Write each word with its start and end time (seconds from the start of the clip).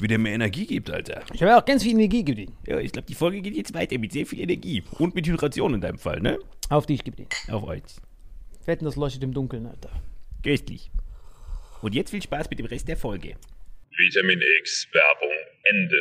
wie 0.00 0.08
der 0.08 0.18
mir 0.18 0.30
Energie 0.30 0.66
gibt, 0.66 0.90
Alter. 0.90 1.22
Ich 1.32 1.42
habe 1.42 1.56
auch 1.56 1.64
ganz 1.64 1.82
viel 1.82 1.92
Energie 1.92 2.24
gegeben. 2.24 2.56
Ja, 2.66 2.78
ich 2.78 2.92
glaube, 2.92 3.06
die 3.06 3.14
Folge 3.14 3.40
geht 3.42 3.54
jetzt 3.54 3.74
weiter 3.74 3.98
mit 3.98 4.12
sehr 4.12 4.26
viel 4.26 4.40
Energie. 4.40 4.82
Und 4.98 5.14
mit 5.14 5.26
Hydration 5.26 5.74
in 5.74 5.80
deinem 5.80 5.98
Fall, 5.98 6.20
ne? 6.20 6.38
Auf 6.68 6.86
dich, 6.86 7.04
gib 7.04 7.16
den. 7.16 7.26
Auf 7.50 7.64
euch. 7.64 7.82
Wetten, 8.64 8.84
das 8.84 8.96
leuchtet 8.96 9.22
im 9.22 9.34
Dunkeln, 9.34 9.66
Alter. 9.66 9.90
Köstlich. 10.42 10.90
Und 11.82 11.94
jetzt 11.94 12.10
viel 12.10 12.22
Spaß 12.22 12.48
mit 12.50 12.58
dem 12.58 12.66
Rest 12.66 12.88
der 12.88 12.96
Folge. 12.96 13.36
Vitamin 13.96 14.40
X 14.60 14.86
Werbung 14.92 15.36
Ende. 15.64 16.00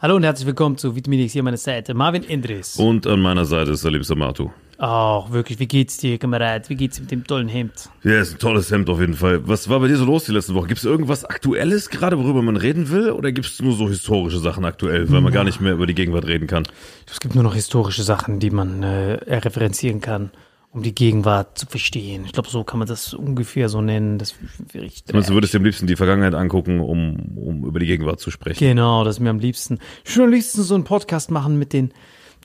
Hallo 0.00 0.16
und 0.16 0.24
herzlich 0.24 0.46
willkommen 0.46 0.76
zu 0.76 0.94
Vitamin 0.94 1.20
X 1.20 1.32
hier 1.32 1.40
an 1.40 1.46
meiner 1.46 1.56
Seite. 1.56 1.94
Marvin 1.94 2.22
Indris. 2.22 2.76
Und 2.76 3.06
an 3.06 3.20
meiner 3.20 3.46
Seite 3.46 3.72
ist 3.72 3.80
Salim 3.80 4.02
Samatu. 4.02 4.50
Ach, 4.78 5.30
wirklich, 5.30 5.58
wie 5.58 5.66
geht's 5.66 5.96
dir, 5.96 6.18
Kamerad? 6.18 6.68
Wie 6.68 6.74
geht's 6.74 7.00
mit 7.00 7.10
dem 7.10 7.24
tollen 7.26 7.48
Hemd? 7.48 7.88
Ja, 8.04 8.20
ist 8.20 8.34
ein 8.34 8.38
tolles 8.38 8.70
Hemd 8.70 8.90
auf 8.90 9.00
jeden 9.00 9.14
Fall. 9.14 9.46
Was 9.48 9.70
war 9.70 9.80
bei 9.80 9.88
dir 9.88 9.96
so 9.96 10.04
los 10.04 10.24
die 10.24 10.32
letzte 10.32 10.54
Woche? 10.54 10.66
Gibt 10.68 10.78
es 10.78 10.84
irgendwas 10.84 11.24
Aktuelles 11.24 11.88
gerade, 11.88 12.18
worüber 12.18 12.42
man 12.42 12.56
reden 12.56 12.90
will? 12.90 13.10
Oder 13.10 13.32
gibt 13.32 13.46
es 13.46 13.60
nur 13.62 13.74
so 13.74 13.88
historische 13.88 14.38
Sachen 14.38 14.66
aktuell, 14.66 15.10
weil 15.10 15.22
man 15.22 15.32
gar 15.32 15.44
nicht 15.44 15.60
mehr 15.62 15.72
über 15.72 15.86
die 15.86 15.94
Gegenwart 15.94 16.26
reden 16.26 16.46
kann? 16.46 16.68
Es 17.10 17.20
gibt 17.20 17.34
nur 17.34 17.42
noch 17.44 17.54
historische 17.54 18.02
Sachen, 18.02 18.38
die 18.38 18.50
man 18.50 18.82
äh, 18.82 19.14
referenzieren 19.38 20.00
kann. 20.02 20.30
um 20.72 20.82
die 20.82 20.94
Gegenwart 20.94 21.56
zu 21.56 21.64
verstehen. 21.64 22.24
Ich 22.26 22.32
glaube, 22.32 22.50
so 22.50 22.62
kann 22.62 22.78
man 22.78 22.86
das 22.86 23.14
ungefähr 23.14 23.70
so 23.70 23.80
nennen. 23.80 24.18
Das 24.18 24.34
ich, 24.74 25.04
Also, 25.10 25.28
du 25.30 25.34
würdest 25.38 25.54
dir 25.54 25.58
am 25.58 25.64
liebsten 25.64 25.86
die 25.86 25.96
Vergangenheit 25.96 26.34
angucken, 26.34 26.80
um, 26.80 27.16
um 27.38 27.64
über 27.64 27.78
die 27.78 27.86
Gegenwart 27.86 28.20
zu 28.20 28.30
sprechen. 28.30 28.58
Genau, 28.58 29.02
das 29.04 29.16
ist 29.16 29.20
mir 29.20 29.30
am 29.30 29.38
liebsten. 29.38 29.78
Ich 30.04 30.14
würde 30.16 30.26
am 30.26 30.32
liebsten 30.34 30.62
so 30.62 30.74
einen 30.74 30.84
Podcast 30.84 31.30
machen 31.30 31.58
mit 31.58 31.72
den 31.72 31.92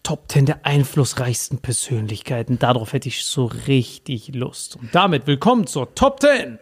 Top 0.04 0.32
10 0.32 0.46
der 0.46 0.66
einflussreichsten 0.66 1.60
Persönlichkeiten. 1.60 2.60
Darauf 2.60 2.94
hätte 2.94 3.10
ich 3.10 3.24
so 3.26 3.46
richtig 3.46 4.34
Lust. 4.34 4.78
Und 4.78 4.94
damit 4.94 5.28
willkommen 5.28 5.68
zur 5.68 5.94
Top 5.96 6.20
10. 6.22 6.60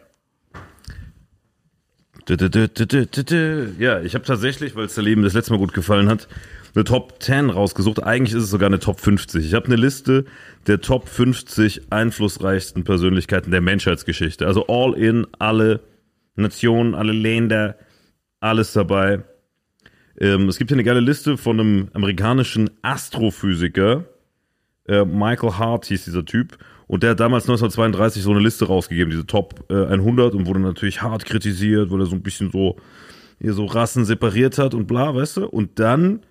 Dü, 2.28 2.38
dü, 2.38 2.50
dü, 2.50 2.68
dü, 2.68 2.86
dü, 2.86 3.06
dü, 3.08 3.24
dü. 3.24 3.76
Ja, 3.80 4.02
ich 4.02 4.14
habe 4.14 4.26
tatsächlich, 4.26 4.76
weil 4.76 4.86
es 4.86 4.96
der 4.96 5.04
Leben 5.04 5.24
das 5.24 5.34
letzte 5.34 5.54
Mal 5.54 5.58
gut 5.58 5.74
gefallen 5.74 6.10
hat, 6.10 6.28
eine 6.76 6.84
Top 6.84 7.24
10 7.24 7.50
rausgesucht. 7.50 8.04
Eigentlich 8.04 8.36
ist 8.36 8.44
es 8.44 8.50
sogar 8.50 8.68
eine 8.68 8.80
Top 8.80 9.00
50. 9.00 9.46
Ich 9.46 9.54
habe 9.54 9.66
eine 9.66 9.78
Liste 9.78 10.26
der 10.68 10.82
Top 10.82 11.08
50 11.08 11.92
einflussreichsten 11.92 12.84
Persönlichkeiten 12.84 13.52
der 13.52 13.62
Menschheitsgeschichte. 13.62 14.46
Also 14.46 14.68
all 14.68 14.94
in, 14.94 15.26
alle 15.40 15.80
Nationen, 16.36 16.94
alle 16.94 17.14
Länder, 17.14 17.78
alles 18.40 18.74
dabei. 18.74 19.24
Ähm, 20.20 20.50
es 20.50 20.58
gibt 20.58 20.70
hier 20.70 20.76
eine 20.76 20.84
geile 20.84 21.00
Liste 21.00 21.38
von 21.38 21.60
einem 21.60 21.88
amerikanischen 21.94 22.70
Astrophysiker. 22.82 24.04
Äh, 24.86 25.06
Michael 25.06 25.54
Hart 25.54 25.86
hieß 25.86 26.06
dieser 26.06 26.26
Typ. 26.26 26.58
Und 26.88 27.04
der 27.04 27.12
hat 27.12 27.20
damals 27.20 27.44
1932 27.46 28.24
so 28.24 28.32
eine 28.32 28.40
Liste 28.40 28.66
rausgegeben, 28.66 29.12
diese 29.12 29.28
Top 29.28 29.64
äh, 29.70 29.86
100, 29.86 30.34
und 30.34 30.48
wurde 30.48 30.60
natürlich 30.60 31.02
hart 31.02 31.24
kritisiert, 31.24 31.92
weil 31.92 32.02
er 32.02 32.08
so 32.08 32.16
ein 32.16 32.24
bisschen 32.24 32.52
so, 32.52 32.78
hier 33.40 33.54
so 33.54 33.66
Rassen 33.66 34.06
separiert 34.06 34.58
hat 34.58 34.74
und 34.74 34.88
bla, 34.88 35.14
weißt 35.14 35.38
du? 35.38 35.48
Und 35.48 35.80
dann 35.80 36.22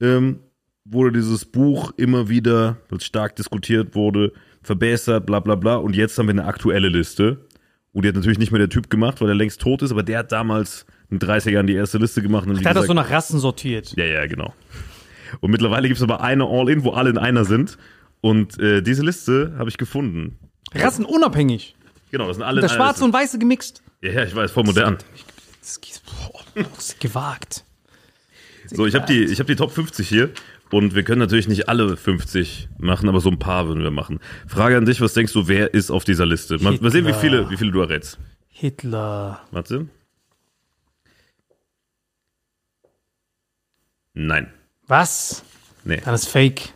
ähm, 0.00 0.38
wurde 0.84 1.12
dieses 1.12 1.44
Buch 1.44 1.92
immer 1.96 2.28
wieder, 2.28 2.76
weil 2.88 3.00
stark 3.00 3.36
diskutiert 3.36 3.94
wurde, 3.94 4.32
verbessert, 4.62 5.26
bla 5.26 5.40
bla 5.40 5.56
bla. 5.56 5.76
Und 5.76 5.96
jetzt 5.96 6.16
haben 6.18 6.26
wir 6.26 6.34
eine 6.34 6.44
aktuelle 6.44 6.88
Liste. 6.88 7.44
Und 7.92 8.04
die 8.04 8.08
hat 8.08 8.14
natürlich 8.14 8.38
nicht 8.38 8.52
mehr 8.52 8.60
der 8.60 8.68
Typ 8.68 8.88
gemacht, 8.88 9.20
weil 9.20 9.28
er 9.28 9.34
längst 9.34 9.60
tot 9.60 9.82
ist, 9.82 9.90
aber 9.90 10.04
der 10.04 10.20
hat 10.20 10.32
damals 10.32 10.86
in 11.10 11.18
den 11.18 11.28
30er 11.28 11.50
Jahren 11.50 11.66
die 11.66 11.74
erste 11.74 11.98
Liste 11.98 12.22
gemacht. 12.22 12.46
Und 12.46 12.58
wie 12.58 12.62
Der 12.62 12.70
hat 12.70 12.76
das 12.76 12.86
so 12.86 12.94
nach 12.94 13.10
Rassen 13.10 13.38
sortiert. 13.38 13.94
ja, 13.96 14.04
ja, 14.04 14.26
genau. 14.26 14.54
Und 15.40 15.50
mittlerweile 15.50 15.88
gibt 15.88 15.98
es 15.98 16.02
aber 16.02 16.20
eine 16.20 16.44
All-In, 16.44 16.84
wo 16.84 16.90
alle 16.90 17.10
in 17.10 17.18
einer 17.18 17.44
sind. 17.44 17.78
Und 18.20 18.58
äh, 18.58 18.80
diese 18.82 19.02
Liste 19.02 19.54
habe 19.58 19.68
ich 19.68 19.76
gefunden. 19.76 20.38
Rassenunabhängig. 20.74 21.74
Genau, 22.10 22.26
das 22.28 22.36
sind 22.36 22.44
alle 22.44 22.60
Das 22.60 22.72
Schwarze 22.74 23.04
und 23.04 23.12
Weiße 23.12 23.38
gemixt. 23.38 23.82
Ja, 24.02 24.12
ja, 24.12 24.24
ich 24.24 24.34
weiß, 24.34 24.50
voll 24.52 24.64
modern. 24.64 24.98
Das 25.60 25.76
ist, 25.76 26.02
boah, 26.06 26.40
das 26.54 26.88
ist 26.90 27.00
gewagt. 27.00 27.64
So, 28.68 28.84
ich 28.84 28.96
habe 28.96 29.06
die, 29.06 29.22
ich 29.22 29.38
hab 29.38 29.46
die 29.46 29.54
Top 29.54 29.70
50 29.70 30.08
hier. 30.08 30.30
Und 30.72 30.96
wir 30.96 31.04
können 31.04 31.20
natürlich 31.20 31.46
nicht 31.46 31.68
alle 31.68 31.96
50 31.96 32.68
machen, 32.78 33.08
aber 33.08 33.20
so 33.20 33.30
ein 33.30 33.38
paar 33.38 33.68
würden 33.68 33.84
wir 33.84 33.92
machen. 33.92 34.18
Frage 34.48 34.76
an 34.76 34.84
dich, 34.84 35.00
was 35.00 35.14
denkst 35.14 35.32
du, 35.34 35.46
wer 35.46 35.72
ist 35.72 35.92
auf 35.92 36.02
dieser 36.02 36.26
Liste? 36.26 36.58
Mal, 36.58 36.76
mal 36.80 36.90
sehen, 36.90 37.06
wie 37.06 37.12
viele, 37.12 37.48
wie 37.50 37.56
viele 37.56 37.70
du 37.70 37.80
errätst. 37.80 38.18
Hitler. 38.48 39.40
Warte. 39.52 39.86
Nein. 44.18 44.50
Was? 44.86 45.42
Nee, 45.84 46.00
Dann 46.02 46.14
ist 46.14 46.26
Fake. 46.28 46.72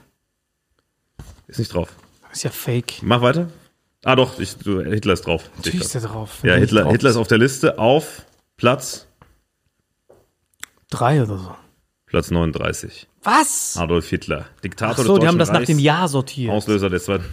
ist 1.47 1.59
nicht 1.59 1.73
drauf. 1.73 1.89
Ist 2.31 2.43
ja 2.45 2.51
Fake. 2.51 3.03
Mach 3.03 3.23
weiter. 3.23 3.49
Ah 4.05 4.15
doch, 4.15 4.39
ich, 4.39 4.57
du, 4.59 4.81
Hitler 4.83 5.15
ist 5.15 5.23
drauf. 5.27 5.51
Natürlich 5.57 5.81
ist 5.81 5.95
der 5.95 6.03
drauf. 6.03 6.39
Ja, 6.43 6.53
Wenn 6.53 6.61
Hitler, 6.61 6.83
drauf 6.83 6.93
Hitler 6.93 7.11
ist 7.11 7.17
auf 7.17 7.29
der 7.29 7.39
Liste 7.39 7.79
auf 7.79 8.27
Platz, 8.57 9.07
Drei 10.91 11.23
oder 11.23 11.39
so. 11.39 11.55
Platz 12.07 12.31
39. 12.31 13.09
Was? 13.23 13.77
Adolf 13.79 14.09
Hitler. 14.11 14.47
Diktator 14.63 14.93
Ach 14.93 14.97
des 14.97 15.07
so, 15.07 15.15
die 15.15 15.21
Deutschen 15.21 15.29
haben 15.29 15.39
das 15.39 15.49
nach 15.49 15.61
Reichs, 15.61 15.67
dem 15.69 15.79
Jahr 15.79 16.09
sortiert. 16.09 16.53
Auslöser 16.53 16.91
der 16.91 17.01
zweiten. 17.01 17.25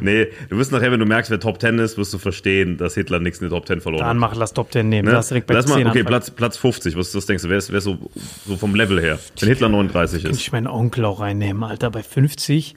Nee, 0.00 0.28
du 0.48 0.56
wirst 0.56 0.72
nachher, 0.72 0.92
wenn 0.92 1.00
du 1.00 1.06
merkst, 1.06 1.30
wer 1.30 1.40
Top 1.40 1.60
10 1.60 1.78
ist, 1.78 1.98
wirst 1.98 2.12
du 2.12 2.18
verstehen, 2.18 2.76
dass 2.76 2.94
Hitler 2.94 3.20
nichts 3.20 3.40
in 3.40 3.48
der 3.48 3.56
Top 3.56 3.66
10 3.66 3.80
verloren 3.80 4.00
Dann 4.00 4.08
hat. 4.08 4.16
mach, 4.16 4.34
lass 4.36 4.52
Top 4.52 4.72
10 4.72 4.88
nehmen. 4.88 5.08
Ne? 5.08 5.14
Lass 5.14 5.28
direkt 5.28 5.46
bei 5.46 5.54
Lass 5.54 5.66
10 5.66 5.70
mal, 5.70 5.80
okay, 5.80 5.88
anfangen. 5.88 6.06
Platz, 6.06 6.30
Platz 6.30 6.56
50. 6.56 6.96
Was, 6.96 7.14
was 7.14 7.26
denkst 7.26 7.42
du? 7.42 7.48
Wer 7.48 7.58
ist, 7.58 7.70
wer 7.70 7.78
ist 7.78 7.84
so, 7.84 7.98
so 8.46 8.56
vom 8.56 8.74
Level 8.74 9.00
her? 9.00 9.18
Wenn 9.38 9.48
Hitler 9.48 9.68
39 9.68 10.22
Kann 10.22 10.32
ist. 10.32 10.40
ich 10.40 10.52
meinen 10.52 10.66
Onkel 10.66 11.04
auch 11.04 11.20
reinnehmen, 11.20 11.62
Alter. 11.62 11.90
Bei 11.90 12.02
50. 12.02 12.74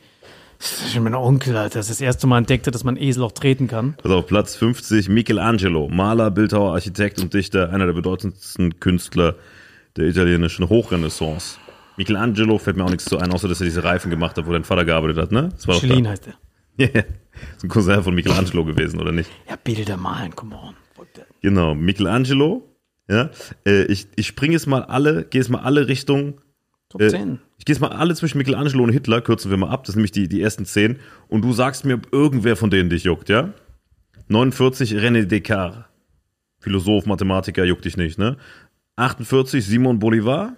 Das 0.60 0.72
ist 0.72 0.94
schon 0.94 1.04
mein 1.04 1.16
Onkel, 1.16 1.58
Alter. 1.58 1.80
Das 1.80 1.90
ist 1.90 2.00
das 2.00 2.02
erste 2.02 2.26
Mal 2.26 2.38
entdeckte, 2.38 2.72
dass 2.72 2.84
man 2.84 2.96
Esel 2.96 3.24
auch 3.24 3.34
treten 3.34 3.68
kann. 3.68 3.96
Also 4.04 4.18
auf 4.18 4.28
Platz 4.28 4.56
50 4.56 5.10
Michelangelo, 5.10 5.90
Maler, 5.90 6.32
Bildhauer, 6.32 6.74
Architekt 6.74 7.20
und 7.20 7.34
Dichter, 7.34 7.72
einer 7.72 7.86
der 7.86 7.94
bedeutendsten 7.94 8.80
Künstler 8.80 9.36
der 9.98 10.06
italienischen 10.06 10.70
Hochrenaissance. 10.70 11.58
Michelangelo 11.98 12.58
fällt 12.58 12.78
mir 12.78 12.86
auch 12.86 12.90
nichts 12.90 13.06
zu 13.06 13.18
ein, 13.20 13.32
außer 13.32 13.48
dass 13.48 13.62
er 13.62 13.66
diese 13.66 13.84
Reifen 13.84 14.10
gemacht 14.10 14.38
hat, 14.38 14.48
wo 14.48 14.52
dein 14.52 14.64
Vater 14.64 14.86
gearbeitet 14.86 15.18
hat, 15.18 15.32
ne? 15.32 15.50
Das 15.52 15.68
war 15.68 15.76
doch 15.76 15.84
Michelin 15.84 16.08
heißt 16.08 16.28
er. 16.28 16.34
Ja, 16.78 16.88
ja. 16.94 17.02
ist 17.56 17.64
ein 17.64 17.70
Cousin 17.70 18.04
von 18.04 18.16
Michelangelo 18.16 18.66
gewesen, 18.66 19.00
oder 19.00 19.12
nicht? 19.12 19.30
Ja, 19.50 19.56
Bilder 19.56 19.98
malen, 19.98 20.36
come 20.36 20.56
on. 20.56 20.76
Genau, 21.42 21.76
Michelangelo. 21.76 22.68
Ja, 23.10 23.30
äh, 23.66 23.84
ich, 23.86 24.08
ich 24.16 24.28
springe 24.28 24.54
jetzt 24.54 24.66
mal 24.66 24.84
alle, 24.84 25.26
gehe 25.26 25.42
jetzt 25.42 25.50
mal 25.50 25.60
alle 25.62 25.88
Richtungen. 25.88 26.36
Top 26.90 27.02
Äh, 27.02 27.10
10. 27.10 27.40
ich 27.58 27.66
gehe 27.66 27.74
jetzt 27.74 27.82
mal 27.82 27.90
alle 27.92 28.16
zwischen 28.16 28.38
Michelangelo 28.38 28.84
und 28.84 28.92
Hitler, 28.92 29.20
kürzen 29.22 29.52
wir 29.52 29.58
mal 29.58 29.70
ab, 29.70 29.84
das 29.84 29.94
sind 29.94 30.00
nämlich 30.00 30.12
die, 30.12 30.30
die 30.30 30.42
ersten 30.42 30.66
zehn. 30.66 31.00
Und 31.28 31.42
du 31.44 31.52
sagst 31.52 31.84
mir, 31.84 31.96
ob 31.96 32.14
irgendwer 32.14 32.56
von 32.56 32.70
denen 32.70 32.90
dich 32.90 33.04
juckt, 33.04 33.28
ja? 33.30 33.54
49 34.30 34.94
René 34.96 35.26
Descartes. 35.26 35.84
Philosoph, 36.60 37.06
Mathematiker, 37.06 37.66
juckt 37.66 37.84
dich 37.84 37.98
nicht, 37.98 38.18
ne? 38.18 38.38
48 38.96 39.66
Simon 39.66 40.00
Bolivar. 40.00 40.56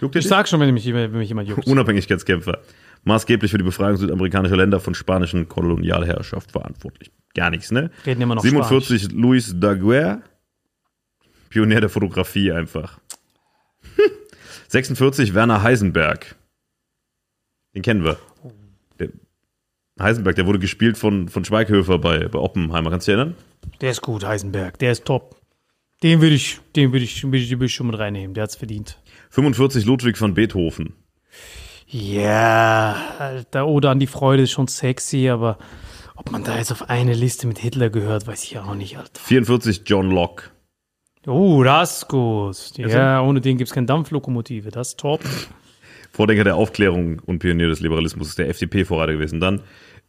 Juckt 0.00 0.14
dir 0.14 0.20
Ich 0.20 0.24
dich? 0.26 0.30
sag 0.30 0.46
schon, 0.48 0.60
wenn 0.60 0.72
mich, 0.72 0.86
wenn 0.92 1.10
mich 1.12 1.28
jemand 1.28 1.48
juckt. 1.48 1.66
Unabhängigkeitskämpfer. 1.66 2.58
Maßgeblich 3.04 3.50
für 3.50 3.58
die 3.58 3.64
Befreiung 3.64 3.96
südamerikanischer 3.96 4.56
Länder 4.56 4.80
von 4.80 4.94
spanischen 4.94 5.48
Kolonialherrschaft 5.48 6.52
verantwortlich. 6.52 7.10
Gar 7.34 7.50
nichts, 7.50 7.70
ne? 7.70 7.90
Reden 8.06 8.22
immer 8.22 8.36
noch 8.36 8.42
47 8.42 9.12
Luis 9.12 9.54
Daguerre. 9.58 10.22
Pionier 11.50 11.80
der 11.80 11.90
Fotografie 11.90 12.52
einfach. 12.52 12.98
46 14.68 15.34
Werner 15.34 15.62
Heisenberg. 15.62 16.34
Den 17.74 17.82
kennen 17.82 18.04
wir. 18.04 18.18
Der 18.98 19.10
Heisenberg, 20.00 20.36
der 20.36 20.46
wurde 20.46 20.58
gespielt 20.58 20.96
von, 20.96 21.28
von 21.28 21.44
Schweighöfer 21.44 21.98
bei, 21.98 22.28
bei 22.28 22.38
Oppenheimer. 22.38 22.90
Kannst 22.90 23.06
du 23.06 23.12
dich 23.12 23.18
erinnern? 23.18 23.36
Der 23.80 23.90
ist 23.90 24.00
gut, 24.00 24.24
Heisenberg. 24.24 24.78
Der 24.78 24.92
ist 24.92 25.04
top. 25.04 25.36
Den 26.02 26.20
würde 26.20 26.34
ich, 26.34 26.60
den 26.76 26.92
würde 26.92 27.04
ich, 27.04 27.22
würde 27.22 27.38
ich, 27.38 27.50
würde 27.50 27.66
ich 27.66 27.74
schon 27.74 27.86
mit 27.86 27.98
reinnehmen. 27.98 28.34
Der 28.34 28.44
hat's 28.44 28.56
verdient. 28.56 28.98
45 29.30 29.84
Ludwig 29.84 30.16
von 30.16 30.34
Beethoven. 30.34 30.94
Ja, 31.96 32.96
Alter, 33.20 33.68
oder 33.68 33.90
an 33.90 34.00
die 34.00 34.08
Freude 34.08 34.42
ist 34.42 34.50
schon 34.50 34.66
sexy, 34.66 35.28
aber 35.28 35.58
ob 36.16 36.32
man 36.32 36.42
da 36.42 36.56
jetzt 36.58 36.72
auf 36.72 36.90
eine 36.90 37.14
Liste 37.14 37.46
mit 37.46 37.60
Hitler 37.60 37.88
gehört, 37.88 38.26
weiß 38.26 38.42
ich 38.42 38.58
auch 38.58 38.74
nicht, 38.74 38.98
Alter. 38.98 39.20
44 39.20 39.82
John 39.86 40.10
Locke. 40.10 40.50
Oh, 41.24 41.62
das 41.62 41.98
ist 41.98 42.08
gut. 42.08 42.56
Ja, 42.78 43.22
ohne 43.22 43.40
den 43.40 43.58
gibt's 43.58 43.72
keine 43.72 43.86
Dampflokomotive. 43.86 44.72
Das 44.72 44.88
ist 44.88 44.98
top. 44.98 45.20
Vordenker 46.10 46.42
der 46.42 46.56
Aufklärung 46.56 47.20
und 47.20 47.38
Pionier 47.38 47.68
des 47.68 47.78
Liberalismus 47.78 48.26
ist 48.26 48.38
der 48.38 48.48
FDP-Vorreiter 48.48 49.12
gewesen. 49.12 49.38
Dann 49.38 49.60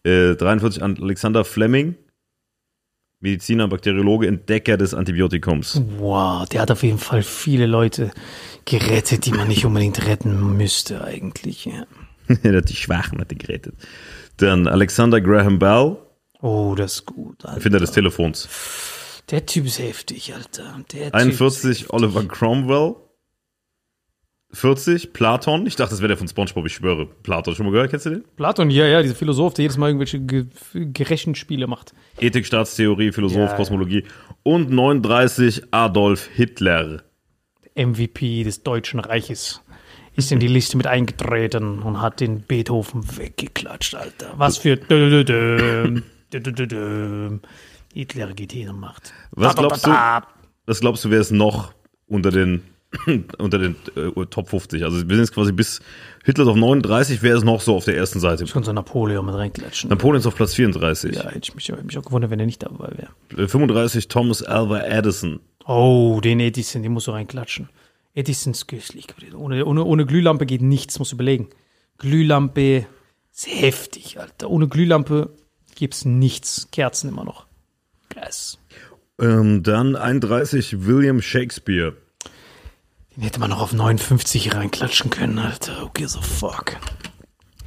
äh, 0.04 0.34
43 0.34 0.82
Alexander 0.82 1.46
Fleming. 1.46 1.94
Mediziner, 3.26 3.68
Bakteriologe, 3.68 4.28
Entdecker 4.28 4.78
des 4.78 4.94
Antibiotikums. 4.94 5.82
Wow, 5.98 6.48
der 6.48 6.62
hat 6.62 6.70
auf 6.70 6.84
jeden 6.84 7.00
Fall 7.00 7.24
viele 7.24 7.66
Leute 7.66 8.12
gerettet, 8.66 9.26
die 9.26 9.32
man 9.32 9.48
nicht 9.48 9.66
unbedingt 9.66 10.06
retten 10.06 10.56
müsste 10.56 11.04
eigentlich. 11.04 11.66
Ja. 11.66 11.86
der 12.44 12.58
hat 12.58 12.70
die 12.70 12.76
Schwachen 12.76 13.20
hat 13.20 13.32
die 13.32 13.38
gerettet. 13.38 13.74
Dann 14.38 14.68
Alexander 14.68 15.22
Graham 15.22 15.60
Bell, 15.60 15.98
Oh, 16.42 16.76
das 16.76 16.96
ist 16.96 17.06
gut, 17.08 17.44
Alter. 17.44 17.58
Erfinder 17.58 17.80
des 17.80 17.92
Telefons. 17.92 18.48
Der 19.32 19.48
Typ 19.48 19.66
ist 19.66 19.80
heftig, 19.80 20.32
Alter. 20.36 20.80
Der 20.92 21.06
typ 21.06 21.16
41 21.16 21.90
Oliver 21.92 22.24
Cromwell. 22.26 22.96
40 24.56 25.14
Platon. 25.14 25.68
Ich 25.68 25.76
dachte, 25.76 25.92
das 25.92 26.00
wäre 26.00 26.08
der 26.10 26.18
von 26.18 26.28
SpongeBob, 26.28 26.66
ich 26.66 26.74
schwöre. 26.74 27.06
Platon, 27.06 27.56
schon 27.56 27.66
mal 27.66 27.72
gehört? 27.72 27.90
Kennst 27.92 28.06
du 28.06 28.12
den? 28.12 28.24
Platon, 28.38 28.70
ja, 28.70 28.86
ja, 28.86 29.02
dieser 29.02 29.16
Philosoph, 29.16 29.54
der 29.54 29.64
jedes 29.64 29.78
Mal 29.78 29.88
irgendwelche 29.88 30.20
Ge 30.20 30.46
Gerechenspiele 30.74 31.68
macht. 31.68 31.94
Ethik, 32.20 32.46
Staatstheorie, 32.46 33.12
Philosoph, 33.12 33.52
Ja. 33.52 33.56
Kosmologie. 33.56 34.06
Und 34.44 34.72
39 34.72 35.64
Adolf 35.72 36.28
Hitler. 36.34 37.04
MVP 37.76 38.44
des 38.44 38.64
Deutschen 38.64 39.00
Reiches. 39.02 39.62
Ist 40.16 40.32
in 40.32 40.40
die 40.40 40.48
Liste 40.48 40.78
mit 40.78 40.88
eingetreten 40.88 41.80
und 41.80 42.02
hat 42.02 42.22
den 42.22 42.42
Beethoven 42.42 43.04
weggeklatscht, 43.18 43.96
Alter. 43.96 44.34
Was 44.38 44.58
für. 44.58 44.80
Hitler 47.94 48.34
geht 48.34 48.70
und 48.70 48.80
macht. 48.80 49.14
Was 49.32 49.56
glaubst 49.56 49.86
da. 49.86 50.26
Was 50.66 50.80
glaubst 50.80 51.04
du, 51.04 51.10
wer 51.10 51.20
ist 51.20 51.32
noch 51.32 51.74
unter 52.08 52.32
den, 52.32 52.64
unter 53.38 53.58
den 53.58 53.76
äh, 53.96 54.26
Top 54.28 54.50
50? 54.50 54.84
Also 54.84 54.98
wir 54.98 55.16
sind 55.16 55.26
jetzt 55.26 55.34
quasi 55.34 55.52
bis 55.52 55.82
Hitler 56.24 56.48
auf 56.48 56.56
39, 56.56 57.22
wer 57.22 57.36
ist 57.36 57.44
noch 57.44 57.62
so 57.62 57.76
auf 57.76 57.86
der 57.86 57.98
ersten 57.98 58.20
Seite? 58.20 58.48
Schon 58.48 58.64
so 58.64 58.74
Napoleon 58.74 59.26
mit 59.26 59.36
reinklatschen. 59.36 59.90
Napoleon 59.90 60.20
ist 60.20 60.28
auf 60.28 60.36
Platz 60.36 60.54
34. 60.54 61.16
Ja, 61.16 61.26
hätte 61.26 61.40
ich 61.44 61.56
mich, 61.56 61.70
hätte 61.70 61.84
mich 61.84 61.98
auch 61.98 62.06
gewundert, 62.06 62.32
wenn 62.32 62.40
er 62.40 62.46
nicht 62.46 62.64
dabei 62.64 62.90
wäre. 62.98 63.44
Äh, 63.44 63.48
35 63.48 64.08
Thomas 64.08 64.44
Alva 64.44 64.82
Edison. 64.82 65.40
Oh, 65.66 66.20
den 66.24 66.40
Edison, 66.40 66.84
den 66.84 66.94
musst 66.94 67.08
du 67.08 67.12
reinklatschen. 67.12 67.70
Edison 68.14 68.52
ist 68.54 68.68
köstlich. 68.68 69.08
Ohne, 69.36 69.66
ohne, 69.66 69.84
ohne 69.84 70.06
Glühlampe 70.06 70.46
geht 70.46 70.62
nichts, 70.62 71.00
musst 71.00 71.12
du 71.12 71.16
überlegen. 71.16 71.50
Glühlampe, 71.98 72.86
ist 73.34 73.48
heftig, 73.48 74.20
Alter. 74.20 74.50
Ohne 74.50 74.68
Glühlampe 74.68 75.30
gibt's 75.76 76.06
nichts. 76.06 76.70
Kerzen 76.72 77.10
immer 77.10 77.26
noch. 77.26 77.46
Krass. 78.10 78.58
Ähm, 79.20 79.64
dann 79.64 79.96
31 79.96 80.86
William 80.86 81.22
Shakespeare. 81.22 81.94
Den 83.16 83.24
hätte 83.24 83.40
man 83.40 83.50
noch 83.50 83.62
auf 83.62 83.72
59 83.72 84.54
reinklatschen 84.54 85.10
können, 85.10 85.40
Alter. 85.40 85.84
Okay, 85.84 86.06
so 86.06 86.22
fuck. 86.22 86.78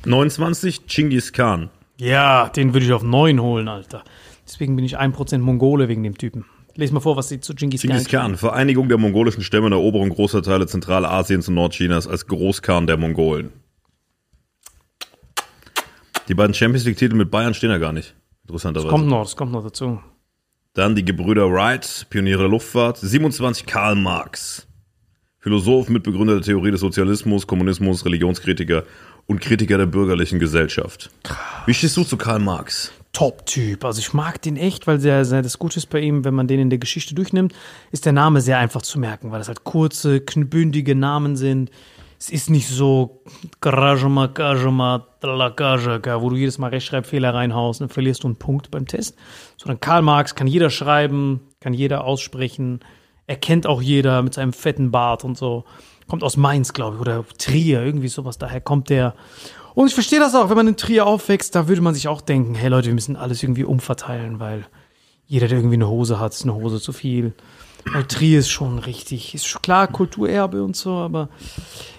29 0.04 0.86
Genghis 0.86 1.32
Khan. 1.32 1.70
Ja, 1.98 2.48
den 2.48 2.74
würde 2.74 2.86
ich 2.86 2.92
auf 2.92 3.02
9 3.02 3.40
holen, 3.40 3.68
Alter. 3.68 4.04
Deswegen 4.46 4.76
bin 4.76 4.84
ich 4.84 4.98
1% 4.98 5.38
Mongole 5.38 5.88
wegen 5.88 6.02
dem 6.02 6.16
Typen. 6.16 6.44
Lies 6.74 6.92
mal 6.92 7.00
vor, 7.00 7.16
was 7.16 7.28
sie 7.28 7.40
zu 7.40 7.54
Genghis, 7.54 7.82
Genghis 7.82 8.06
Khan, 8.06 8.36
Vereinigung 8.36 8.88
der 8.88 8.98
mongolischen 8.98 9.42
Stämme 9.42 9.66
und 9.66 9.72
Eroberung 9.72 10.10
großer 10.10 10.42
Teile 10.42 10.66
Zentralasiens 10.66 11.48
und 11.48 11.54
Nordchinas 11.54 12.06
als 12.06 12.26
Großkhan 12.26 12.86
der 12.86 12.96
Mongolen. 12.98 13.50
Die 16.28 16.34
beiden 16.34 16.54
Champions 16.54 16.84
League-Titel 16.84 17.16
mit 17.16 17.30
Bayern 17.32 17.54
stehen 17.54 17.70
ja 17.70 17.78
gar 17.78 17.92
nicht. 17.92 18.14
Interessanterweise. 18.42 18.90
Kommt 18.90 19.08
noch, 19.08 19.22
das 19.22 19.34
kommt 19.34 19.50
noch 19.50 19.64
dazu. 19.64 20.00
Dann 20.74 20.94
die 20.94 21.04
Gebrüder 21.04 21.50
Wright, 21.50 22.06
Pioniere 22.10 22.42
der 22.42 22.48
Luftfahrt. 22.50 22.98
27 22.98 23.66
Karl 23.66 23.96
Marx. 23.96 24.67
Philosoph, 25.48 25.88
Mitbegründer 25.88 26.34
der 26.34 26.42
Theorie 26.42 26.72
des 26.72 26.80
Sozialismus, 26.80 27.46
Kommunismus, 27.46 28.04
Religionskritiker 28.04 28.82
und 29.26 29.40
Kritiker 29.40 29.78
der 29.78 29.86
bürgerlichen 29.86 30.38
Gesellschaft. 30.38 31.08
Wie 31.64 31.72
stehst 31.72 31.96
du 31.96 32.04
zu 32.04 32.18
Karl 32.18 32.38
Marx? 32.38 32.92
Top-Typ. 33.14 33.82
Also 33.82 34.00
ich 34.00 34.12
mag 34.12 34.42
den 34.42 34.58
echt, 34.58 34.86
weil 34.86 35.00
sehr, 35.00 35.24
sehr 35.24 35.40
das 35.40 35.58
Gute 35.58 35.78
ist 35.78 35.86
bei 35.86 36.00
ihm, 36.00 36.22
wenn 36.26 36.34
man 36.34 36.48
den 36.48 36.60
in 36.60 36.68
der 36.68 36.78
Geschichte 36.78 37.14
durchnimmt, 37.14 37.54
ist 37.92 38.04
der 38.04 38.12
Name 38.12 38.42
sehr 38.42 38.58
einfach 38.58 38.82
zu 38.82 38.98
merken, 38.98 39.30
weil 39.30 39.38
das 39.38 39.48
halt 39.48 39.64
kurze, 39.64 40.20
bündige 40.20 40.94
Namen 40.94 41.34
sind. 41.34 41.70
Es 42.20 42.28
ist 42.28 42.50
nicht 42.50 42.68
so 42.68 43.22
wo 46.20 46.28
du 46.28 46.36
jedes 46.36 46.58
Mal 46.58 46.68
Rechtschreibfehler 46.68 47.32
reinhaust 47.32 47.80
und 47.80 47.88
dann 47.88 47.94
verlierst 47.94 48.22
du 48.22 48.28
einen 48.28 48.36
Punkt 48.36 48.70
beim 48.70 48.86
Test. 48.86 49.16
Sondern 49.56 49.80
Karl 49.80 50.02
Marx 50.02 50.34
kann 50.34 50.46
jeder 50.46 50.68
schreiben, 50.68 51.40
kann 51.60 51.72
jeder 51.72 52.04
aussprechen, 52.04 52.80
erkennt 53.28 53.66
auch 53.66 53.80
jeder 53.80 54.22
mit 54.22 54.34
seinem 54.34 54.52
fetten 54.52 54.90
Bart 54.90 55.22
und 55.22 55.38
so. 55.38 55.64
Kommt 56.08 56.24
aus 56.24 56.36
Mainz, 56.36 56.72
glaube 56.72 56.96
ich, 56.96 57.00
oder 57.00 57.24
Trier, 57.36 57.82
irgendwie 57.82 58.08
sowas. 58.08 58.38
Daher 58.38 58.60
kommt 58.60 58.88
der. 58.90 59.14
Und 59.74 59.86
ich 59.86 59.94
verstehe 59.94 60.18
das 60.18 60.34
auch, 60.34 60.48
wenn 60.48 60.56
man 60.56 60.66
in 60.66 60.76
Trier 60.76 61.06
aufwächst, 61.06 61.54
da 61.54 61.68
würde 61.68 61.82
man 61.82 61.94
sich 61.94 62.08
auch 62.08 62.22
denken, 62.22 62.54
hey 62.54 62.68
Leute, 62.70 62.88
wir 62.88 62.94
müssen 62.94 63.14
alles 63.14 63.42
irgendwie 63.42 63.64
umverteilen, 63.64 64.40
weil 64.40 64.66
jeder, 65.26 65.46
der 65.46 65.58
irgendwie 65.58 65.76
eine 65.76 65.88
Hose 65.88 66.18
hat, 66.18 66.32
ist 66.32 66.42
eine 66.42 66.54
Hose 66.54 66.80
zu 66.80 66.92
viel. 66.92 67.34
Weil 67.92 68.04
Trier 68.04 68.40
ist 68.40 68.48
schon 68.48 68.78
richtig, 68.78 69.34
ist 69.34 69.62
klar, 69.62 69.86
Kulturerbe 69.86 70.64
und 70.64 70.74
so, 70.74 70.94
aber 70.94 71.28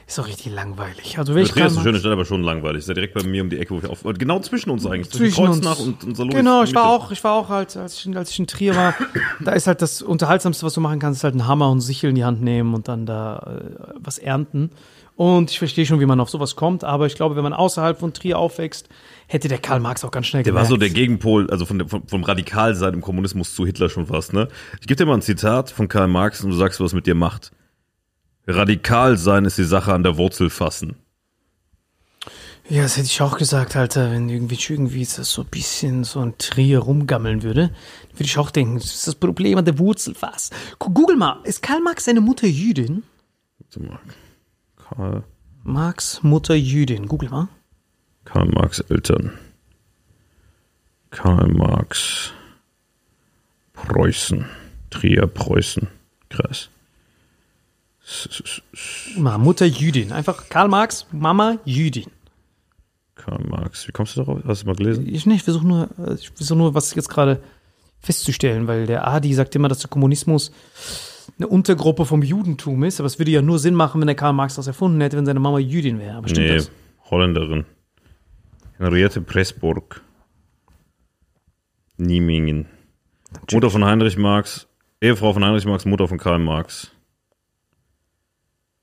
ist 0.10 0.20
auch 0.20 0.28
richtig 0.28 0.52
langweilig. 0.52 1.20
Also 1.20 1.36
wenn 1.36 1.44
ich 1.44 1.52
Trier 1.52 1.68
ist 1.68 1.76
eine 1.76 1.84
schöne 1.84 2.00
Stadt, 2.00 2.12
aber 2.12 2.26
schon 2.26 2.42
langweilig. 2.42 2.80
Ist 2.80 2.88
ja 2.88 2.96
direkt 2.96 3.14
bei 3.14 3.22
mir 3.24 3.44
um 3.44 3.50
die 3.52 3.60
Ecke, 3.60 3.76
wo 3.76 3.78
ich 3.78 3.86
auf, 3.86 4.02
genau 4.18 4.40
zwischen 4.40 4.72
uns 4.72 4.86
eigentlich. 4.88 5.12
zwischen 5.12 5.48
uns. 5.48 5.62
Kreuznach 5.62 5.80
und, 5.80 6.04
und 6.04 6.18
Salonis 6.18 6.36
Genau, 6.36 6.64
ich 6.64 6.74
war 6.74 6.90
auch, 6.90 7.12
ich 7.12 7.24
war 7.24 7.34
auch 7.34 7.50
halt, 7.50 7.78
als 7.78 8.04
ich, 8.04 8.18
als 8.18 8.32
ich 8.32 8.40
in 8.40 8.48
Trier 8.48 8.76
war, 8.76 8.96
da 9.40 9.52
ist 9.52 9.68
halt 9.68 9.84
das 9.84 10.02
Unterhaltsamste, 10.02 10.66
was 10.66 10.74
du 10.74 10.82
machen 10.82 11.00
kannst, 11.00 11.20
ist 11.20 11.24
halt 11.24 11.36
einen 11.36 11.46
Hammer 11.48 11.70
und 11.70 11.82
Sichel 11.82 12.10
in 12.10 12.16
die 12.16 12.26
Hand 12.26 12.42
nehmen 12.42 12.74
und 12.74 12.88
dann 12.88 13.06
da 13.06 13.60
äh, 13.62 13.94
was 14.00 14.18
ernten. 14.18 14.72
Und 15.16 15.52
ich 15.52 15.60
verstehe 15.60 15.86
schon, 15.86 16.00
wie 16.00 16.06
man 16.06 16.20
auf 16.22 16.30
sowas 16.30 16.56
kommt, 16.56 16.84
aber 16.84 17.06
ich 17.06 17.14
glaube, 17.14 17.36
wenn 17.36 17.44
man 17.44 17.54
außerhalb 17.54 18.00
von 18.00 18.14
Trier 18.14 18.40
aufwächst, 18.40 18.90
hätte 19.28 19.48
der 19.48 19.60
Karl 19.60 19.80
Marx 19.82 20.04
auch 20.04 20.12
ganz 20.12 20.26
schnell 20.28 20.42
Der 20.44 20.54
war 20.56 20.66
so 20.66 20.78
der 20.78 20.90
Gegenpol, 20.90 21.52
also 21.52 21.66
von, 21.66 21.78
der- 21.80 21.88
von, 21.88 22.08
vom 22.08 22.24
Radikalsein 22.24 22.94
im 22.96 23.02
Kommunismus 23.02 23.54
zu 23.54 23.66
Hitler 23.66 23.90
schon 23.90 24.08
fast, 24.08 24.34
ne? 24.34 24.48
Ich 24.82 24.88
gebe 24.88 24.96
dir 24.96 25.06
mal 25.06 25.16
ein 25.16 25.22
Zitat 25.22 25.70
von 25.70 25.88
Karl 25.88 26.08
Marx 26.08 26.44
und 26.44 26.50
du 26.50 26.56
sagst, 26.56 26.80
was 26.80 26.94
mit 26.94 27.06
dir 27.06 27.16
macht. 27.16 27.52
Radikal 28.50 29.18
sein 29.18 29.46
ist 29.46 29.58
die 29.58 29.64
Sache 29.64 29.94
an 29.94 30.04
der 30.04 30.18
Wurzel 30.18 30.50
fassen. 30.50 30.96
Ja, 32.68 32.84
das 32.84 32.98
hätte 32.98 33.08
ich 33.08 33.22
auch 33.22 33.38
gesagt, 33.38 33.76
Alter, 33.76 34.12
wenn 34.12 34.30
irgendwie, 34.30 34.58
irgendwie 34.72 35.04
das 35.04 35.32
so 35.32 35.42
ein 35.42 35.48
bisschen 35.48 36.04
so 36.04 36.20
ein 36.20 36.38
Trier 36.38 36.80
rumgammeln 36.80 37.42
würde, 37.42 37.72
würde 38.14 38.26
ich 38.26 38.38
auch 38.38 38.52
denken, 38.52 38.76
das 38.76 38.94
ist 38.94 39.08
das 39.08 39.16
Problem 39.16 39.58
an 39.58 39.66
der 39.66 39.80
Wurzel 39.80 40.14
was. 40.20 40.52
Google 40.78 41.16
mal, 41.16 41.40
ist 41.46 41.64
Karl 41.64 41.82
Marx 41.82 42.06
seine 42.06 42.22
Mutter 42.22 42.46
Jüdin? 42.46 43.04
Warte 43.58 43.80
mal. 43.80 44.00
Karl, 44.76 45.24
Marx 45.64 46.22
Mutter 46.22 46.54
Jüdin, 46.54 47.08
google 47.08 47.30
mal. 47.30 47.48
Karl 48.26 48.48
Marx 48.50 48.80
Eltern. 48.82 49.32
Karl 51.10 51.48
Marx 51.48 52.34
Preußen. 53.74 54.46
Trier 54.92 55.26
Preußen. 55.26 55.88
Krass. 56.30 56.70
Mutter 59.18 59.66
Jüdin. 59.66 60.12
Einfach 60.12 60.50
Karl 60.50 60.68
Marx, 60.68 61.06
Mama 61.12 61.58
Jüdin. 61.66 62.08
Karl 63.16 63.44
Marx. 63.48 63.88
Wie 63.88 63.92
kommst 63.92 64.16
du 64.16 64.22
darauf? 64.22 64.40
Hast 64.46 64.64
du 64.64 64.68
mal 64.68 64.76
gelesen? 64.76 65.08
Ich 65.08 65.26
nicht, 65.26 65.38
ich 65.38 65.44
versuche 65.44 65.68
nur, 65.68 65.90
ich 66.18 66.30
versuche 66.32 66.58
nur, 66.58 66.74
was 66.74 66.96
jetzt 66.96 67.10
gerade 67.10 67.42
festzustellen, 68.00 68.68
weil 68.68 68.86
der 68.88 69.08
Adi 69.08 69.34
sagt 69.34 69.56
immer, 69.56 69.68
dass 69.68 69.80
der 69.80 69.90
Kommunismus 69.90 70.52
eine 71.38 71.48
Untergruppe 71.48 72.06
vom 72.06 72.24
Judentum 72.24 72.84
ist, 72.84 73.00
aber 73.00 73.08
es 73.08 73.20
würde 73.20 73.32
ja 73.32 73.42
nur 73.42 73.60
Sinn 73.60 73.76
machen, 73.76 74.00
wenn 74.02 74.08
der 74.08 74.16
Karl 74.16 74.34
Marx 74.34 74.56
das 74.56 74.68
erfunden 74.68 75.02
hätte, 75.02 75.18
wenn 75.18 75.26
seine 75.26 75.40
Mama 75.40 75.60
Jüdin 75.60 76.00
wäre. 76.00 76.16
Aber 76.18 76.28
stimmt 76.30 76.48
Nee, 76.48 76.56
das? 76.56 76.72
Holländerin. 77.12 77.66
Henriette 78.78 79.22
Pressburg. 79.22 80.02
Niemingen. 81.98 82.66
Mutter 83.52 83.70
von 83.70 83.84
Heinrich 83.86 84.18
Marx. 84.18 84.68
Ehefrau 85.02 85.34
von 85.34 85.44
Heinrich 85.44 85.66
Marx, 85.66 85.86
Mutter 85.86 86.08
von 86.08 86.18
Karl 86.18 86.40
Marx. 86.40 86.92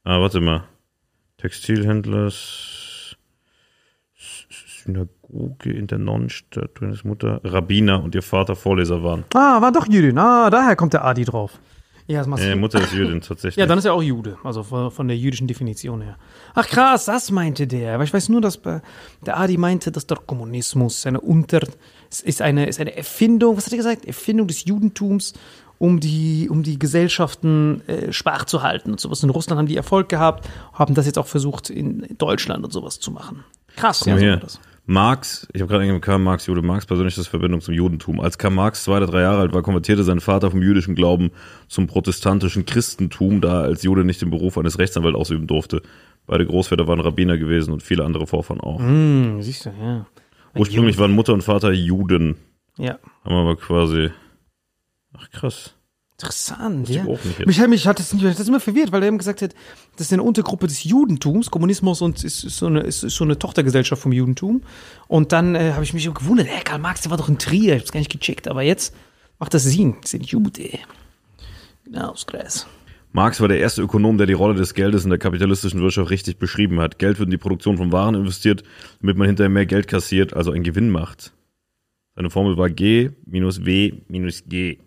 Ah, 0.08 0.20
warte 0.20 0.40
mal. 0.40 0.62
Textilhändlers. 1.38 3.16
Synagoge 4.84 5.72
in 5.72 5.88
der 5.88 5.98
Nonnenstadt. 5.98 6.80
Deines 6.80 7.02
Mutter 7.02 7.40
Rabbiner 7.42 8.04
und 8.04 8.14
ihr 8.14 8.22
Vater 8.22 8.54
Vorleser 8.54 9.02
waren. 9.02 9.24
Ah, 9.34 9.60
war 9.60 9.72
doch 9.72 9.88
Jüdin. 9.88 10.16
Ah, 10.16 10.48
daher 10.48 10.76
kommt 10.76 10.92
der 10.92 11.04
Adi 11.04 11.24
drauf. 11.24 11.58
Ja, 12.06 12.18
das 12.20 12.28
machst 12.28 12.44
Äh, 12.44 12.52
du. 12.52 12.56
Mutter 12.58 12.80
ist 12.80 12.92
Jüdin, 12.92 13.20
tatsächlich. 13.20 13.56
Ja, 13.56 13.66
dann 13.66 13.78
ist 13.78 13.84
er 13.84 13.94
auch 13.94 14.02
Jude, 14.02 14.38
also 14.44 14.62
von, 14.62 14.92
von 14.92 15.08
der 15.08 15.16
jüdischen 15.16 15.48
Definition 15.48 16.02
her. 16.02 16.16
Ach 16.54 16.68
krass, 16.68 17.06
das 17.06 17.32
meinte 17.32 17.66
der. 17.66 17.96
Aber 17.96 18.04
ich 18.04 18.14
weiß 18.14 18.28
nur, 18.28 18.40
dass 18.40 18.60
der 18.62 18.82
Adi 19.36 19.56
meinte, 19.56 19.90
dass 19.90 20.06
der 20.06 20.18
Kommunismus 20.18 21.04
eine 21.04 21.20
Unter 21.20 21.62
es 22.08 22.20
ist 22.20 22.42
eine 22.42 22.66
ist 22.66 22.78
eine 22.78 22.96
Erfindung, 22.96 23.56
was 23.56 23.66
hat 23.66 23.72
er 23.72 23.78
gesagt? 23.78 24.04
Erfindung 24.04 24.46
des 24.46 24.64
Judentums, 24.66 25.32
um 25.78 26.00
die 26.00 26.48
um 26.50 26.62
die 26.62 26.78
Gesellschaften 26.78 27.82
äh, 27.86 28.12
schwach 28.12 28.44
zu 28.44 28.62
halten 28.62 28.92
und 28.92 29.00
sowas. 29.00 29.22
In 29.22 29.30
Russland 29.30 29.58
haben 29.58 29.68
die 29.68 29.76
Erfolg 29.76 30.08
gehabt, 30.08 30.48
haben 30.72 30.94
das 30.94 31.06
jetzt 31.06 31.18
auch 31.18 31.26
versucht 31.26 31.70
in 31.70 32.06
Deutschland 32.18 32.64
und 32.64 32.72
sowas 32.72 33.00
zu 33.00 33.10
machen. 33.10 33.44
Krass, 33.76 34.00
Komm 34.04 34.14
ja, 34.14 34.18
so 34.18 34.26
war 34.26 34.36
das. 34.36 34.60
Marx, 34.88 35.48
ich 35.52 35.60
habe 35.60 35.70
gerade 35.70 35.84
irgendwie 35.84 36.00
Karl 36.00 36.20
Marx, 36.20 36.46
Jude 36.46 36.62
Marx, 36.62 36.86
persönlich 36.86 37.16
das 37.16 37.26
Verbindung 37.26 37.60
zum 37.60 37.74
Judentum. 37.74 38.20
Als 38.20 38.38
Karl 38.38 38.52
Marx 38.52 38.84
zwei 38.84 38.98
oder 38.98 39.06
drei 39.06 39.22
Jahre 39.22 39.40
alt 39.40 39.52
war, 39.52 39.62
konvertierte 39.62 40.04
sein 40.04 40.20
Vater 40.20 40.52
vom 40.52 40.62
jüdischen 40.62 40.94
Glauben 40.94 41.32
zum 41.66 41.88
protestantischen 41.88 42.66
Christentum, 42.66 43.40
da 43.40 43.62
er 43.62 43.64
als 43.64 43.82
Jude 43.82 44.04
nicht 44.04 44.22
den 44.22 44.30
Beruf 44.30 44.56
eines 44.56 44.78
Rechtsanwalts 44.78 45.18
ausüben 45.18 45.48
durfte. 45.48 45.82
Beide 46.28 46.46
Großväter 46.46 46.86
waren 46.86 47.00
Rabbiner 47.00 47.36
gewesen 47.36 47.72
und 47.72 47.82
viele 47.82 48.04
andere 48.04 48.28
Vorfahren 48.28 48.60
auch. 48.60 48.78
Hm, 48.78 49.42
siehst 49.42 49.66
du, 49.66 49.70
ja. 49.70 50.06
Ein 50.54 50.60
Ursprünglich 50.60 50.98
waren 50.98 51.10
Mutter 51.10 51.34
und 51.34 51.42
Vater 51.42 51.72
Juden, 51.72 52.28
Jude. 52.28 52.36
Ja. 52.78 52.98
haben 53.24 53.34
aber 53.34 53.56
quasi. 53.56 54.10
Ach 55.18 55.30
krass. 55.30 55.74
Interessant, 56.18 56.88
ich 56.88 56.96
ja. 56.96 57.04
Mich, 57.44 57.60
hat- 57.60 57.68
mich 57.68 57.86
hat 57.86 57.98
das, 57.98 58.14
mich 58.14 58.24
hat 58.24 58.38
das 58.38 58.48
immer 58.48 58.58
verwirrt, 58.60 58.90
weil 58.90 59.02
er 59.02 59.08
eben 59.08 59.18
gesagt 59.18 59.42
hat, 59.42 59.54
das 59.96 60.06
ist 60.06 60.12
eine 60.14 60.22
Untergruppe 60.22 60.66
des 60.66 60.82
Judentums, 60.84 61.50
Kommunismus 61.50 62.00
und 62.00 62.24
ist, 62.24 62.42
ist, 62.42 62.56
so, 62.56 62.66
eine, 62.68 62.80
ist, 62.80 63.02
ist 63.02 63.16
so 63.16 63.24
eine 63.24 63.38
Tochtergesellschaft 63.38 64.00
vom 64.00 64.12
Judentum. 64.12 64.62
Und 65.08 65.32
dann 65.32 65.54
äh, 65.54 65.72
habe 65.74 65.84
ich 65.84 65.92
mich 65.92 66.06
gewundert, 66.14 66.46
hä, 66.48 66.62
Karl 66.64 66.78
Marx, 66.78 67.02
der 67.02 67.10
war 67.10 67.18
doch 67.18 67.28
in 67.28 67.38
Trier, 67.38 67.74
ich 67.76 67.82
hab's 67.82 67.92
gar 67.92 68.00
nicht 68.00 68.10
gecheckt, 68.10 68.48
aber 68.48 68.62
jetzt 68.62 68.94
macht 69.38 69.52
das 69.52 69.64
Sinn, 69.64 69.96
das 70.00 70.12
sind 70.12 70.24
Jude. 70.24 70.70
Genau, 71.84 72.14
ist 72.14 72.26
krass. 72.26 72.66
Marx 73.12 73.40
war 73.42 73.48
der 73.48 73.58
erste 73.58 73.82
Ökonom, 73.82 74.16
der 74.16 74.26
die 74.26 74.32
Rolle 74.32 74.54
des 74.54 74.72
Geldes 74.72 75.04
in 75.04 75.10
der 75.10 75.18
kapitalistischen 75.18 75.80
Wirtschaft 75.82 76.10
richtig 76.10 76.38
beschrieben 76.38 76.80
hat. 76.80 76.98
Geld 76.98 77.18
wird 77.18 77.26
in 77.28 77.30
die 77.32 77.36
Produktion 77.38 77.76
von 77.76 77.92
Waren 77.92 78.14
investiert, 78.14 78.62
damit 79.00 79.16
man 79.18 79.26
hinterher 79.26 79.50
mehr 79.50 79.66
Geld 79.66 79.86
kassiert, 79.86 80.32
also 80.34 80.50
einen 80.50 80.64
Gewinn 80.64 80.88
macht. 80.90 81.32
Seine 82.14 82.30
Formel 82.30 82.56
war 82.56 82.70
G 82.70 83.10
minus 83.26 83.64
W 83.66 83.92
minus 84.08 84.44
G. 84.46 84.78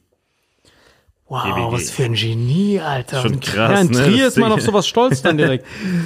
Wow, 1.29 1.43
DWG. 1.43 1.71
was 1.71 1.91
für 1.91 2.05
ein 2.05 2.15
Genie, 2.15 2.79
Alter. 2.79 3.21
Schon 3.21 3.39
krass, 3.39 3.55
ja, 3.55 3.79
in 3.81 3.88
ne, 3.91 4.03
Trier 4.03 4.27
ist 4.27 4.38
man 4.38 4.51
auf 4.51 4.62
sowas 4.62 4.88
stolz 4.88 5.21
dann 5.21 5.38
direkt. 5.38 5.63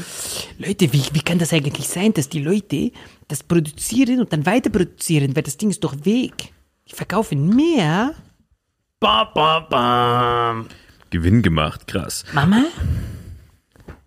Leute, 0.57 0.91
wie, 0.91 1.01
wie 1.13 1.21
kann 1.21 1.39
das 1.39 1.53
eigentlich 1.53 1.87
sein, 1.87 2.13
dass 2.13 2.27
die 2.27 2.41
Leute 2.41 2.91
das 3.29 3.41
produzieren 3.41 4.19
und 4.19 4.33
dann 4.33 4.45
weiter 4.45 4.69
produzieren, 4.69 5.33
weil 5.33 5.43
das 5.43 5.55
Ding 5.55 5.69
ist 5.69 5.81
doch 5.81 5.95
weg. 6.03 6.51
Die 6.89 6.93
verkaufen 6.93 7.55
mehr. 7.55 8.15
Bam, 8.99 9.27
bam, 9.33 9.65
bam. 9.69 10.67
Gewinn 11.09 11.41
gemacht, 11.41 11.87
krass. 11.87 12.25
Mama? 12.33 12.65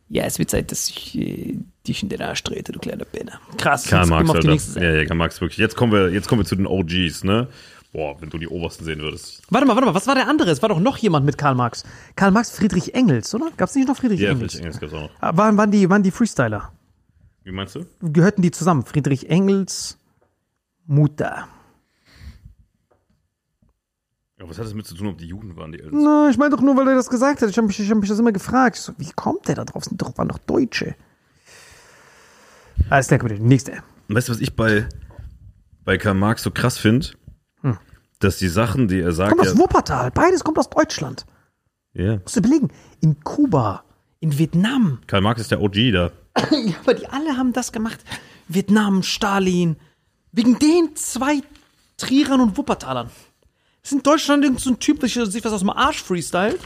Ja, 0.09 0.25
es 0.25 0.39
wird 0.39 0.51
Zeit, 0.51 0.71
dass 0.71 0.89
ich 0.91 1.19
äh, 1.19 1.59
dich 1.87 2.03
in 2.03 2.11
den 2.11 2.21
Arsch 2.21 2.43
trete, 2.43 2.73
du 2.73 2.79
kleiner 2.79 3.05
Penner. 3.07 3.41
Krass, 3.57 3.87
Karl 3.87 4.07
Marx, 4.07 4.31
Alter. 4.31 4.49
nächste 4.49 4.73
Seite. 4.73 4.87
Ja, 4.87 4.95
ja, 4.95 5.05
Karl 5.07 5.17
Marx 5.17 5.41
wirklich. 5.41 5.59
Jetzt 5.59 5.77
kommen 5.77 5.93
wir, 5.93 6.11
jetzt 6.11 6.29
kommen 6.29 6.43
wir 6.43 6.47
zu 6.47 6.57
den 6.57 6.67
OGs, 6.67 7.25
ne? 7.25 7.49
Boah, 7.93 8.21
wenn 8.21 8.29
du 8.29 8.37
die 8.39 8.49
obersten 8.49 8.85
sehen 8.85 8.99
würdest. 9.01 9.43
Warte 9.49 9.67
mal, 9.67 9.75
warte 9.75 9.87
mal, 9.87 9.95
was 9.95 10.07
war 10.07 10.15
der 10.15 10.29
andere? 10.29 10.51
Es 10.51 10.61
war 10.61 10.69
doch 10.69 10.81
noch 10.81 10.99
jemand 10.99 11.25
mit 11.25 11.39
Karl 11.39 11.55
Marx. 11.55 11.83
Karl 12.15 12.31
Marx, 12.31 12.51
Friedrich 12.51 12.95
Engels, 12.95 13.35
oder? 13.35 13.51
Gab 13.57 13.69
es 13.69 13.75
nicht 13.75 13.89
noch 13.89 13.97
Friedrich 13.97 14.21
Ja, 14.21 14.31
Engels? 14.33 14.53
Friedrich 14.55 14.61
Engels 14.61 14.81
gab's 14.81 14.93
auch 14.93 15.01
noch. 15.03 15.11
Ah, 15.21 15.37
Waren, 15.37 15.57
waren, 15.57 15.71
die, 15.71 15.89
waren 15.89 16.03
die 16.03 16.11
Freestyler? 16.11 16.73
Wie 17.45 17.53
meinst 17.53 17.75
du? 17.77 17.87
Gehörten 18.03 18.43
die 18.43 18.51
zusammen? 18.51 18.85
Friedrich 18.85 19.31
Engels 19.31 19.99
Mutter. 20.87 21.49
Ja, 24.39 24.47
was 24.49 24.59
hat 24.59 24.67
das 24.67 24.75
mit 24.75 24.87
zu 24.87 24.95
tun, 24.95 25.07
ob 25.07 25.19
die 25.19 25.27
Juden 25.27 25.57
waren, 25.57 25.73
die 25.73 25.79
Ältesten? 25.79 26.03
Na, 26.05 26.29
ich 26.29 26.37
meine 26.37 26.51
doch 26.55 26.61
nur, 26.61 26.77
weil 26.77 26.87
er 26.89 26.95
das 26.97 27.09
gesagt 27.09 27.41
hat. 27.41 27.49
Ich 27.49 27.57
habe 27.57 27.67
mich, 27.69 27.81
ich 27.81 27.91
hab 27.91 27.97
mich 27.99 28.09
das 28.11 28.19
immer 28.19 28.33
gefragt. 28.33 28.77
So, 28.77 28.93
wie 28.99 29.11
kommt 29.13 29.49
der 29.49 29.55
da 29.55 29.65
drauf? 29.65 29.85
Sind 29.85 30.03
doch, 30.03 30.17
waren 30.19 30.29
doch 30.29 30.39
Deutsche. 30.39 30.95
Alles 32.91 33.07
klar, 33.09 33.21
bitte. 33.21 33.43
Nächste. 33.43 33.83
Weißt 34.09 34.29
du, 34.29 34.33
was 34.33 34.41
ich 34.41 34.55
bei, 34.55 34.87
bei 35.85 35.97
Karl 35.97 36.15
Marx 36.15 36.43
so 36.43 36.51
krass 36.51 36.77
finde? 36.79 37.09
Dass 38.21 38.39
die 38.39 38.49
Sachen, 38.49 38.89
die 38.89 39.01
er 39.01 39.13
sagt, 39.13 39.37
Kommt 39.37 39.47
aus 39.49 39.59
Wuppertal. 39.59 40.11
Beides 40.11 40.43
kommt 40.43 40.59
aus 40.59 40.71
Deutschland. 40.71 41.27
ja. 41.93 42.17
Musst 42.19 42.37
du 42.37 42.41
überlegen. 42.41 42.69
In 43.01 43.21
Kuba, 43.23 43.85
in 44.21 44.39
Vietnam. 44.39 45.01
Karl 45.07 45.21
Marx 45.23 45.41
ist 45.43 45.51
der 45.51 45.61
OG 45.61 45.75
da. 45.93 46.11
Ja, 46.51 46.75
aber 46.83 46.95
die 46.95 47.07
alle 47.09 47.37
haben 47.37 47.53
das 47.53 47.73
gemacht. 47.73 47.99
Vietnam, 48.49 49.03
Stalin. 49.03 49.77
Wegen 50.33 50.59
den 50.59 50.95
zwei 50.97 51.41
Trierern 51.97 52.41
und 52.41 52.57
Wuppertalern. 52.57 53.07
Das 53.83 53.93
ist 53.93 53.99
in 53.99 54.03
Deutschland 54.03 54.45
irgend 54.45 54.61
so 54.61 54.71
ein 54.71 54.79
Typ, 54.79 55.01
der 55.01 55.09
sich 55.09 55.45
was 55.45 55.53
aus 55.53 55.61
dem 55.61 55.71
Arsch 55.71 56.03
freestylt. 56.03 56.61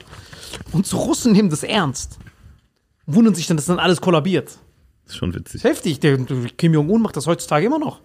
Und 0.72 0.86
so 0.86 0.98
Russen 0.98 1.32
nehmen 1.32 1.50
das 1.50 1.62
ernst. 1.62 2.18
Wundern 3.06 3.34
sich 3.34 3.46
dann, 3.46 3.56
dass 3.56 3.66
dann 3.66 3.78
alles 3.78 4.00
kollabiert. 4.00 4.58
Das 5.04 5.14
ist 5.14 5.16
schon 5.18 5.34
witzig. 5.34 5.62
Heftig. 5.64 6.00
Der, 6.00 6.16
der 6.16 6.48
Kim 6.56 6.74
Jong-un 6.74 7.02
macht 7.02 7.16
das 7.16 7.26
heutzutage 7.26 7.66
immer 7.66 7.78
noch. 7.78 8.00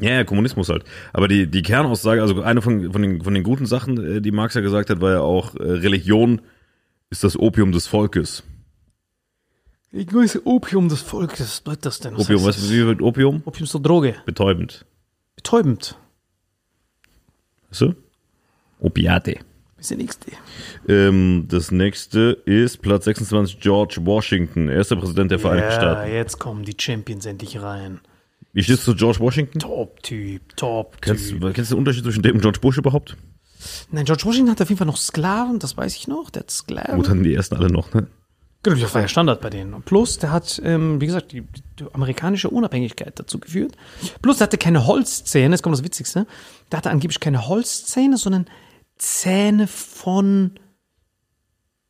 Ja, 0.00 0.10
ja, 0.12 0.24
Kommunismus 0.24 0.68
halt. 0.68 0.84
Aber 1.12 1.28
die, 1.28 1.46
die 1.46 1.62
Kernaussage, 1.62 2.22
also 2.22 2.40
eine 2.42 2.62
von, 2.62 2.92
von, 2.92 3.02
den, 3.02 3.22
von 3.22 3.34
den 3.34 3.42
guten 3.42 3.66
Sachen, 3.66 4.16
äh, 4.16 4.20
die 4.20 4.30
Marx 4.32 4.54
ja 4.54 4.60
gesagt 4.60 4.90
hat, 4.90 5.00
war 5.00 5.12
ja 5.12 5.20
auch, 5.20 5.54
äh, 5.56 5.62
Religion 5.62 6.40
ist 7.10 7.22
das 7.24 7.38
Opium 7.38 7.72
des 7.72 7.86
Volkes. 7.86 8.42
Ich 9.92 10.06
grüße 10.06 10.46
Opium 10.46 10.88
des 10.88 11.02
Volkes. 11.02 11.40
Was 11.40 11.60
bedeutet 11.60 11.86
das 11.86 11.98
denn? 12.00 12.14
Was 12.14 12.22
Opium, 12.30 12.44
du, 12.44 12.70
wie 12.70 12.86
wird 12.86 13.02
Opium? 13.02 13.42
Opium 13.44 13.64
ist 13.64 13.74
doch 13.74 13.80
Droge. 13.82 14.14
Betäubend. 14.24 14.86
Betäubend. 15.36 15.98
Weißt 17.70 17.80
du? 17.82 17.94
Opiate. 18.78 19.38
Ist 19.78 19.90
der 19.90 19.96
nächste? 19.98 20.30
Ähm, 20.88 21.46
das 21.48 21.70
nächste 21.70 22.38
ist 22.44 22.82
Platz 22.82 23.06
26 23.06 23.60
George 23.60 23.96
Washington, 24.02 24.68
erster 24.68 24.96
Präsident 24.96 25.30
der 25.30 25.38
Vereinigten 25.38 25.70
Ja, 25.70 25.76
Staaten. 25.76 26.12
jetzt 26.12 26.38
kommen 26.38 26.64
die 26.64 26.76
Champions 26.78 27.24
endlich 27.26 27.60
rein. 27.62 28.00
Wie 28.52 28.62
stehst 28.62 28.86
du 28.86 28.92
zu 28.92 28.96
George 28.96 29.20
Washington? 29.20 29.58
Top-Typ, 29.60 30.56
Top-Typ. 30.56 31.00
Kennst, 31.02 31.30
du- 31.30 31.38
kennst 31.52 31.70
du 31.70 31.74
den 31.74 31.78
Unterschied 31.78 32.04
zwischen 32.04 32.22
dem 32.22 32.36
und 32.36 32.40
George 32.42 32.58
Bush 32.60 32.78
überhaupt? 32.78 33.16
Nein, 33.90 34.04
George 34.06 34.24
Washington 34.24 34.50
hat 34.50 34.60
auf 34.62 34.68
jeden 34.68 34.78
Fall 34.78 34.86
noch 34.86 34.96
Sklaven, 34.96 35.58
das 35.58 35.76
weiß 35.76 35.94
ich 35.96 36.08
noch. 36.08 36.30
Der 36.30 36.40
hat 36.40 36.50
Sklaven. 36.50 36.96
Gut, 36.96 37.08
hatten 37.08 37.22
die 37.22 37.34
ersten 37.34 37.56
alle 37.56 37.68
noch, 37.70 37.92
ne? 37.94 38.06
Genau, 38.62 38.76
das 38.78 38.92
war 38.94 39.00
ja 39.00 39.08
Standard 39.08 39.40
bei 39.40 39.48
denen. 39.50 39.80
Plus, 39.82 40.18
der 40.18 40.32
hat, 40.32 40.60
ähm, 40.64 41.00
wie 41.00 41.06
gesagt, 41.06 41.32
die, 41.32 41.42
die 41.78 41.84
amerikanische 41.94 42.50
Unabhängigkeit 42.50 43.18
dazu 43.18 43.38
geführt. 43.38 43.74
Plus, 44.20 44.36
der 44.38 44.46
hatte 44.46 44.58
keine 44.58 44.86
Holzzähne, 44.86 45.54
jetzt 45.54 45.62
kommt 45.62 45.74
das 45.76 45.84
Witzigste. 45.84 46.26
Der 46.70 46.76
hatte 46.78 46.90
angeblich 46.90 47.20
keine 47.20 47.46
Holzzähne, 47.48 48.18
sondern 48.18 48.46
Zähne 48.98 49.66
von, 49.66 50.58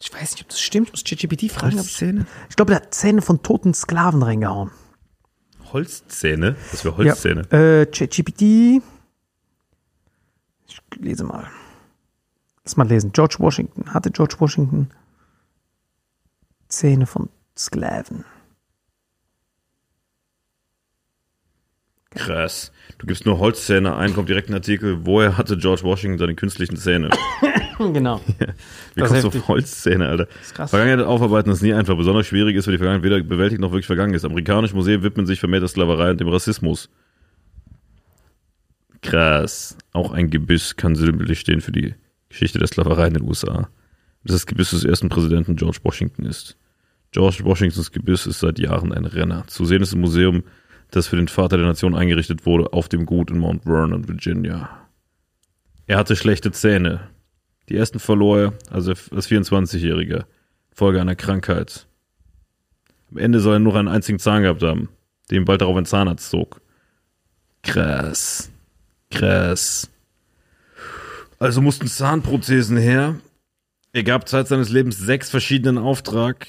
ich 0.00 0.12
weiß 0.12 0.32
nicht, 0.32 0.42
ob 0.42 0.48
das 0.48 0.60
stimmt, 0.60 0.88
ich 0.88 0.92
muss 0.92 1.02
ChatGPT 1.04 1.50
fragen. 1.50 1.76
Holzzähne? 1.76 2.26
Ich 2.48 2.54
glaube, 2.56 2.70
der 2.72 2.82
hat 2.82 2.94
Zähne 2.94 3.20
von 3.22 3.42
toten 3.42 3.74
Sklaven 3.74 4.22
reingehauen. 4.22 4.70
Holzzähne? 5.72 6.56
Das 6.70 6.84
wäre 6.84 6.96
Holzzähne. 6.96 7.46
Ja, 7.50 7.58
äh, 7.58 7.86
ChatGPT. 7.86 8.82
Ich 10.66 10.80
lese 10.96 11.24
mal. 11.24 11.46
Lass 12.64 12.76
mal 12.76 12.86
lesen. 12.86 13.12
George 13.12 13.36
Washington. 13.38 13.92
Hatte 13.92 14.10
George 14.10 14.36
Washington 14.38 14.90
Zähne 16.68 17.06
von 17.06 17.28
Sklaven? 17.56 18.24
Krass. 22.10 22.72
Du 22.98 23.06
gibst 23.06 23.24
nur 23.24 23.38
Holzzähne 23.38 23.96
ein, 23.96 24.14
kommt 24.14 24.28
direkt 24.28 24.50
ein 24.50 24.54
Artikel, 24.54 25.06
woher 25.06 25.36
hatte 25.36 25.56
George 25.56 25.82
Washington 25.84 26.18
seine 26.18 26.34
künstlichen 26.34 26.76
Zähne? 26.76 27.10
Genau. 27.80 28.20
Wie 28.94 29.00
Das 29.00 29.08
kommst 29.08 29.12
ist 29.14 29.22
du 29.22 29.28
auf 29.28 29.34
heftig. 29.34 29.49
Holzzähne, 29.49 30.08
Alter? 30.08 30.28
ist 30.42 30.54
krass. 30.54 30.70
Vergangenheit 30.70 31.06
aufarbeiten 31.06 31.50
ist 31.50 31.62
nie 31.62 31.72
einfach. 31.72 31.96
Besonders 31.96 32.26
schwierig 32.26 32.54
ist, 32.56 32.66
weil 32.66 32.72
die 32.72 32.78
Vergangenheit 32.78 33.04
weder 33.04 33.22
bewältigt 33.22 33.60
noch 33.60 33.70
wirklich 33.70 33.87
vergangen 33.87 34.12
ist. 34.14 34.25
Amerikanische 34.25 34.75
Museen 34.75 35.02
widmen 35.02 35.26
sich 35.26 35.40
vermehrt 35.40 35.62
der 35.62 35.68
Sklaverei 35.68 36.10
und 36.10 36.20
dem 36.20 36.28
Rassismus. 36.28 36.90
Krass. 39.02 39.76
Auch 39.93 40.12
ein 40.12 40.30
Gebiss 40.30 40.76
kann 40.76 40.95
sinnbildlich 40.95 41.40
stehen 41.40 41.60
für 41.60 41.73
die 41.73 41.95
Geschichte 42.28 42.58
der 42.58 42.69
Sklaverei 42.69 43.08
in 43.08 43.14
den 43.14 43.23
USA. 43.26 43.69
Das 44.25 44.36
das 44.36 44.47
Gebiss 44.47 44.71
des 44.71 44.84
ersten 44.84 45.08
Präsidenten 45.08 45.56
George 45.56 45.78
Washington 45.82 46.26
ist. 46.26 46.56
George 47.12 47.38
Washingtons 47.43 47.90
Gebiss 47.90 48.26
ist 48.26 48.40
seit 48.40 48.58
Jahren 48.58 48.93
ein 48.93 49.06
Renner. 49.06 49.45
Zu 49.47 49.64
sehen 49.64 49.82
ist 49.82 49.95
im 49.95 50.00
Museum, 50.00 50.45
das 50.90 51.06
für 51.08 51.16
den 51.16 51.28
Vater 51.28 51.56
der 51.56 51.66
Nation 51.66 51.95
eingerichtet 51.95 52.45
wurde, 52.47 52.73
auf 52.73 52.88
dem 52.88 53.06
Gut 53.06 53.30
in 53.30 53.38
Mount 53.38 53.64
Vernon, 53.64 54.06
Virginia. 54.06 54.69
Er 55.86 55.97
hatte 55.99 56.14
schlechte 56.14 56.52
Zähne. 56.52 57.00
Die 57.71 57.76
ersten 57.76 58.00
verlor 58.00 58.39
er, 58.39 58.52
also 58.69 58.91
als 58.91 59.28
24-Jähriger, 59.28 60.25
Folge 60.73 61.00
einer 61.00 61.15
Krankheit. 61.15 61.87
Am 63.11 63.19
Ende 63.19 63.41
soll 63.41 63.56
er 63.56 63.61
nur 63.61 63.76
einen 63.76 63.89
einzigen 63.89 64.19
Zahn 64.19 64.43
gehabt 64.43 64.63
haben, 64.63 64.89
dem 65.30 65.45
bald 65.45 65.61
darauf 65.61 65.76
ein 65.76 65.87
Zahnarzt 65.87 66.30
zog. 66.30 66.61
Krass. 67.63 68.50
Krass. 69.11 69.89
Also 71.39 71.61
mussten 71.61 71.87
Zahnprothesen 71.87 72.76
her. 72.76 73.17
Er 73.93 74.02
gab 74.02 74.28
Zeit 74.28 74.49
seines 74.49 74.69
Lebens 74.71 74.99
sechs 74.99 75.30
verschiedenen 75.30 75.78
Auftrag. 75.78 76.47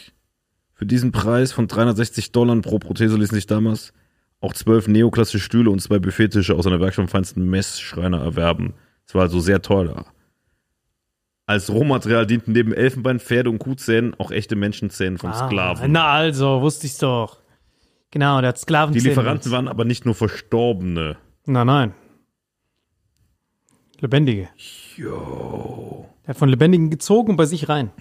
Für 0.74 0.86
diesen 0.88 1.12
Preis 1.12 1.52
von 1.52 1.68
360 1.68 2.32
Dollar 2.32 2.60
pro 2.62 2.80
Prothese 2.80 3.16
ließen 3.16 3.36
sich 3.36 3.46
damals 3.46 3.94
auch 4.40 4.54
zwölf 4.54 4.88
neoklassische 4.88 5.44
Stühle 5.44 5.70
und 5.70 5.82
zwei 5.82 6.00
Buffettische 6.00 6.56
aus 6.56 6.66
einer 6.66 6.80
Werkstatt 6.80 7.06
vom 7.06 7.12
feinsten 7.12 7.48
Messschreiner 7.48 8.20
erwerben. 8.22 8.74
Es 9.08 9.14
war 9.14 9.24
also 9.24 9.40
sehr 9.40 9.62
teuer. 9.62 10.11
Als 11.52 11.70
Rohmaterial 11.70 12.26
dienten 12.26 12.54
neben 12.54 12.72
Elfenbein, 12.72 13.20
Pferde 13.20 13.50
und 13.50 13.60
Kuhzähnen 13.60 14.14
auch 14.18 14.32
echte 14.32 14.56
Menschenzähne 14.56 15.18
von 15.18 15.34
Sklaven. 15.34 15.84
Ah, 15.84 15.88
na 15.90 16.08
also, 16.08 16.62
wusste 16.62 16.88
ich's 16.88 16.98
doch. 16.98 17.40
Genau, 18.10 18.40
der 18.40 18.48
hat 18.50 18.58
Sklaven. 18.58 18.94
Die 18.94 19.02
Lieferanten 19.02 19.52
waren 19.52 19.68
aber 19.68 19.84
nicht 19.84 20.06
nur 20.06 20.16
Verstorbene. 20.16 21.18
Nein, 21.46 21.68
nein. 21.68 21.94
Lebendige. 24.00 24.48
Jo. 24.96 26.08
Er 26.24 26.30
hat 26.30 26.38
von 26.38 26.48
Lebendigen 26.48 26.90
gezogen 26.90 27.32
und 27.32 27.36
bei 27.36 27.46
sich 27.46 27.68
rein. 27.68 27.92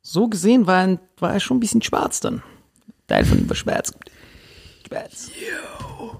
So 0.00 0.28
gesehen 0.28 0.68
war 0.68 0.86
er, 0.86 1.00
war 1.18 1.32
er 1.32 1.40
schon 1.40 1.56
ein 1.56 1.60
bisschen 1.60 1.82
schwarz 1.82 2.20
dann. 2.20 2.44
Teil 3.08 3.24
von 3.24 3.40
ihm 3.40 3.48
war 3.48 3.56
schwarz. 3.56 3.92
Schwarz. 4.86 5.32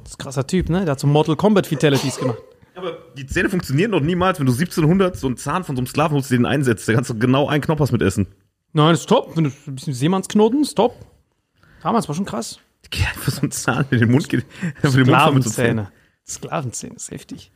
Das 0.03 0.11
ist 0.11 0.19
ein 0.19 0.25
krasser 0.25 0.45
Typ, 0.45 0.71
ne? 0.71 0.81
Der 0.81 0.91
hat 0.93 0.99
so 0.99 1.07
Mortal 1.07 1.37
Kombat 1.37 1.69
Fatalities 1.69 2.17
gemacht. 2.19 2.39
Aber 2.79 2.99
die 3.17 3.27
Zähne 3.27 3.51
funktionieren 3.51 3.91
doch 3.93 4.01
niemals, 4.01 4.39
wenn 4.39 4.47
du 4.47 4.53
1700 4.53 5.17
so 5.17 5.27
einen 5.27 5.37
Zahn 5.37 5.65
von 5.65 5.77
so 5.77 5.81
einem 5.81 5.87
Sklaven 5.87 6.15
holst, 6.15 6.31
den 6.31 6.47
einsetzt. 6.47 6.89
Da 6.89 6.95
kannst 6.95 7.11
du 7.11 7.19
genau 7.19 7.49
einen 7.49 7.63
Knoppers 7.63 7.93
mit 7.93 8.03
essen. 8.03 8.27
Nein, 8.73 8.95
ist 8.95 9.09
top. 9.09 9.37
Wenn 9.37 9.45
du 9.45 9.51
ein 9.67 9.75
bisschen 9.75 9.95
Seemannsknoten, 9.95 10.63
ist 10.63 10.75
top. 10.75 10.95
Damals 11.83 12.09
war 12.09 12.15
schon 12.15 12.25
krass. 12.25 12.61
Geh 12.91 13.05
einfach 13.05 13.33
so 13.33 13.43
einen 13.43 13.51
Zahn 13.51 13.85
in 13.91 13.99
den 13.99 14.11
Mund 14.11 14.29
geht. 14.29 14.47
Sklavenzähne. 14.85 15.91
Sklavenzähne 16.27 16.95
ist 16.97 17.11
heftig. 17.11 17.51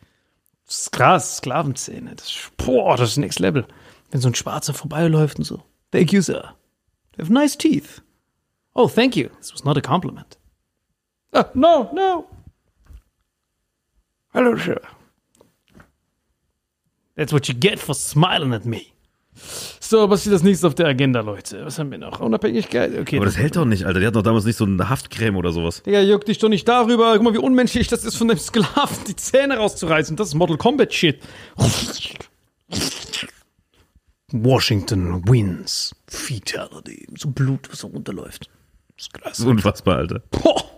Das 0.67 0.81
ist 0.83 0.93
krass, 0.93 1.37
Sklavenzähne. 1.39 2.15
Das 2.17 2.27
ist, 2.29 2.57
boah, 2.57 2.97
das 2.97 3.11
ist 3.11 3.17
next 3.19 3.39
level. 3.39 3.67
Wenn 4.11 4.21
so 4.21 4.29
ein 4.29 4.35
Schwarzer 4.35 4.75
vorbeiläuft 4.75 5.39
und 5.39 5.45
so. 5.45 5.63
Thank 5.91 6.13
you, 6.13 6.21
sir. 6.21 6.55
You 7.17 7.25
have 7.25 7.33
nice 7.33 7.57
teeth. 7.57 8.03
Oh, 8.75 8.89
thank 8.89 9.17
you. 9.17 9.29
This 9.39 9.53
was 9.53 9.65
not 9.65 9.77
a 9.77 9.81
compliment. 9.81 10.39
Ah, 11.33 11.47
no, 11.55 11.91
no. 11.95 12.27
Hello, 14.33 14.57
sir. 14.57 14.81
That's 17.16 17.33
what 17.33 17.46
you 17.48 17.55
get 17.59 17.79
for 17.79 17.94
smiling 17.94 18.53
at 18.55 18.64
me. 18.64 18.83
So, 19.81 20.11
was 20.11 20.27
ist 20.27 20.33
das 20.33 20.42
nächste 20.42 20.66
auf 20.66 20.75
der 20.75 20.87
Agenda, 20.87 21.20
Leute? 21.20 21.64
Was 21.64 21.79
haben 21.79 21.90
wir 21.90 21.98
noch? 21.98 22.20
Unabhängigkeit? 22.20 22.98
Okay. 22.98 23.16
Aber 23.16 23.25
das 23.25 23.37
hält 23.37 23.57
doch 23.57 23.64
nicht, 23.64 23.85
Alter. 23.85 23.98
Der 24.01 24.09
hat 24.09 24.16
doch 24.16 24.22
damals 24.22 24.44
nicht 24.44 24.57
so 24.57 24.64
eine 24.64 24.88
Haftcreme 24.88 25.37
oder 25.37 25.53
sowas. 25.53 25.83
Digga, 25.83 26.01
juckt 26.01 26.29
dich 26.29 26.38
doch 26.38 26.48
nicht 26.48 26.68
darüber. 26.68 27.14
Guck 27.14 27.22
mal, 27.22 27.35
wie 27.35 27.38
unmenschlich 27.38 27.88
das 27.88 28.05
ist, 28.05 28.16
von 28.16 28.29
dem 28.29 28.38
Sklaven 28.38 29.05
die 29.07 29.16
Zähne 29.16 29.57
rauszureißen. 29.57 30.16
Das 30.16 30.29
ist 30.29 30.35
Mortal 30.35 30.59
Kombat 30.59 30.92
Shit. 30.92 31.20
Washington 34.33 35.27
wins. 35.29 35.94
Fatality. 36.09 37.07
So 37.18 37.31
Blut, 37.31 37.70
was 37.70 37.81
so 37.81 37.88
runterläuft. 37.88 38.48
Das 38.96 39.07
ist 39.07 39.14
krass. 39.14 39.37
Das 39.38 39.46
unfassbar, 39.46 39.96
Alter. 39.98 40.22
Boah. 40.31 40.72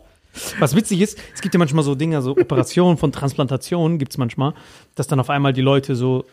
Was 0.59 0.75
witzig 0.77 1.01
ist, 1.01 1.19
es 1.35 1.41
gibt 1.41 1.55
ja 1.55 1.59
manchmal 1.59 1.85
so 1.85 1.95
Dinge, 1.95 2.21
so 2.23 2.33
Operationen 2.33 2.97
von 2.97 3.13
Transplantationen 3.13 3.99
gibt 3.99 4.13
es 4.13 4.19
manchmal, 4.19 4.55
dass 4.95 5.07
dann 5.07 5.21
auf 5.21 5.31
einmal 5.31 5.53
die 5.53 5.61
Leute 5.61 5.97
so 5.97 6.25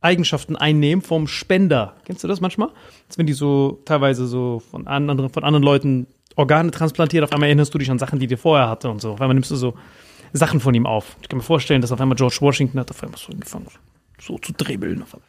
Eigenschaften 0.00 0.56
einnehmen 0.56 1.02
vom 1.02 1.26
Spender. 1.26 1.94
Kennst 2.04 2.24
du 2.24 2.28
das 2.28 2.40
manchmal? 2.40 2.68
Als 3.08 3.18
wenn 3.18 3.26
die 3.26 3.32
so 3.32 3.80
teilweise 3.84 4.26
so 4.26 4.62
von 4.70 4.86
anderen, 4.86 5.28
von 5.30 5.44
anderen 5.44 5.62
Leuten 5.62 6.06
Organe 6.36 6.70
transplantiert, 6.70 7.24
auf 7.24 7.32
einmal 7.32 7.48
erinnerst 7.48 7.74
du 7.74 7.78
dich 7.78 7.90
an 7.90 7.98
Sachen, 7.98 8.18
die 8.18 8.26
dir 8.26 8.38
vorher 8.38 8.68
hatte 8.68 8.88
und 8.88 9.00
so. 9.00 9.12
Auf 9.12 9.20
einmal 9.20 9.34
nimmst 9.34 9.50
du 9.50 9.56
so 9.56 9.74
Sachen 10.32 10.60
von 10.60 10.74
ihm 10.74 10.86
auf. 10.86 11.16
Ich 11.20 11.28
kann 11.28 11.38
mir 11.38 11.42
vorstellen, 11.42 11.82
dass 11.82 11.92
auf 11.92 12.00
einmal 12.00 12.16
George 12.16 12.38
Washington 12.40 12.78
hat 12.80 12.90
auf 12.90 13.02
einmal 13.02 13.18
so 13.18 13.32
angefangen, 13.32 13.66
so 14.20 14.38
zu 14.38 14.52
dribbeln. 14.52 15.02
Auf 15.02 15.14
einmal. 15.14 15.28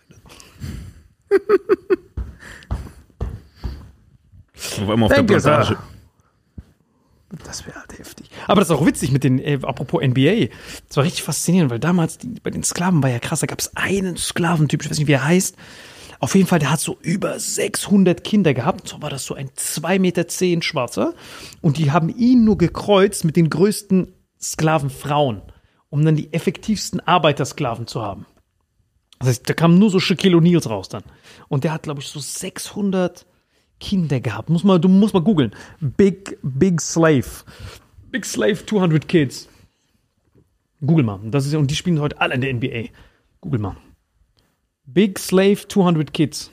Auf 4.55 4.89
einmal 4.89 5.03
auf 5.03 5.13
Thank 5.13 5.27
der. 5.27 5.39
Plantage. 5.39 5.77
Das 7.45 7.65
wäre 7.65 7.79
halt 7.79 7.97
heftig. 7.97 8.29
Aber 8.47 8.61
das 8.61 8.69
ist 8.69 8.75
auch 8.75 8.85
witzig 8.85 9.11
mit 9.11 9.23
den, 9.23 9.39
äh, 9.39 9.59
apropos 9.63 10.01
NBA. 10.01 10.47
Das 10.87 10.97
war 10.97 11.03
richtig 11.03 11.23
faszinierend, 11.23 11.71
weil 11.71 11.79
damals 11.79 12.17
die, 12.17 12.39
bei 12.41 12.49
den 12.49 12.63
Sklaven 12.63 13.01
war 13.01 13.09
ja 13.09 13.19
krass. 13.19 13.39
Da 13.39 13.47
gab 13.47 13.59
es 13.59 13.75
einen 13.75 14.17
Sklaventyp, 14.17 14.83
ich 14.83 14.89
weiß 14.89 14.99
nicht, 14.99 15.07
wie 15.07 15.13
er 15.13 15.25
heißt. 15.25 15.55
Auf 16.19 16.35
jeden 16.35 16.47
Fall, 16.47 16.59
der 16.59 16.71
hat 16.71 16.79
so 16.79 16.97
über 17.01 17.39
600 17.39 18.23
Kinder 18.23 18.53
gehabt. 18.53 18.87
So 18.87 19.01
war 19.01 19.09
das 19.09 19.25
so 19.25 19.33
ein 19.33 19.49
2,10 19.49 19.99
Meter 19.99 20.61
Schwarzer. 20.61 21.15
Und 21.61 21.77
die 21.77 21.91
haben 21.91 22.09
ihn 22.09 22.43
nur 22.43 22.57
gekreuzt 22.57 23.25
mit 23.25 23.35
den 23.35 23.49
größten 23.49 24.13
Sklavenfrauen, 24.39 25.41
um 25.89 26.05
dann 26.05 26.15
die 26.15 26.31
effektivsten 26.33 26.99
Arbeitersklaven 26.99 27.87
zu 27.87 28.01
haben. 28.03 28.25
Das 29.19 29.29
heißt, 29.29 29.49
da 29.49 29.53
kamen 29.53 29.79
nur 29.79 29.89
so 29.89 29.99
Shaquille 29.99 30.37
O'Neals 30.37 30.69
raus 30.69 30.89
dann. 30.89 31.03
Und 31.47 31.63
der 31.63 31.73
hat, 31.73 31.83
glaube 31.83 32.01
ich, 32.01 32.07
so 32.07 32.19
600 32.19 33.25
Kinder 33.81 34.21
gehabt. 34.21 34.49
Muss 34.49 34.63
mal, 34.63 34.79
du 34.79 34.87
musst 34.87 35.13
mal 35.13 35.21
googeln. 35.21 35.51
Big, 35.81 36.37
Big 36.41 36.79
Slave. 36.79 37.25
Big 38.11 38.25
Slave 38.25 38.65
200 38.65 39.07
Kids. 39.07 39.49
Google 40.79 41.03
mal. 41.03 41.19
Das 41.25 41.45
ist, 41.45 41.53
und 41.53 41.69
die 41.69 41.75
spielen 41.75 41.99
heute 41.99 42.21
alle 42.21 42.35
in 42.35 42.41
der 42.41 42.53
NBA. 42.53 42.89
Google 43.41 43.59
mal. 43.59 43.75
Big 44.85 45.19
Slave 45.19 45.67
200 45.67 46.13
Kids. 46.13 46.51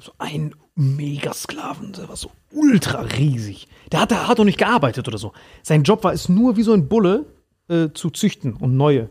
gab 0.00 0.04
so 0.04 0.12
einen 0.18 0.54
Megasklaven, 0.76 1.92
der 1.92 2.08
war 2.08 2.16
so 2.16 2.30
ultra 2.52 3.02
riesig. 3.02 3.68
Der 3.92 4.00
hat, 4.00 4.10
der 4.10 4.28
hat 4.28 4.40
auch 4.40 4.44
nicht 4.44 4.58
gearbeitet 4.58 5.06
oder 5.08 5.18
so. 5.18 5.32
Sein 5.62 5.82
Job 5.82 6.04
war 6.04 6.12
es 6.12 6.28
nur 6.28 6.56
wie 6.56 6.62
so 6.62 6.72
ein 6.72 6.88
Bulle 6.88 7.26
äh, 7.68 7.88
zu 7.92 8.10
züchten 8.10 8.54
und 8.54 8.76
neue 8.76 9.10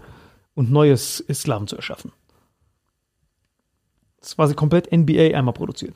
und 0.55 0.71
neue 0.71 0.97
Sklaven 0.97 1.67
zu 1.67 1.75
erschaffen. 1.75 2.11
Das 4.19 4.37
war 4.37 4.47
sie 4.47 4.55
komplett 4.55 4.91
NBA 4.91 5.37
einmal 5.37 5.53
produziert. 5.53 5.95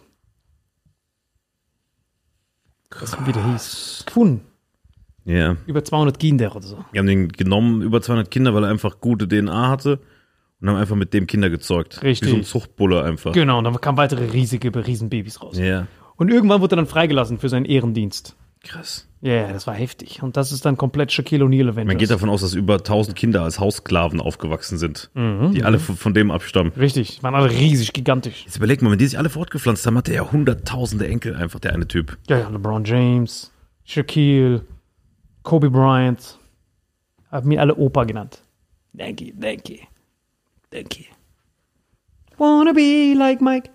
Was 2.99 3.17
wie 3.25 3.31
der 3.31 3.51
hieß. 3.51 4.03
Gefunden. 4.05 4.41
Ja. 5.25 5.57
Über 5.65 5.83
200 5.83 6.19
Kinder 6.19 6.55
oder 6.55 6.65
so. 6.65 6.83
Wir 6.91 6.99
haben 6.99 7.07
den 7.07 7.29
genommen, 7.29 7.81
über 7.81 8.01
200 8.01 8.29
Kinder, 8.29 8.53
weil 8.53 8.63
er 8.65 8.69
einfach 8.69 8.99
gute 8.99 9.27
DNA 9.27 9.69
hatte 9.69 9.99
und 10.61 10.69
haben 10.69 10.75
einfach 10.75 10.95
mit 10.95 11.13
dem 11.13 11.27
Kinder 11.27 11.49
gezeugt. 11.49 12.03
Richtig. 12.03 12.27
Wie 12.27 12.31
so 12.31 12.37
ein 12.37 12.43
Zuchtbulle 12.43 13.03
einfach. 13.03 13.33
Genau, 13.33 13.57
und 13.57 13.63
dann 13.63 13.79
kamen 13.79 13.97
weitere 13.97 14.25
riesige 14.25 14.73
Riesenbabys 14.73 15.41
raus. 15.41 15.57
Ja. 15.57 15.87
Und 16.15 16.29
irgendwann 16.29 16.61
wurde 16.61 16.75
er 16.75 16.77
dann 16.77 16.87
freigelassen 16.87 17.39
für 17.39 17.49
seinen 17.49 17.65
Ehrendienst. 17.65 18.35
Krass. 18.63 19.07
Ja, 19.21 19.31
yeah, 19.33 19.53
das 19.53 19.67
war 19.67 19.73
heftig. 19.73 20.21
Und 20.23 20.35
das 20.37 20.51
ist 20.51 20.65
dann 20.65 20.75
komplett 20.77 21.11
Shaquille 21.11 21.43
O'Neal 21.45 21.69
Avengers. 21.69 21.85
Man 21.87 21.97
geht 21.97 22.09
davon 22.09 22.29
aus, 22.29 22.41
dass 22.41 22.53
über 22.53 22.75
1000 22.75 23.15
Kinder 23.15 23.43
als 23.43 23.59
Haussklaven 23.59 24.19
aufgewachsen 24.19 24.77
sind, 24.77 25.09
Mhm. 25.13 25.53
die 25.53 25.63
alle 25.63 25.79
von, 25.79 25.95
von 25.95 26.13
dem 26.13 26.31
abstammen. 26.31 26.71
Richtig, 26.73 27.21
waren 27.23 27.35
alle 27.35 27.49
riesig, 27.49 27.93
gigantisch. 27.93 28.43
Jetzt 28.45 28.57
überleg 28.57 28.81
mal, 28.81 28.91
wenn 28.91 28.97
die 28.99 29.05
sich 29.05 29.17
alle 29.17 29.29
fortgepflanzt 29.29 29.85
haben, 29.85 29.97
hat 29.97 30.07
der 30.07 30.15
ja 30.15 30.31
hunderttausende 30.31 31.07
Enkel 31.07 31.35
einfach, 31.35 31.59
der 31.59 31.73
eine 31.73 31.87
Typ. 31.87 32.17
Ja, 32.27 32.37
ja, 32.39 32.49
LeBron 32.49 32.83
James, 32.85 33.51
Shaquille, 33.85 34.65
Kobe 35.43 35.69
Bryant. 35.69 36.37
Haben 37.31 37.47
mir 37.49 37.61
alle 37.61 37.75
Opa 37.75 38.03
genannt. 38.05 38.41
Danke, 38.93 39.33
danke, 39.35 39.79
danke. 40.69 41.05
Wanna 42.37 42.71
be 42.73 43.13
like 43.17 43.41
Mike. 43.41 43.69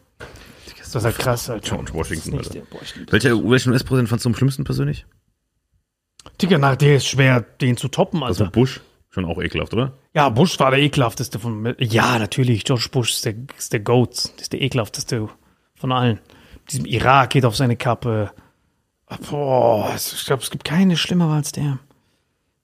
Das 0.93 1.03
ist 1.03 1.05
halt 1.07 1.19
krass, 1.19 1.51
Alter. 1.51 1.77
George 1.77 1.95
Washington, 1.95 2.35
Alter. 2.39 2.39
nicht 2.39 2.55
der- 2.55 2.61
boah. 2.71 2.81
Welcher, 3.13 3.51
welchen 3.51 3.73
US-Präsident 3.73 4.09
fandst 4.09 4.25
du 4.25 4.29
am 4.31 4.35
schlimmsten 4.35 4.65
persönlich? 4.65 5.07
Digga, 6.41 6.59
na, 6.59 6.77
der 6.77 6.97
ist 6.97 7.07
schwer, 7.07 7.41
den 7.41 7.77
zu 7.77 7.89
toppen, 7.89 8.23
Also 8.23 8.45
Alter. 8.45 8.53
Bush. 8.53 8.81
Schon 9.11 9.25
auch 9.25 9.41
ekelhaft, 9.41 9.73
oder? 9.73 9.95
Ja, 10.15 10.29
Bush 10.29 10.59
war 10.61 10.71
der 10.71 10.81
ekelhafteste 10.81 11.39
von. 11.39 11.75
Ja, 11.79 12.19
natürlich. 12.19 12.65
George 12.65 12.89
Bush 12.93 13.13
ist 13.15 13.25
der, 13.25 13.35
ist 13.57 13.73
der 13.73 13.81
Goat. 13.81 14.33
Ist 14.39 14.53
der 14.53 14.61
ekelhafteste 14.61 15.29
von 15.75 15.93
allen. 15.93 16.21
Diesem 16.71 16.85
Irak 16.85 17.31
geht 17.31 17.47
auf 17.47 17.57
seine 17.57 17.77
Kappe. 17.77 18.31
Boah, 19.31 19.95
ich 19.97 20.27
glaube, 20.27 20.43
es 20.43 20.51
gibt 20.51 20.65
keine 20.65 20.97
schlimmere 20.99 21.33
als 21.33 21.53
der. 21.53 21.79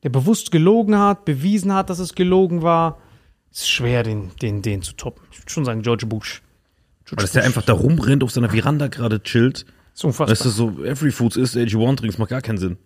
Der 0.02 0.10
bewusst 0.10 0.50
gelogen 0.50 0.98
hat, 0.98 1.24
bewiesen 1.24 1.72
hat, 1.72 1.88
dass 1.88 1.98
es 1.98 2.14
gelogen 2.14 2.60
war. 2.60 3.00
Es 3.50 3.60
ist 3.62 3.70
schwer, 3.70 4.02
den, 4.02 4.30
den, 4.42 4.60
den 4.60 4.82
zu 4.82 4.92
toppen. 4.92 5.24
Ich 5.32 5.38
würde 5.40 5.50
schon 5.50 5.64
sagen, 5.64 5.80
George 5.80 6.04
Bush. 6.04 6.42
Weil 7.10 7.22
dass 7.22 7.32
der 7.32 7.44
einfach 7.44 7.62
da 7.62 7.72
rumrennt, 7.72 8.22
auf 8.22 8.30
seiner 8.30 8.50
Veranda 8.50 8.88
gerade 8.88 9.22
chillt. 9.22 9.66
ist 9.94 10.04
unfassbar. 10.04 10.30
Weißt 10.30 10.44
du, 10.44 10.50
so 10.50 10.84
Every 10.84 11.10
Foods 11.10 11.36
ist 11.36 11.56
AG1 11.56 11.96
Drinks, 11.96 12.18
macht 12.18 12.30
gar 12.30 12.40
keinen 12.40 12.58
Sinn. 12.58 12.78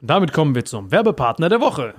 Und 0.00 0.10
damit 0.10 0.32
kommen 0.32 0.54
wir 0.54 0.64
zum 0.64 0.90
Werbepartner 0.90 1.48
der 1.48 1.60
Woche. 1.60 1.94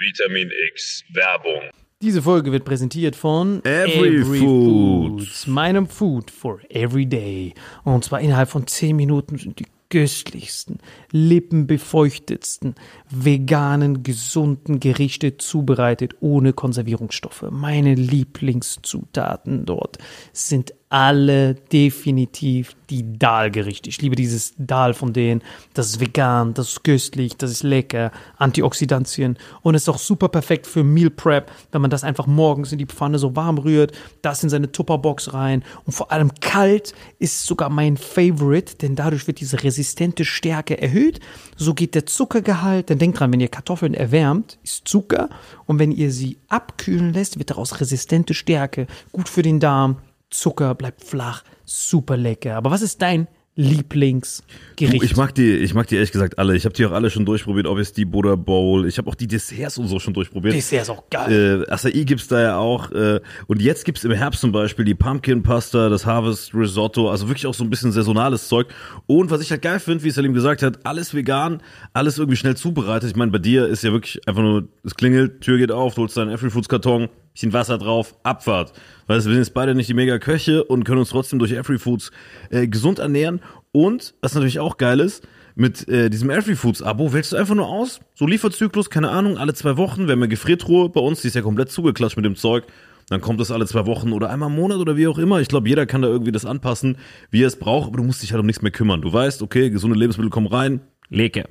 Vitamin 0.00 0.50
X 0.72 1.04
Werbung. 1.12 1.70
Diese 2.02 2.22
Folge 2.22 2.52
wird 2.52 2.64
präsentiert 2.64 3.14
von 3.14 3.62
Every 3.64 4.24
Food. 4.24 5.20
Foods, 5.20 5.46
meinem 5.46 5.86
Food 5.86 6.30
for 6.30 6.58
every 6.70 7.04
day. 7.04 7.52
Und 7.84 8.04
zwar 8.04 8.20
innerhalb 8.20 8.48
von 8.48 8.66
10 8.66 8.96
Minuten 8.96 9.36
sind 9.36 9.58
die 9.58 9.66
köstlichsten, 9.90 10.78
lippenbefeuchtetsten, 11.10 12.76
veganen, 13.10 14.02
gesunden 14.02 14.80
Gerichte 14.80 15.36
zubereitet 15.36 16.14
ohne 16.20 16.54
Konservierungsstoffe. 16.54 17.44
Meine 17.50 17.94
Lieblingszutaten 17.94 19.66
dort 19.66 19.98
sind 20.32 20.72
alle 20.90 21.54
definitiv 21.54 22.74
die 22.90 23.16
Dahlgerichte. 23.16 23.88
Ich 23.88 24.02
liebe 24.02 24.16
dieses 24.16 24.54
Dahl 24.58 24.92
von 24.92 25.12
denen. 25.12 25.40
Das 25.72 25.86
ist 25.86 26.00
vegan, 26.00 26.52
das 26.52 26.70
ist 26.70 26.84
köstlich, 26.84 27.36
das 27.36 27.52
ist 27.52 27.62
lecker, 27.62 28.10
Antioxidantien 28.38 29.38
und 29.62 29.76
ist 29.76 29.88
auch 29.88 29.98
super 29.98 30.28
perfekt 30.28 30.66
für 30.66 30.82
Meal 30.82 31.10
Prep, 31.10 31.50
wenn 31.70 31.80
man 31.80 31.92
das 31.92 32.02
einfach 32.02 32.26
morgens 32.26 32.72
in 32.72 32.78
die 32.78 32.86
Pfanne 32.86 33.20
so 33.20 33.36
warm 33.36 33.58
rührt, 33.58 33.92
das 34.20 34.42
in 34.42 34.50
seine 34.50 34.72
Tupperbox 34.72 35.32
rein 35.32 35.62
und 35.86 35.92
vor 35.92 36.10
allem 36.10 36.32
kalt 36.40 36.92
ist 37.20 37.46
sogar 37.46 37.70
mein 37.70 37.96
Favorite, 37.96 38.74
denn 38.78 38.96
dadurch 38.96 39.28
wird 39.28 39.38
diese 39.38 39.62
resistente 39.62 40.24
Stärke 40.24 40.82
erhöht. 40.82 41.20
So 41.56 41.72
geht 41.72 41.94
der 41.94 42.06
Zuckergehalt, 42.06 42.90
denn 42.90 42.98
denkt 42.98 43.20
dran, 43.20 43.32
wenn 43.32 43.40
ihr 43.40 43.48
Kartoffeln 43.48 43.94
erwärmt, 43.94 44.58
ist 44.64 44.88
Zucker 44.88 45.28
und 45.66 45.78
wenn 45.78 45.92
ihr 45.92 46.10
sie 46.10 46.38
abkühlen 46.48 47.12
lässt, 47.12 47.38
wird 47.38 47.50
daraus 47.50 47.80
resistente 47.80 48.34
Stärke, 48.34 48.88
gut 49.12 49.28
für 49.28 49.42
den 49.42 49.60
Darm. 49.60 49.98
Zucker 50.30 50.74
bleibt 50.74 51.02
flach, 51.04 51.42
super 51.64 52.16
lecker. 52.16 52.56
Aber 52.56 52.70
was 52.70 52.82
ist 52.82 53.02
dein 53.02 53.28
Lieblingsgericht? 53.56 55.02
Du, 55.02 55.04
ich 55.04 55.16
mag 55.16 55.34
die, 55.34 55.56
ich 55.56 55.74
mag 55.74 55.86
die 55.88 55.96
ehrlich 55.96 56.12
gesagt 56.12 56.38
alle. 56.38 56.56
Ich 56.56 56.64
habe 56.64 56.72
die 56.72 56.86
auch 56.86 56.92
alle 56.92 57.10
schon 57.10 57.26
durchprobiert, 57.26 57.66
ob 57.66 57.78
es 57.78 57.92
die 57.92 58.04
Buddha 58.04 58.36
Bowl. 58.36 58.86
Ich 58.86 58.96
habe 58.96 59.10
auch 59.10 59.14
die 59.14 59.26
Desserts 59.26 59.76
und 59.76 59.88
so 59.88 59.98
schon 59.98 60.14
durchprobiert. 60.14 60.54
Dessert 60.54 60.82
ist 60.82 60.90
auch 60.90 61.10
geil. 61.10 61.66
Äh, 61.68 61.70
Acai 61.70 62.04
gibt's 62.04 62.28
da 62.28 62.40
ja 62.40 62.58
auch. 62.58 62.90
Äh, 62.92 63.20
und 63.48 63.60
jetzt 63.60 63.84
gibt's 63.84 64.04
im 64.04 64.12
Herbst 64.12 64.40
zum 64.40 64.52
Beispiel 64.52 64.84
die 64.84 64.94
Pumpkin 64.94 65.42
Pasta, 65.42 65.88
das 65.88 66.06
Harvest 66.06 66.54
Risotto, 66.54 67.10
also 67.10 67.28
wirklich 67.28 67.46
auch 67.46 67.54
so 67.54 67.64
ein 67.64 67.70
bisschen 67.70 67.92
saisonales 67.92 68.48
Zeug. 68.48 68.68
Und 69.06 69.30
was 69.30 69.42
ich 69.42 69.50
halt 69.50 69.62
geil 69.62 69.80
finde, 69.80 70.04
wie 70.04 70.10
Salim 70.10 70.32
gesagt 70.32 70.62
hat, 70.62 70.86
alles 70.86 71.12
vegan, 71.12 71.60
alles 71.92 72.18
irgendwie 72.18 72.36
schnell 72.36 72.56
zubereitet. 72.56 73.10
Ich 73.10 73.16
meine, 73.16 73.32
bei 73.32 73.38
dir 73.38 73.66
ist 73.66 73.82
ja 73.82 73.92
wirklich 73.92 74.26
einfach 74.26 74.42
nur, 74.42 74.68
es 74.84 74.94
klingelt, 74.94 75.40
Tür 75.40 75.58
geht 75.58 75.72
auf, 75.72 75.96
du 75.96 76.02
holst 76.02 76.16
deinen 76.16 76.30
Every 76.30 76.50
Foods 76.50 76.68
Karton, 76.68 77.08
bisschen 77.40 77.52
Wasser 77.52 77.78
drauf, 77.78 78.14
Abfahrt. 78.22 78.72
Weißt 79.06 79.24
du, 79.24 79.30
wir 79.30 79.34
sind 79.34 79.44
jetzt 79.44 79.54
beide 79.54 79.74
nicht 79.74 79.88
die 79.88 79.94
mega 79.94 80.18
Köche 80.18 80.64
und 80.64 80.84
können 80.84 80.98
uns 80.98 81.10
trotzdem 81.10 81.38
durch 81.38 81.52
Every 81.52 81.78
Foods 81.78 82.10
äh, 82.50 82.68
gesund 82.68 82.98
ernähren. 82.98 83.40
Und, 83.72 84.14
was 84.20 84.34
natürlich 84.34 84.60
auch 84.60 84.76
geil 84.76 85.00
ist, 85.00 85.26
mit 85.54 85.88
äh, 85.88 86.10
diesem 86.10 86.30
Every 86.30 86.54
Foods 86.54 86.82
Abo 86.82 87.12
wählst 87.12 87.32
du 87.32 87.36
einfach 87.36 87.54
nur 87.54 87.68
aus, 87.68 88.00
so 88.14 88.26
Lieferzyklus, 88.26 88.90
keine 88.90 89.10
Ahnung, 89.10 89.38
alle 89.38 89.54
zwei 89.54 89.76
Wochen. 89.76 90.06
Wir 90.06 90.12
haben 90.12 90.20
eine 90.20 90.28
Gefriertruhe 90.28 90.88
bei 90.88 91.00
uns, 91.00 91.22
die 91.22 91.28
ist 91.28 91.34
ja 91.34 91.42
komplett 91.42 91.70
zugeklatscht 91.70 92.16
mit 92.16 92.24
dem 92.26 92.36
Zeug. 92.36 92.64
Dann 93.08 93.20
kommt 93.20 93.40
das 93.40 93.50
alle 93.50 93.66
zwei 93.66 93.86
Wochen 93.86 94.12
oder 94.12 94.30
einmal 94.30 94.50
im 94.50 94.54
Monat 94.54 94.78
oder 94.78 94.96
wie 94.96 95.08
auch 95.08 95.18
immer. 95.18 95.40
Ich 95.40 95.48
glaube, 95.48 95.68
jeder 95.68 95.86
kann 95.86 96.02
da 96.02 96.08
irgendwie 96.08 96.30
das 96.30 96.46
anpassen, 96.46 96.96
wie 97.30 97.42
er 97.42 97.48
es 97.48 97.56
braucht, 97.56 97.88
aber 97.88 97.96
du 97.96 98.04
musst 98.04 98.22
dich 98.22 98.32
halt 98.32 98.40
um 98.40 98.46
nichts 98.46 98.62
mehr 98.62 98.70
kümmern. 98.70 99.02
Du 99.02 99.12
weißt, 99.12 99.42
okay, 99.42 99.70
gesunde 99.70 99.98
Lebensmittel 99.98 100.30
kommen 100.30 100.46
rein, 100.46 100.80
lecker. 101.08 101.48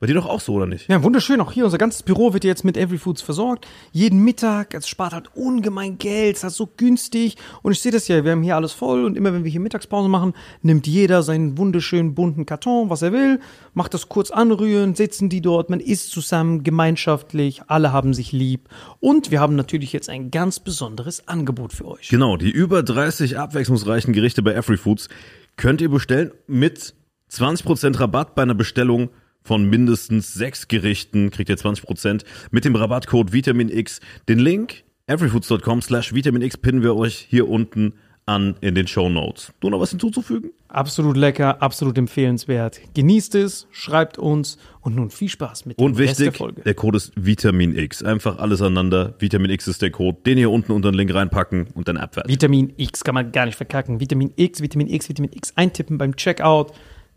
Bei 0.00 0.06
dir 0.06 0.14
doch 0.14 0.26
auch 0.26 0.40
so, 0.40 0.54
oder 0.54 0.66
nicht? 0.66 0.88
Ja, 0.88 1.02
wunderschön. 1.02 1.42
Auch 1.42 1.52
hier, 1.52 1.66
unser 1.66 1.76
ganzes 1.76 2.02
Büro 2.02 2.32
wird 2.32 2.42
jetzt 2.42 2.64
mit 2.64 2.78
Every 2.78 2.96
Foods 2.96 3.20
versorgt. 3.20 3.66
Jeden 3.92 4.24
Mittag. 4.24 4.72
Es 4.72 4.88
spart 4.88 5.12
halt 5.12 5.28
ungemein 5.36 5.98
Geld. 5.98 6.36
Es 6.36 6.38
ist 6.38 6.44
halt 6.44 6.54
so 6.54 6.68
günstig. 6.74 7.36
Und 7.60 7.72
ich 7.72 7.80
sehe 7.80 7.92
das 7.92 8.08
ja, 8.08 8.24
wir 8.24 8.32
haben 8.32 8.42
hier 8.42 8.56
alles 8.56 8.72
voll. 8.72 9.04
Und 9.04 9.18
immer 9.18 9.34
wenn 9.34 9.44
wir 9.44 9.50
hier 9.50 9.60
Mittagspause 9.60 10.08
machen, 10.08 10.32
nimmt 10.62 10.86
jeder 10.86 11.22
seinen 11.22 11.58
wunderschönen 11.58 12.14
bunten 12.14 12.46
Karton, 12.46 12.88
was 12.88 13.02
er 13.02 13.12
will, 13.12 13.40
macht 13.74 13.92
das 13.92 14.08
kurz 14.08 14.30
anrühren, 14.30 14.94
sitzen 14.94 15.28
die 15.28 15.42
dort, 15.42 15.68
man 15.68 15.80
isst 15.80 16.12
zusammen, 16.12 16.64
gemeinschaftlich, 16.64 17.60
alle 17.66 17.92
haben 17.92 18.14
sich 18.14 18.32
lieb. 18.32 18.70
Und 19.00 19.30
wir 19.30 19.40
haben 19.40 19.54
natürlich 19.54 19.92
jetzt 19.92 20.08
ein 20.08 20.30
ganz 20.30 20.60
besonderes 20.60 21.28
Angebot 21.28 21.74
für 21.74 21.86
euch. 21.86 22.08
Genau, 22.08 22.38
die 22.38 22.50
über 22.50 22.82
30 22.82 23.38
abwechslungsreichen 23.38 24.14
Gerichte 24.14 24.42
bei 24.42 24.54
Every 24.54 24.78
Foods 24.78 25.10
könnt 25.56 25.82
ihr 25.82 25.90
bestellen 25.90 26.30
mit 26.46 26.94
20% 27.30 28.00
Rabatt 28.00 28.34
bei 28.34 28.42
einer 28.42 28.54
Bestellung 28.54 29.10
von 29.42 29.68
mindestens 29.68 30.34
sechs 30.34 30.68
Gerichten. 30.68 31.30
Kriegt 31.30 31.50
ihr 31.50 31.56
20% 31.56 32.24
mit 32.50 32.64
dem 32.64 32.76
Rabattcode 32.76 33.32
VitaminX. 33.32 34.00
Den 34.28 34.38
Link 34.38 34.84
everyfoods.com 35.06 35.82
slash 35.82 36.14
VitaminX 36.14 36.56
pinnen 36.56 36.82
wir 36.82 36.94
euch 36.96 37.26
hier 37.28 37.48
unten 37.48 37.94
an 38.26 38.54
in 38.60 38.74
den 38.76 38.86
Show 38.86 39.08
Notes. 39.08 39.52
Du 39.58 39.70
noch 39.70 39.80
was 39.80 39.90
hinzuzufügen? 39.90 40.52
Absolut 40.68 41.16
lecker, 41.16 41.60
absolut 41.60 41.98
empfehlenswert. 41.98 42.80
Genießt 42.94 43.34
es, 43.34 43.66
schreibt 43.72 44.18
uns 44.18 44.56
und 44.82 44.94
nun 44.94 45.10
viel 45.10 45.28
Spaß 45.28 45.66
mit 45.66 45.78
Und 45.78 45.98
Rest 45.98 46.20
der 46.20 46.26
wichtig, 46.26 46.38
Folge. 46.38 46.62
der 46.62 46.74
Code 46.74 46.98
ist 46.98 47.12
Vitamin 47.16 47.76
X. 47.76 48.04
Einfach 48.04 48.38
alles 48.38 48.62
aneinander. 48.62 49.14
Vitamin 49.18 49.50
X 49.50 49.66
ist 49.66 49.82
der 49.82 49.90
Code. 49.90 50.18
Den 50.24 50.38
hier 50.38 50.50
unten 50.50 50.70
unter 50.70 50.92
den 50.92 50.96
Link 50.96 51.12
reinpacken 51.12 51.68
und 51.74 51.88
dann 51.88 51.96
abwärts. 51.96 52.28
Vitamin 52.28 52.72
X 52.76 53.02
kann 53.02 53.14
man 53.14 53.32
gar 53.32 53.46
nicht 53.46 53.56
verkacken. 53.56 53.98
Vitamin 53.98 54.32
X, 54.36 54.62
Vitamin 54.62 54.86
X, 54.88 55.08
Vitamin 55.08 55.32
X 55.32 55.52
eintippen 55.56 55.98
beim 55.98 56.14
Checkout, 56.14 56.72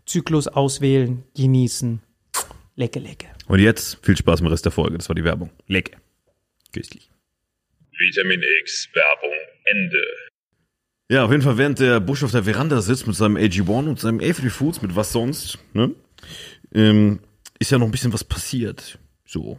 Zyklus 0.06 0.48
auswählen, 0.48 1.22
genießen. 1.36 2.00
Lecker, 2.76 3.00
lecker. 3.00 3.28
Und 3.46 3.60
jetzt 3.60 4.04
viel 4.04 4.16
Spaß 4.16 4.40
mit 4.40 4.48
dem 4.48 4.52
Rest 4.52 4.64
der 4.64 4.72
Folge. 4.72 4.98
Das 4.98 5.08
war 5.08 5.14
die 5.14 5.24
Werbung. 5.24 5.50
Lecker. 5.68 5.98
Köstlich. 6.72 7.10
Vitamin 7.98 8.42
X 8.60 8.88
Werbung 8.94 9.36
Ende. 9.64 10.02
Ja, 11.10 11.24
auf 11.24 11.30
jeden 11.30 11.42
Fall, 11.42 11.58
während 11.58 11.78
der 11.78 12.00
Bush 12.00 12.24
auf 12.24 12.32
der 12.32 12.44
Veranda 12.44 12.80
sitzt 12.80 13.06
mit 13.06 13.14
seinem 13.14 13.36
AG1 13.36 13.88
und 13.88 14.00
seinem 14.00 14.18
Avery 14.18 14.50
Foods, 14.50 14.82
mit 14.82 14.96
was 14.96 15.12
sonst, 15.12 15.58
ne, 15.74 15.94
ähm, 16.72 17.20
ist 17.58 17.70
ja 17.70 17.78
noch 17.78 17.86
ein 17.86 17.92
bisschen 17.92 18.12
was 18.12 18.24
passiert. 18.24 18.98
So. 19.26 19.58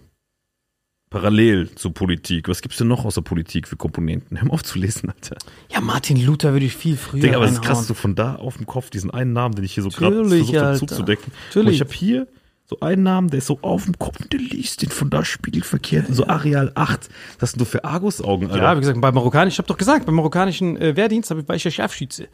Parallel 1.10 1.70
zur 1.76 1.94
Politik. 1.94 2.50
Was 2.50 2.62
gibt's 2.62 2.78
denn 2.78 2.88
noch 2.88 3.06
außer 3.06 3.22
Politik 3.22 3.68
für 3.68 3.78
Komponenten? 3.78 4.38
Hör 4.42 4.48
mal 4.48 4.54
auf 4.56 4.64
zu 4.64 4.80
lesen, 4.80 5.10
Alter. 5.10 5.38
Ja, 5.70 5.80
Martin 5.80 6.24
Luther 6.24 6.52
würde 6.52 6.66
ich 6.66 6.76
viel 6.76 6.98
früher 6.98 7.22
Digga, 7.22 7.38
aber 7.38 7.46
es 7.46 7.54
ist 7.54 7.62
krass, 7.62 7.88
so 7.88 7.94
von 7.94 8.16
da 8.16 8.36
auf 8.36 8.58
dem 8.58 8.66
Kopf, 8.66 8.90
diesen 8.90 9.12
einen 9.12 9.32
Namen, 9.32 9.56
den 9.56 9.64
ich 9.64 9.74
hier 9.74 9.84
so 9.84 9.90
gerade 9.90 10.28
versucht 10.28 10.58
habe 10.58 10.78
zuzudecken. 10.78 11.32
Natürlich. 11.48 11.68
Und 11.68 11.74
ich 11.74 11.82
habe 11.82 11.94
hier 11.94 12.28
so 12.68 12.80
einen 12.80 13.04
Namen, 13.04 13.30
der 13.30 13.40
ist 13.40 13.48
so 13.48 13.60
auf 13.62 13.86
dem 13.86 13.98
Kopf 14.00 14.20
und 14.20 14.34
der 14.34 14.40
liest 14.40 14.82
den 14.82 14.90
von 14.90 15.10
da 15.10 15.24
spiegelverkehrt. 15.24 16.08
So 16.10 16.26
Areal 16.26 16.72
8. 16.74 17.10
Das 17.40 17.52
sind 17.52 17.60
so 17.60 17.66
für 17.66 17.84
Argusaugen, 17.84 18.50
Alter. 18.50 18.64
Ja, 18.64 18.76
wie 18.76 18.80
gesagt, 18.80 19.00
bei 19.00 19.12
Marokkanisch, 19.12 19.54
ich 19.54 19.58
habe 19.60 19.68
doch 19.68 19.78
gesagt, 19.78 20.06
beim 20.06 20.16
marokkanischen 20.16 20.76
äh, 20.78 20.96
Wehrdienst 20.96 21.30
hab 21.30 21.38
ich, 21.38 21.48
war 21.48 21.56
ich 21.56 21.64
ja 21.64 21.72
Scharfschütze. 21.72 22.28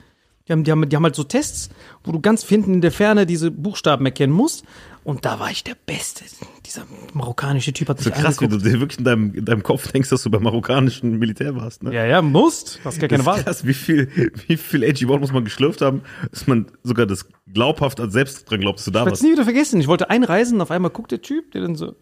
Die 0.47 0.53
haben, 0.53 0.63
die, 0.63 0.71
haben, 0.71 0.89
die 0.89 0.95
haben 0.95 1.03
halt 1.03 1.15
so 1.15 1.23
Tests, 1.23 1.69
wo 2.03 2.11
du 2.11 2.19
ganz 2.19 2.43
hinten 2.43 2.75
in 2.75 2.81
der 2.81 2.91
Ferne 2.91 3.25
diese 3.25 3.51
Buchstaben 3.51 4.05
erkennen 4.05 4.33
musst. 4.33 4.63
Und 5.03 5.25
da 5.25 5.39
war 5.39 5.49
ich 5.49 5.63
der 5.63 5.75
Beste. 5.75 6.23
Dieser 6.65 6.83
marokkanische 7.13 7.73
Typ 7.73 7.89
hat 7.89 7.97
mich 7.97 8.05
so 8.05 8.11
krass, 8.11 8.39
wie 8.39 8.45
angeguckt. 8.45 8.65
du 8.65 8.69
dir 8.69 8.79
wirklich 8.79 8.99
in 8.99 9.05
deinem, 9.05 9.33
in 9.33 9.45
deinem 9.45 9.63
Kopf 9.63 9.91
denkst, 9.91 10.09
dass 10.09 10.21
du 10.21 10.29
beim 10.29 10.43
marokkanischen 10.43 11.17
Militär 11.17 11.55
warst, 11.55 11.81
ne? 11.81 11.93
Ja, 11.93 12.05
ja, 12.05 12.21
musst. 12.21 12.79
Hast 12.85 12.99
gar 12.99 13.09
keine 13.09 13.25
Wahl. 13.25 13.43
krass, 13.43 13.65
wie 13.65 13.73
viel, 13.73 14.11
wie 14.47 14.57
viel 14.57 14.83
AG1 14.83 15.19
muss 15.19 15.31
man 15.31 15.43
geschlürft 15.43 15.81
haben, 15.81 16.03
dass 16.29 16.45
man 16.45 16.67
sogar 16.83 17.07
das 17.07 17.25
glaubhaft 17.51 17.99
als 17.99 18.13
selbst 18.13 18.49
dran 18.49 18.59
glaubt, 18.61 18.77
dass 18.77 18.85
du 18.85 18.91
da 18.91 18.99
Ich 18.99 19.05
werde 19.05 19.13
es 19.15 19.19
warst. 19.19 19.23
nie 19.23 19.31
wieder 19.31 19.43
vergessen. 19.43 19.79
Ich 19.79 19.87
wollte 19.87 20.09
einreisen 20.11 20.55
und 20.57 20.61
auf 20.61 20.71
einmal 20.71 20.91
guckt 20.91 21.11
der 21.11 21.21
Typ, 21.21 21.51
der 21.51 21.61
dann 21.61 21.75
so. 21.75 21.95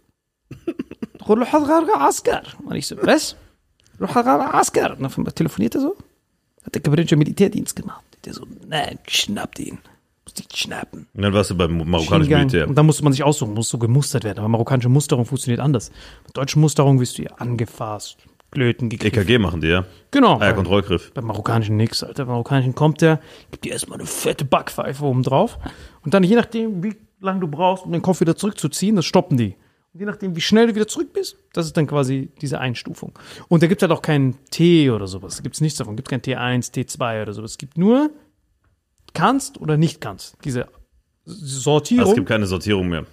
Askar. 2.01 2.43
Und 2.65 2.75
ich 2.75 2.87
so, 2.87 2.97
was? 3.01 3.35
Askar. 3.99 4.97
Und 4.97 5.05
auf 5.05 5.17
einmal 5.17 5.31
telefoniert 5.33 5.75
er 5.75 5.81
so. 5.81 5.95
Hat 6.65 6.75
der 6.75 6.81
kabrinische 6.81 7.15
Militärdienst 7.15 7.75
gemacht. 7.75 8.03
Der 8.25 8.33
so, 8.33 8.45
nein, 8.67 8.99
schnappt 9.07 9.59
ihn. 9.59 9.77
Dich 10.33 10.47
schnappen. 10.55 11.07
Und 11.13 11.21
dann 11.21 11.33
warst 11.33 11.51
du 11.51 11.57
beim 11.57 11.77
marokkanischen. 11.89 12.33
Militär. 12.33 12.67
Und 12.67 12.75
dann 12.75 12.85
musste 12.85 13.03
man 13.03 13.13
sich 13.13 13.23
aussuchen, 13.23 13.53
muss 13.53 13.69
so 13.69 13.77
gemustert 13.77 14.23
werden. 14.23 14.39
Aber 14.39 14.47
marokkanische 14.47 14.89
Musterung 14.89 15.25
funktioniert 15.25 15.59
anders. 15.59 15.91
Mit 16.25 16.37
deutschen 16.37 16.61
Musterung 16.61 16.99
wirst 16.99 17.17
du 17.17 17.23
ja 17.23 17.31
angefasst, 17.37 18.17
Klöten 18.51 18.89
gekriegt. 18.89 19.15
EKG 19.15 19.37
machen 19.37 19.61
die, 19.61 19.67
ja? 19.67 19.85
Genau. 20.11 20.39
Ah, 20.39 20.47
ja, 20.47 20.53
Kontrollgriff. 20.53 21.11
Beim 21.13 21.25
marokkanischen 21.25 21.77
nix, 21.77 22.03
Alter. 22.03 22.25
Beim 22.25 22.33
marokkanischen 22.33 22.73
kommt 22.73 23.01
der, 23.01 23.19
gibt 23.51 23.65
dir 23.65 23.73
erstmal 23.73 23.99
eine 23.99 24.07
fette 24.07 24.43
Backpfeife 24.43 25.03
oben 25.03 25.23
drauf. 25.23 25.59
Und 26.03 26.13
dann, 26.13 26.23
je 26.23 26.35
nachdem, 26.35 26.83
wie 26.83 26.95
lange 27.19 27.41
du 27.41 27.47
brauchst, 27.47 27.85
um 27.85 27.91
den 27.91 28.01
Kopf 28.01 28.21
wieder 28.21 28.35
zurückzuziehen, 28.35 28.95
das 28.95 29.05
stoppen 29.05 29.37
die. 29.37 29.55
Und 29.93 29.99
je 29.99 30.05
nachdem, 30.05 30.35
wie 30.35 30.41
schnell 30.41 30.67
du 30.67 30.75
wieder 30.75 30.87
zurück 30.87 31.13
bist, 31.13 31.37
das 31.53 31.67
ist 31.67 31.77
dann 31.77 31.85
quasi 31.85 32.29
diese 32.41 32.59
Einstufung. 32.59 33.17
Und 33.49 33.61
da 33.61 33.67
gibt 33.67 33.81
halt 33.81 33.91
auch 33.91 34.01
keinen 34.01 34.37
T 34.49 34.89
oder 34.89 35.07
sowas. 35.07 35.37
Da 35.37 35.43
gibt 35.43 35.55
es 35.55 35.61
nichts 35.61 35.77
davon. 35.77 35.95
gibt 35.95 36.09
kein 36.09 36.21
T1, 36.21 36.73
T2 36.73 37.21
oder 37.23 37.33
sowas. 37.33 37.51
Es 37.51 37.57
gibt 37.57 37.77
nur 37.77 38.09
kannst 39.13 39.59
oder 39.59 39.77
nicht 39.77 40.01
kannst. 40.01 40.37
Diese 40.43 40.67
Sortierung. 41.25 42.01
Also 42.01 42.11
es 42.11 42.15
gibt 42.15 42.27
keine 42.27 42.47
Sortierung 42.47 42.89
mehr. 42.89 43.05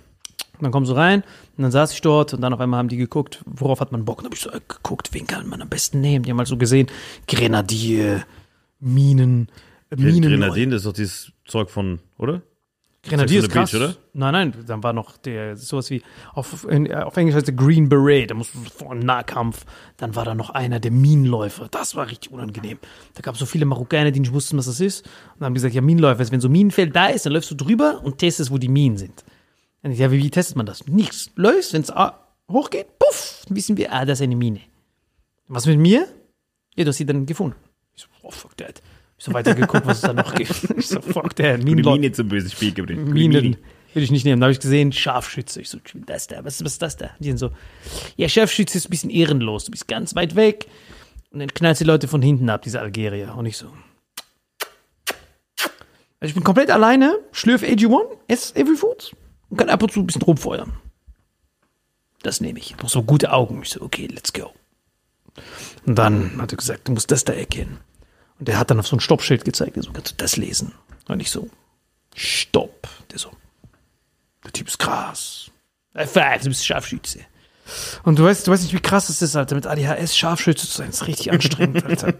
Und 0.59 0.63
dann 0.63 0.73
kommst 0.73 0.91
du 0.91 0.95
rein 0.95 1.23
und 1.57 1.63
dann 1.63 1.71
saß 1.71 1.93
ich 1.93 2.01
dort 2.01 2.33
und 2.33 2.41
dann 2.41 2.55
auf 2.55 2.61
einmal 2.61 2.79
haben 2.79 2.89
die 2.89 2.97
geguckt, 2.97 3.43
worauf 3.47 3.81
hat 3.81 3.93
man 3.93 4.05
Bock. 4.05 4.19
Und 4.19 4.25
dann 4.25 4.31
habe 4.31 4.37
ich 4.37 4.43
so 4.43 4.51
äh, 4.51 4.61
geguckt, 4.67 5.11
wen 5.13 5.27
kann 5.27 5.47
man 5.49 5.61
am 5.61 5.69
besten 5.69 6.01
nehmen. 6.01 6.25
Die 6.25 6.31
haben 6.31 6.39
halt 6.39 6.49
so 6.49 6.57
gesehen, 6.57 6.87
Grenadier, 7.29 8.25
Minen, 8.81 9.51
äh, 9.91 9.97
Minen. 9.97 10.31
Grenadin, 10.31 10.71
das 10.71 10.81
ist 10.81 10.87
doch 10.87 10.93
dieses 10.95 11.33
Zeug 11.45 11.71
von, 11.71 12.01
oder? 12.17 12.43
Grenadier 13.09 13.41
ist 13.41 13.51
krass. 13.51 13.71
Beach, 13.71 13.81
oder? 13.81 13.97
Nein, 14.13 14.33
nein, 14.33 14.65
dann 14.67 14.83
war 14.83 14.93
noch 14.93 15.17
der, 15.17 15.57
sowas 15.57 15.91
wie, 15.91 16.03
auf, 16.35 16.67
in, 16.69 16.93
auf 16.95 17.17
Englisch 17.17 17.35
heißt 17.35 17.47
der 17.47 17.55
Green 17.55 17.89
Beret, 17.89 18.31
da 18.31 18.35
musst 18.35 18.55
du 18.55 18.59
vor 18.75 18.93
einem 18.93 19.01
Nahkampf, 19.01 19.65
dann 19.97 20.15
war 20.15 20.25
da 20.25 20.35
noch 20.35 20.51
einer, 20.51 20.81
der 20.81 20.91
Minenläufer, 20.91 21.69
das 21.71 21.95
war 21.95 22.09
richtig 22.09 22.33
unangenehm. 22.33 22.79
Da 23.15 23.23
gab 23.23 23.35
es 23.35 23.41
so 23.41 23.47
viele 23.47 23.65
Marokkaner, 23.67 24.11
die 24.11 24.21
nicht 24.21 24.33
wussten, 24.33 24.57
was 24.59 24.67
das 24.67 24.81
ist. 24.81 25.07
Und 25.07 25.41
dann 25.41 25.47
haben 25.47 25.55
gesagt, 25.55 25.75
ja, 25.75 25.81
Minenläufer, 25.81 26.21
ist, 26.23 26.33
wenn 26.33 26.41
so 26.41 26.49
ein 26.49 26.53
Minenfeld 26.53 26.95
da 26.95 27.07
ist, 27.07 27.27
dann 27.27 27.33
läufst 27.33 27.51
du 27.51 27.55
drüber 27.55 28.01
und 28.03 28.19
testest, 28.19 28.51
wo 28.51 28.59
die 28.59 28.69
Minen 28.69 28.97
sind. 28.97 29.25
Dann 29.83 29.93
ich, 29.93 29.99
ja, 29.99 30.11
wie, 30.11 30.19
wie 30.19 30.31
testet 30.31 30.57
man 30.57 30.67
das? 30.67 30.87
Nichts. 30.87 31.31
Läufst, 31.37 31.73
wenn 31.73 31.83
es 31.83 31.93
hochgeht, 32.51 32.99
puff, 32.99 33.43
dann 33.47 33.57
wissen 33.57 33.77
wir, 33.77 33.93
ah, 33.93 34.05
das 34.05 34.19
ist 34.19 34.25
eine 34.25 34.37
Mine. 34.37 34.61
Was 35.49 35.67
mit 35.67 35.79
mir? 35.79 36.09
Ja, 36.75 36.85
du 36.85 36.89
hast 36.89 36.97
sie 36.97 37.07
dann 37.07 37.27
gefunden. 37.27 37.57
Ich 37.95 38.03
so, 38.03 38.09
oh, 38.23 38.31
fuck 38.31 38.57
that. 38.57 38.83
Ich 39.19 39.25
so 39.25 39.33
weitergeguckt, 39.33 39.87
was 39.87 39.99
es 39.99 40.03
da 40.03 40.13
noch 40.13 40.35
gibt. 40.35 40.53
Ich 40.77 40.89
so, 40.89 41.01
fuck 41.01 41.35
that, 41.37 41.61
Die 41.61 41.65
Minenläufer. 41.65 41.99
Mine 41.99 42.13
zum 42.13 42.29
bösen 42.29 42.51
Spiel 42.51 42.73
geblieben. 42.73 43.05
Minen 43.13 43.57
will 43.95 44.03
ich 44.03 44.11
nicht 44.11 44.25
nehmen. 44.25 44.41
Da 44.41 44.47
habe 44.47 44.53
ich 44.53 44.61
gesehen, 44.61 44.93
Scharfschütze. 44.93 45.61
Ich 45.61 45.71
so, 45.71 45.79
das 46.07 46.27
da, 46.27 46.45
was, 46.45 46.63
was 46.63 46.73
ist 46.73 46.83
das 46.83 46.97
da? 46.97 47.11
Die 47.19 47.29
sind 47.29 47.39
so, 47.39 47.51
ja, 48.17 48.29
Scharfschütze 48.29 48.77
ist 48.77 48.87
ein 48.87 48.91
bisschen 48.91 49.11
ehrenlos. 49.11 49.65
Du 49.65 49.71
bist 49.71 49.89
ganz 49.89 50.15
weit 50.15 50.37
weg. 50.37 50.67
Und 51.31 51.41
dann 51.41 51.49
knallst 51.49 51.81
die 51.81 51.85
Leute 51.85 52.09
von 52.09 52.23
hinten 52.23 52.49
ab, 52.51 52.63
diese 52.63 52.81
Algerier. 52.81 53.35
Und 53.37 53.47
ich 53.47 53.57
so. 53.57 53.67
Also 56.19 56.31
ich 56.31 56.35
bin 56.35 56.45
komplett 56.45 56.71
alleine, 56.71 57.19
schlürf 57.33 57.63
AG1, 57.63 58.07
esse 58.29 58.57
Every 58.57 58.77
Foods 58.77 59.13
und 59.51 59.59
kann 59.59 59.69
ab 59.69 59.83
und 59.83 59.93
zu 59.93 60.01
ein 60.01 60.07
bisschen 60.07 60.23
rumfeuern. 60.23 60.73
Das 62.23 62.41
nehme 62.41 62.59
ich. 62.59 62.77
Noch 62.79 62.89
so 62.89 63.03
gute 63.03 63.33
Augen. 63.33 63.61
Ich 63.63 63.71
so, 63.71 63.83
okay, 63.83 64.07
let's 64.07 64.33
go. 64.33 64.53
Und 65.85 65.97
dann 65.97 66.41
hat 66.41 66.53
er 66.53 66.57
gesagt, 66.57 66.89
du 66.89 66.93
musst 66.93 67.11
das 67.11 67.25
da 67.25 67.33
erkennen. 67.33 67.79
Und 68.39 68.49
der 68.49 68.59
hat 68.59 68.71
dann 68.71 68.79
auf 68.79 68.87
so 68.87 68.97
ein 68.97 69.01
Stoppschild 69.01 69.45
gezeigt. 69.45 69.77
Der 69.77 69.83
so, 69.83 69.93
kannst 69.93 70.13
du 70.13 70.17
das 70.17 70.37
lesen? 70.37 70.73
Und 71.09 71.21
ich 71.21 71.31
so, 71.31 71.49
Stopp. 72.15 72.89
Der 73.11 73.19
so, 73.19 73.31
der 74.45 74.53
Typ 74.53 74.69
ist 74.69 74.79
krass. 74.79 75.51
High 75.97 76.11
five, 76.11 76.43
du 76.43 76.49
bist 76.49 76.67
Scharfschütze. 76.67 77.21
Und 78.05 78.19
du 78.19 78.25
weißt, 78.25 78.47
du 78.47 78.53
weißt 78.53 78.63
nicht, 78.63 78.75
wie 78.75 78.81
krass 78.81 79.09
es 79.09 79.21
ist, 79.23 79.35
Alter, 79.35 79.57
mit 79.57 79.67
ADHS 79.67 80.17
Scharfschütze 80.17 80.69
zu 80.69 80.77
sein. 80.77 80.87
Das 80.89 80.97
ist 81.03 81.07
richtig 81.09 81.33
anstrengend, 81.33 81.85
Alter. 81.87 82.13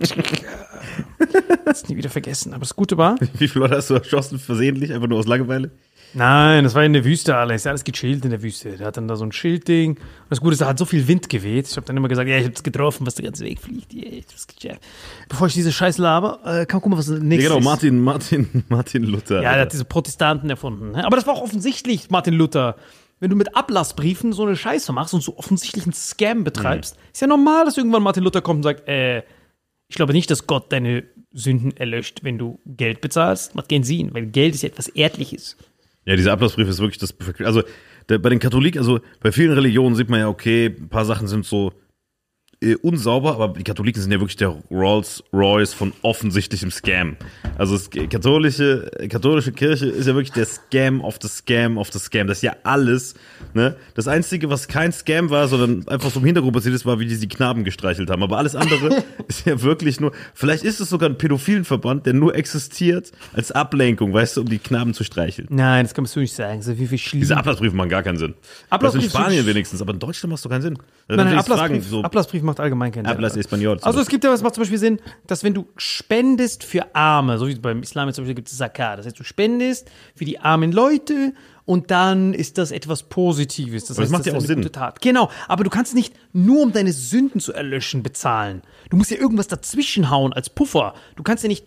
das 1.65 1.89
nie 1.89 1.97
wieder 1.97 2.11
vergessen. 2.11 2.53
Aber 2.53 2.61
das 2.61 2.75
Gute 2.75 2.97
war, 2.97 3.17
Wie 3.35 3.47
viele 3.49 3.65
Leute 3.65 3.77
hast 3.77 3.91
du 3.91 3.95
erschossen, 3.95 4.39
versehentlich, 4.39 4.93
einfach 4.93 5.09
nur 5.09 5.19
aus 5.19 5.27
Langeweile? 5.27 5.71
Nein, 6.17 6.65
das 6.65 6.75
war 6.75 6.83
in 6.83 6.95
der 6.95 7.05
Wüste 7.05 7.37
alles. 7.37 7.65
Ja, 7.65 7.73
alles 7.73 7.85
gechillt 7.85 8.25
in 8.25 8.31
der 8.31 8.43
Wüste. 8.43 8.77
Der 8.79 8.87
hat 8.87 8.97
dann 8.97 9.07
da 9.07 9.17
so 9.17 9.25
ein 9.25 9.33
Schildding. 9.33 9.91
Und 9.97 10.01
das 10.31 10.41
Gute 10.41 10.55
ist, 10.55 10.63
da 10.63 10.67
hat 10.69 10.79
so 10.79 10.87
viel 10.87 11.07
Wind 11.09 11.29
geweht. 11.29 11.69
Ich 11.69 11.77
habe 11.77 11.87
dann 11.87 11.95
immer 11.97 12.09
gesagt, 12.09 12.27
ja, 12.29 12.39
ich 12.39 12.47
hab's 12.47 12.63
getroffen, 12.63 13.07
was 13.07 13.17
der 13.17 13.27
ganze 13.27 13.45
Weg 13.45 13.61
fliegt. 13.61 13.93
Yeah, 13.93 14.13
ich 14.15 14.27
hab's 14.31 14.47
gecheckt. 14.47 14.83
Bevor 15.29 15.47
ich 15.49 15.53
diese 15.53 15.73
Scheiß 15.73 15.99
laber, 15.99 16.41
äh, 16.47 16.65
kann 16.65 16.81
gucken, 16.81 16.97
was 16.99 17.07
das 17.07 17.19
Ja, 17.23 17.37
genau, 17.37 17.59
ist. 17.59 17.65
Martin, 17.65 18.01
Martin, 18.03 18.65
Martin 18.71 19.03
Luther. 19.05 19.43
Ja, 19.43 19.53
der 19.53 19.63
hat 19.63 19.73
diese 19.75 19.85
Protestanten 19.85 20.49
erfunden. 20.49 20.93
ne? 20.93 21.05
Aber 21.05 21.17
das 21.17 21.27
war 21.27 21.35
auch 21.35 21.43
offensichtlich, 21.43 22.09
Martin 22.09 22.33
Luther. 22.33 22.77
Wenn 23.21 23.29
du 23.31 23.37
mit 23.37 23.55
Ablassbriefen 23.55 24.33
so 24.33 24.45
eine 24.45 24.57
Scheiße 24.57 24.93
machst 24.93 25.13
und 25.13 25.23
so 25.23 25.37
offensichtlich 25.37 25.85
einen 25.85 25.93
Scam 25.93 26.45
betreibst, 26.45 26.97
ist 27.13 27.21
ja 27.21 27.27
normal, 27.27 27.67
dass 27.67 27.77
irgendwann 27.77 28.03
Martin 28.03 28.25
Luther 28.25 28.41
kommt 28.41 28.59
und 28.59 28.63
sagt, 28.63 28.89
äh, 28.89 29.23
ich 29.89 29.97
glaube 29.97 30.13
nicht, 30.15 30.31
dass 30.31 30.47
Gott 30.47 30.73
deine 30.73 31.05
Sünden 31.33 31.77
erlöscht, 31.77 32.25
wenn 32.25 32.39
du 32.39 32.59
Geld 32.65 33.01
bezahlst. 33.03 33.55
Macht 33.55 33.69
keinen 33.69 33.85
Sinn, 33.85 34.15
weil 34.15 34.27
Geld 34.27 34.55
ist 34.55 34.63
ja 34.63 34.71
etwas 34.71 34.89
Erdliches. 34.89 35.57
Ja, 36.07 36.17
dieser 36.17 36.33
Ablassbrief 36.33 36.69
ist 36.69 36.79
wirklich 36.79 36.99
das 36.99 37.13
perfekte. 37.13 37.47
Also 37.47 37.63
der, 38.09 38.19
bei 38.19 38.31
den 38.31 38.39
Katholiken, 38.39 38.79
also 38.79 39.01
bei 39.21 39.33
vielen 39.33 39.53
Religionen 39.53 39.97
sieht 39.97 40.09
man 40.09 40.21
ja, 40.21 40.29
okay, 40.29 40.67
ein 40.67 40.89
paar 40.89 41.05
Sachen 41.05 41.27
sind 41.27 41.45
so 41.45 41.73
äh, 42.61 42.75
unsauber, 42.77 43.35
aber 43.35 43.49
die 43.49 43.65
Katholiken 43.65 44.01
sind 44.01 44.13
ja 44.13 44.19
wirklich 44.19 44.37
der 44.37 44.57
Rolls 44.71 45.23
Royce 45.33 45.75
von 45.75 45.93
offensichtlichem 46.03 46.71
Scam. 46.71 47.17
Also 47.59 47.75
das 47.75 47.91
katholische, 47.91 48.91
katholische 49.11 49.53
Kirche 49.53 49.87
ist 49.87 50.07
ja 50.07 50.15
wirklich 50.15 50.33
der 50.33 50.47
Scam 50.47 51.03
of 51.03 51.19
the 51.21 51.29
Scam 51.29 51.77
of 51.77 51.93
the 51.93 51.99
Scam. 51.99 52.27
Das 52.27 52.39
ist 52.39 52.43
ja 52.43 52.57
alles. 52.63 53.15
Ne? 53.53 53.77
Das 53.95 54.09
Einzige, 54.09 54.49
was 54.49 54.69
kein 54.69 54.93
Scam 54.93 55.29
war, 55.31 55.49
sondern 55.49 55.87
einfach 55.89 56.11
so 56.11 56.21
im 56.21 56.27
Hintergrund 56.27 56.55
passiert 56.55 56.75
ist, 56.75 56.87
war, 56.87 56.99
wie 56.99 57.07
die 57.07 57.19
die 57.19 57.29
Knaben 57.29 57.65
gestreichelt 57.65 58.11
haben. 58.11 58.23
Aber 58.23 58.39
alles 58.39 58.55
andere 58.55 59.05
ist 59.29 59.47
ja 59.47 59.61
wirklich 59.63 60.01
nur. 60.01 60.13
Vielleicht 60.33 60.65
ist 60.65 60.81
es 60.81 60.89
sogar 60.89 61.11
ein 61.11 61.19
pädophilen 61.19 61.65
Verband, 61.65 62.07
der 62.07 62.15
nur 62.15 62.35
existiert 62.35 63.13
als 63.35 63.53
Ablenkung, 63.53 64.15
weißt 64.15 64.39
du, 64.39 64.41
um 64.43 64.49
die 64.49 64.59
Knaben 64.59 64.95
zu 64.95 65.05
streicheln. 65.05 65.49
Nein, 65.51 65.85
das 65.85 65.93
kannst 65.93 66.17
du 66.17 66.21
nicht 66.21 66.35
sagen. 66.35 66.63
So 66.63 66.75
viel 66.75 66.99
schlimm. 66.99 67.21
Diese 67.21 67.37
Ablassbriefe 67.37 67.77
machen 67.77 67.91
gar 67.91 68.03
keinen 68.03 68.17
Sinn. 68.17 68.35
Das 68.35 68.67
in 68.67 68.73
Ablassbriefe 68.73 69.11
Spanien 69.11 69.47
wenigstens, 69.47 69.83
aber 69.83 69.93
in 69.93 69.99
Deutschland 69.99 70.31
macht 70.31 70.39
es 70.39 70.43
doch 70.43 70.51
keinen 70.51 70.63
Sinn. 70.63 70.79
Nein, 71.09 71.19
nein, 71.19 71.39
ich 71.39 71.45
fragen, 71.45 71.61
Ablassbrief, 71.61 71.87
so, 71.89 72.03
Ablassbrief 72.03 72.43
macht 72.47 72.61
allgemein 72.61 72.93
keinen 72.93 73.05
Sinn. 73.05 73.13
Ablass 73.15 73.37
Español. 73.37 73.79
Also 73.83 74.01
es 74.01 74.09
gibt 74.09 74.25
ja, 74.25 74.31
was 74.31 74.43
macht 74.43 74.55
zum 74.55 74.63
Beispiel 74.63 74.79
Sinn, 74.79 75.01
dass 75.27 75.45
wenn 75.45 75.55
du 75.55 75.67
spendest 75.77 76.65
für 76.65 76.95
Arme, 76.95 77.39
so 77.39 77.47
wie 77.49 77.55
beim 77.57 77.83
Islam 77.83 78.09
jetzt 78.09 78.17
zum 78.17 78.25
Beispiel 78.25 78.37
gibt 78.37 78.49
es 78.49 78.57
Zakat, 78.57 78.99
das 78.99 79.07
heißt, 79.07 79.19
du 79.19 79.25
spendest 79.25 79.91
für 80.15 80.25
die 80.25 80.41
armen 80.41 80.73
Leute 80.73 81.35
und 81.67 81.91
dann 81.91 82.33
ist 82.33 82.59
das 82.59 82.71
etwas 82.71 83.03
Positives. 83.03 83.87
Das, 83.87 83.99
Aber 83.99 84.07
das 84.07 84.13
heißt, 84.13 84.13
macht 84.13 84.27
ja 84.27 84.33
ist 84.33 84.37
auch 84.37 84.41
eine 84.41 84.47
Sinn. 84.47 84.57
gute 84.59 84.73
Tat. 84.73 85.03
Genau, 85.03 85.31
aber 85.49 85.65
du 85.65 85.71
kannst 85.71 85.95
nicht 85.95 86.15
nur 86.33 86.63
um 86.63 86.73
deine 86.73 86.93
Sünden 86.93 87.41
zu 87.41 87.53
erlöschen 87.53 88.03
bezahlen. 88.03 88.63
Du 88.89 88.97
musst 88.97 89.11
ja 89.11 89.19
irgendwas 89.19 89.49
dazwischen 89.49 90.11
hauen 90.11 90.33
als 90.33 90.49
Puffer. 90.49 90.95
Du 91.17 91.23
kannst 91.23 91.43
ja 91.43 91.49
nicht 91.49 91.67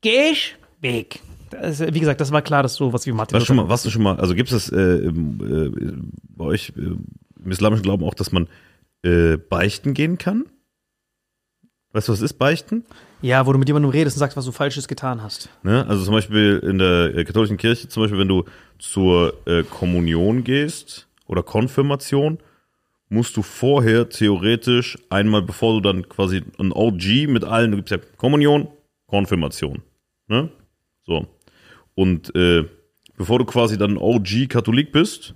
geh 0.00 0.30
ich, 0.32 0.56
weg. 0.80 1.20
Das, 1.50 1.80
wie 1.80 2.00
gesagt, 2.00 2.20
das 2.20 2.30
war 2.30 2.42
klar, 2.42 2.62
dass 2.62 2.74
so 2.74 2.92
was 2.92 3.06
wie 3.06 3.12
Martin 3.12 3.34
Warst 3.34 3.44
du 3.44 3.46
schon 3.46 3.56
mal, 3.56 3.68
warst 3.68 3.84
du 3.84 3.90
schon 3.90 4.02
mal, 4.02 4.18
also 4.18 4.34
gibt 4.34 4.50
es 4.52 4.68
das 4.68 4.72
äh, 4.72 5.06
äh, 5.06 5.92
bei 6.36 6.44
euch 6.44 6.72
äh, 6.76 6.80
im 6.80 7.50
islamischen 7.50 7.82
Glauben 7.82 8.04
auch, 8.04 8.14
dass 8.14 8.32
man 8.32 8.48
äh, 9.02 9.36
beichten 9.36 9.94
gehen 9.94 10.18
kann? 10.18 10.46
Weißt 11.92 12.08
du, 12.08 12.12
was 12.12 12.20
ist 12.20 12.34
beichten? 12.34 12.84
Ja, 13.22 13.46
wo 13.46 13.52
du 13.52 13.58
mit 13.58 13.68
jemandem 13.68 13.90
redest 13.90 14.16
und 14.16 14.20
sagst, 14.20 14.36
was 14.36 14.44
du 14.44 14.52
Falsches 14.52 14.88
getan 14.88 15.22
hast. 15.22 15.48
Ne? 15.62 15.86
Also 15.86 16.04
zum 16.04 16.14
Beispiel 16.14 16.60
in 16.62 16.78
der 16.78 17.14
äh, 17.14 17.24
katholischen 17.24 17.56
Kirche, 17.56 17.88
zum 17.88 18.02
Beispiel, 18.02 18.18
wenn 18.18 18.28
du 18.28 18.44
zur 18.78 19.34
äh, 19.46 19.62
Kommunion 19.62 20.44
gehst 20.44 21.08
oder 21.26 21.42
Konfirmation, 21.42 22.38
musst 23.08 23.36
du 23.36 23.42
vorher 23.42 24.08
theoretisch 24.08 24.98
einmal, 25.08 25.42
bevor 25.42 25.74
du 25.74 25.80
dann 25.80 26.08
quasi 26.08 26.42
ein 26.58 26.72
OG 26.72 27.28
mit 27.28 27.44
allen, 27.44 27.70
du 27.70 27.78
gibst 27.78 27.90
ja 27.90 27.98
Kommunion, 28.16 28.68
Konfirmation. 29.06 29.82
Ne? 30.28 30.50
So. 31.06 31.26
Und 31.94 32.34
äh, 32.36 32.64
bevor 33.16 33.38
du 33.38 33.46
quasi 33.46 33.78
dann 33.78 33.96
OG 33.96 34.48
Katholik 34.48 34.92
bist, 34.92 35.34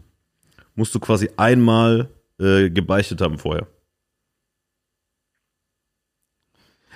musst 0.74 0.94
du 0.94 1.00
quasi 1.00 1.30
einmal 1.36 2.10
äh, 2.42 2.70
gebeichtet 2.70 3.20
haben 3.20 3.38
vorher. 3.38 3.66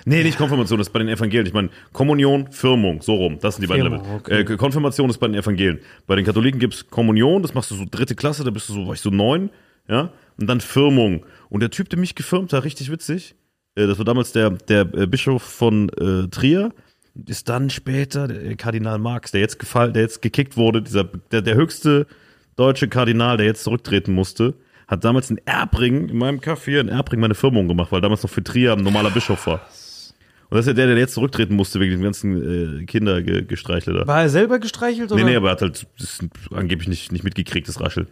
Nee, 0.05 0.23
nicht 0.23 0.37
Konfirmation, 0.37 0.77
das 0.77 0.87
ist 0.87 0.93
bei 0.93 0.99
den 0.99 1.09
Evangelien. 1.09 1.47
Ich 1.47 1.53
meine, 1.53 1.69
Kommunion, 1.91 2.49
Firmung, 2.51 3.01
so 3.01 3.15
rum. 3.15 3.39
Das 3.41 3.55
sind 3.55 3.63
die 3.63 3.67
beiden 3.67 3.87
Firmung, 3.87 4.05
Level. 4.05 4.19
okay. 4.19 4.53
Äh, 4.53 4.57
Konfirmation 4.57 5.09
ist 5.09 5.17
bei 5.17 5.27
den 5.27 5.35
Evangelien. 5.35 5.79
Bei 6.05 6.15
den 6.15 6.23
Katholiken 6.23 6.59
gibt's 6.59 6.87
Kommunion, 6.87 7.41
das 7.41 7.53
machst 7.53 7.71
du 7.71 7.75
so 7.75 7.85
dritte 7.89 8.15
Klasse, 8.15 8.45
da 8.45 8.51
bist 8.51 8.69
du 8.69 8.73
so, 8.73 8.87
war 8.87 8.93
ich 8.93 9.01
so 9.01 9.09
neun, 9.09 9.49
ja. 9.89 10.13
Und 10.39 10.47
dann 10.47 10.61
Firmung. 10.61 11.25
Und 11.49 11.59
der 11.61 11.71
Typ, 11.71 11.89
der 11.89 11.99
mich 11.99 12.15
gefirmt 12.15 12.53
hat, 12.53 12.63
richtig 12.63 12.91
witzig, 12.91 13.35
äh, 13.75 13.85
das 13.87 13.97
war 13.97 14.05
damals 14.05 14.31
der, 14.31 14.51
der 14.51 14.81
äh, 14.93 15.07
Bischof 15.07 15.43
von 15.43 15.89
äh, 15.89 16.27
Trier, 16.29 16.71
ist 17.25 17.49
dann 17.49 17.69
später 17.69 18.27
der 18.27 18.55
Kardinal 18.55 18.99
Marx, 18.99 19.31
der 19.31 19.41
jetzt 19.41 19.59
gefallen, 19.59 19.93
der 19.93 20.03
jetzt 20.03 20.21
gekickt 20.21 20.55
wurde, 20.55 20.83
dieser, 20.83 21.03
der, 21.03 21.41
der 21.41 21.55
höchste 21.55 22.05
deutsche 22.55 22.87
Kardinal, 22.87 23.37
der 23.37 23.45
jetzt 23.45 23.63
zurücktreten 23.63 24.13
musste, 24.13 24.53
hat 24.87 25.03
damals 25.03 25.29
in 25.29 25.39
Erbring, 25.45 26.09
in 26.09 26.17
meinem 26.17 26.39
Café 26.39 26.79
in 26.79 26.87
Erbring 26.87 27.19
meine 27.19 27.35
Firmung 27.35 27.67
gemacht, 27.67 27.91
weil 27.91 28.01
damals 28.01 28.23
noch 28.23 28.29
für 28.29 28.43
Trier 28.43 28.73
ein 28.73 28.83
normaler 28.83 29.11
Bischof 29.11 29.45
war. 29.47 29.61
Und 30.49 30.55
das 30.55 30.65
ist 30.65 30.67
ja 30.67 30.73
der, 30.73 30.87
der 30.87 30.97
jetzt 30.97 31.13
zurücktreten 31.13 31.55
musste 31.55 31.81
wegen 31.81 31.91
dem 31.91 32.01
ganzen 32.01 32.81
äh, 32.81 32.85
Kindergestreichle 32.85 33.93
da. 33.93 34.07
War 34.07 34.21
er 34.21 34.29
selber 34.29 34.59
gestreichelt? 34.59 35.11
Oder? 35.11 35.21
Nee, 35.21 35.31
nee, 35.31 35.35
aber 35.35 35.49
er 35.49 35.51
hat 35.51 35.61
halt 35.61 35.87
das 35.99 36.19
angeblich 36.51 36.87
nicht, 36.87 37.11
nicht 37.11 37.25
mitgekriegt, 37.25 37.67
das 37.67 37.81
Rascheln. 37.81 38.07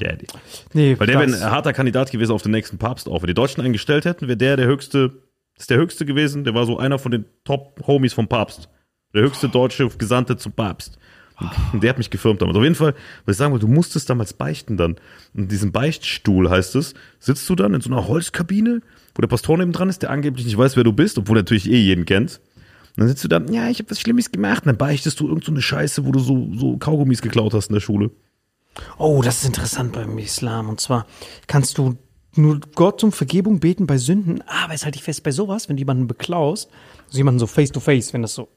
Ja, 0.00 0.16
die. 0.16 0.26
nee 0.72 0.98
Weil 0.98 1.06
der 1.06 1.20
wäre 1.20 1.32
ein 1.32 1.50
harter 1.50 1.72
Kandidat 1.72 2.10
gewesen 2.10 2.32
auf 2.32 2.42
den 2.42 2.50
nächsten 2.50 2.78
Papst 2.78 3.08
auch. 3.08 3.22
Wenn 3.22 3.28
die 3.28 3.34
Deutschen 3.34 3.62
einen 3.62 3.72
gestellt 3.72 4.04
hätten, 4.04 4.26
wäre 4.26 4.36
der 4.36 4.56
der 4.56 4.66
höchste, 4.66 5.12
ist 5.56 5.70
der 5.70 5.78
höchste 5.78 6.04
gewesen. 6.04 6.42
Der 6.42 6.54
war 6.54 6.66
so 6.66 6.76
einer 6.76 6.98
von 6.98 7.12
den 7.12 7.24
Top-Homies 7.44 8.14
vom 8.14 8.26
Papst. 8.26 8.68
Der 9.14 9.22
höchste 9.22 9.48
deutsche 9.48 9.86
Gesandte 9.90 10.36
zum 10.36 10.50
Papst. 10.50 10.98
Der 11.72 11.90
hat 11.90 11.98
mich 11.98 12.10
gefirmt 12.10 12.40
damals. 12.40 12.56
Auf 12.56 12.62
jeden 12.62 12.74
Fall, 12.74 12.94
was 13.24 13.34
ich 13.34 13.38
sagen 13.38 13.52
wollte, 13.52 13.66
du 13.66 13.72
musstest 13.72 14.08
damals 14.08 14.32
beichten 14.32 14.76
dann. 14.76 14.96
In 15.34 15.48
diesem 15.48 15.72
Beichtstuhl 15.72 16.48
heißt 16.48 16.76
es, 16.76 16.94
sitzt 17.18 17.48
du 17.50 17.54
dann 17.54 17.74
in 17.74 17.80
so 17.80 17.90
einer 17.90 18.06
Holzkabine, 18.06 18.82
wo 19.14 19.20
der 19.20 19.28
Pastor 19.28 19.58
neben 19.58 19.72
dran 19.72 19.88
ist, 19.88 20.02
der 20.02 20.10
angeblich 20.10 20.44
nicht 20.44 20.56
weiß, 20.58 20.76
wer 20.76 20.84
du 20.84 20.92
bist, 20.92 21.18
obwohl 21.18 21.36
er 21.36 21.40
natürlich 21.40 21.68
eh 21.68 21.80
jeden 21.80 22.04
kennt. 22.04 22.40
Und 22.96 23.00
dann 23.00 23.08
sitzt 23.08 23.24
du 23.24 23.28
da, 23.28 23.40
ja, 23.50 23.68
ich 23.68 23.80
habe 23.80 23.90
was 23.90 24.00
Schlimmes 24.00 24.30
gemacht. 24.30 24.62
Und 24.62 24.66
dann 24.66 24.76
beichtest 24.76 25.18
du 25.18 25.28
irgend 25.28 25.44
so 25.44 25.54
Scheiße, 25.54 26.06
wo 26.06 26.12
du 26.12 26.20
so, 26.20 26.48
so 26.54 26.76
Kaugummis 26.76 27.22
geklaut 27.22 27.52
hast 27.54 27.68
in 27.68 27.74
der 27.74 27.80
Schule. 27.80 28.10
Oh, 28.98 29.20
das 29.22 29.38
ist 29.38 29.46
interessant 29.46 29.92
beim 29.92 30.18
Islam. 30.18 30.68
Und 30.68 30.80
zwar 30.80 31.06
kannst 31.48 31.78
du 31.78 31.96
nur 32.36 32.60
Gott 32.74 33.02
um 33.04 33.12
Vergebung 33.12 33.60
beten 33.60 33.86
bei 33.86 33.98
Sünden, 33.98 34.42
aber 34.42 34.74
es 34.74 34.84
halte 34.84 34.98
ich 34.98 35.04
fest 35.04 35.22
bei 35.22 35.30
sowas, 35.30 35.68
wenn 35.68 35.76
du 35.76 35.80
jemanden 35.80 36.06
beklaust, 36.06 36.68
also 37.06 37.18
jemanden 37.18 37.38
so 37.38 37.46
face 37.46 37.70
to 37.70 37.80
face, 37.80 38.12
wenn 38.12 38.22
das 38.22 38.34
so 38.34 38.48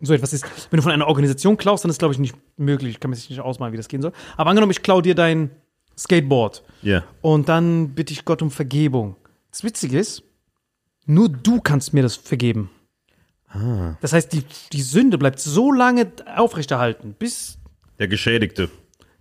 so 0.00 0.14
etwas 0.14 0.32
ist. 0.32 0.44
Wenn 0.70 0.78
du 0.78 0.82
von 0.82 0.92
einer 0.92 1.06
Organisation 1.08 1.56
klaust, 1.56 1.84
dann 1.84 1.90
ist 1.90 1.98
glaube 1.98 2.14
ich 2.14 2.20
nicht 2.20 2.34
möglich. 2.56 2.92
Ich 2.92 3.00
kann 3.00 3.10
mir 3.10 3.16
sich 3.16 3.30
nicht 3.30 3.40
ausmalen, 3.40 3.72
wie 3.72 3.76
das 3.76 3.88
gehen 3.88 4.02
soll. 4.02 4.12
Aber 4.36 4.50
angenommen, 4.50 4.72
ich 4.72 4.82
klau 4.82 5.00
dir 5.00 5.14
dein 5.14 5.50
Skateboard 5.98 6.62
Ja. 6.82 7.04
und 7.20 7.48
dann 7.48 7.90
bitte 7.90 8.12
ich 8.12 8.24
Gott 8.24 8.40
um 8.42 8.50
Vergebung. 8.50 9.16
Das 9.50 9.64
Witzige 9.64 9.98
ist, 9.98 10.22
nur 11.06 11.28
du 11.28 11.60
kannst 11.60 11.92
mir 11.92 12.02
das 12.02 12.16
vergeben. 12.16 12.70
Das 14.00 14.12
heißt, 14.12 14.32
die, 14.32 14.44
die 14.72 14.82
Sünde 14.82 15.18
bleibt 15.18 15.40
so 15.40 15.72
lange 15.72 16.12
aufrechterhalten, 16.36 17.16
bis 17.18 17.58
Der 17.98 18.06
Geschädigte. 18.06 18.70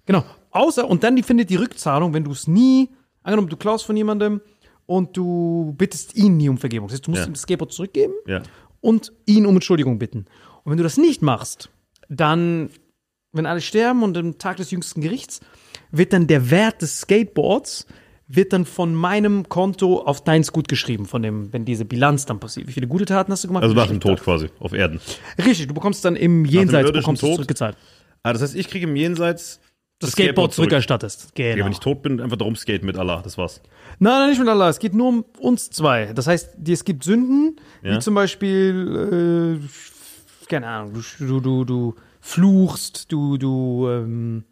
Genau. 0.05 0.23
Außer, 0.51 0.87
und 0.87 1.03
dann 1.03 1.15
die 1.15 1.23
findet 1.23 1.49
die 1.49 1.55
Rückzahlung, 1.55 2.13
wenn 2.13 2.23
du 2.23 2.31
es 2.31 2.47
nie, 2.47 2.89
angenommen, 3.23 3.49
du 3.49 3.57
klaust 3.57 3.85
von 3.85 3.97
jemandem 3.97 4.39
und 4.85 5.17
du 5.17 5.73
bittest 5.77 6.15
ihn 6.15 6.37
nie 6.37 6.47
um 6.47 6.57
Vergebung. 6.59 6.87
Das 6.89 6.95
heißt, 6.95 7.07
du 7.07 7.11
musst 7.11 7.23
Ja. 7.23 7.27
ihm 7.27 7.33
das 7.33 7.41
Skateboard 7.41 7.73
zurückgeben 7.73 8.13
Ja. 8.27 8.43
und 8.81 9.11
ihn 9.25 9.47
um 9.47 9.55
Entschuldigung 9.55 9.97
bitten. 9.97 10.25
Und 10.69 10.73
wenn 10.73 10.77
du 10.77 10.84
das 10.84 10.97
nicht 10.97 11.23
machst, 11.23 11.71
dann, 12.10 12.69
wenn 13.32 13.47
alle 13.47 13.60
sterben 13.60 14.03
und 14.03 14.15
am 14.15 14.38
Tag 14.38 14.58
des 14.58 14.69
jüngsten 14.69 15.01
Gerichts, 15.01 15.39
wird 15.89 16.13
dann 16.13 16.27
der 16.27 16.51
Wert 16.51 16.84
des 16.84 16.99
Skateboards 17.01 17.88
wird 18.27 18.53
dann 18.53 18.65
von 18.67 18.93
meinem 18.93 19.49
Konto 19.49 20.01
auf 20.01 20.23
deins 20.23 20.51
gut 20.51 20.67
geschrieben, 20.67 21.08
von 21.08 21.23
dem, 21.23 21.51
wenn 21.51 21.65
diese 21.65 21.86
Bilanz 21.86 22.27
dann 22.27 22.39
passiert. 22.39 22.67
Wie 22.67 22.73
viele 22.73 22.86
gute 22.86 23.05
Taten 23.05 23.32
hast 23.32 23.43
du 23.43 23.47
gemacht? 23.47 23.63
Also 23.63 23.73
nach 23.73 23.88
dem 23.88 23.99
Tod 23.99 24.21
quasi, 24.21 24.49
auf 24.60 24.73
Erden. 24.73 25.01
Richtig, 25.43 25.65
du 25.69 25.73
bekommst 25.73 26.05
dann 26.05 26.15
im 26.15 26.45
Jenseits 26.45 26.91
bekommst 26.91 27.21
Tod? 27.23 27.34
zurückgezahlt. 27.38 27.75
Ah, 28.21 28.32
das 28.34 28.43
heißt, 28.43 28.53
ich 28.55 28.67
kriege 28.67 28.86
im 28.86 28.95
Jenseits 28.95 29.60
Das 29.97 30.12
Skateboard, 30.12 30.53
zurück. 30.53 30.69
zurückerstattest. 30.69 31.34
Genau. 31.34 31.65
wenn 31.65 31.71
ich 31.71 31.79
tot 31.79 32.03
bin, 32.03 32.21
einfach 32.21 32.38
darum 32.38 32.55
skaten 32.55 32.86
mit 32.86 32.99
Allah, 32.99 33.23
das 33.23 33.39
war's. 33.39 33.62
Nein, 33.97 34.13
nein, 34.13 34.29
nicht 34.29 34.39
mit 34.39 34.47
Allah. 34.47 34.69
Es 34.69 34.77
geht 34.77 34.93
nur 34.93 35.08
um 35.08 35.25
uns 35.39 35.71
zwei. 35.71 36.13
Das 36.13 36.27
heißt, 36.27 36.58
es 36.67 36.86
gibt 36.86 37.03
Sünden, 37.03 37.55
Ja. 37.82 37.95
wie 37.95 37.99
zum 37.99 38.13
Beispiel, 38.13 39.60
äh, 39.63 39.67
keine 40.49 40.67
Ahnung, 40.67 40.93
du, 40.93 41.25
du, 41.25 41.39
du, 41.39 41.65
du 41.65 41.95
fluchst, 42.19 43.12
du, 43.12 43.38
du, 43.38 43.88
ähm, 43.89 44.43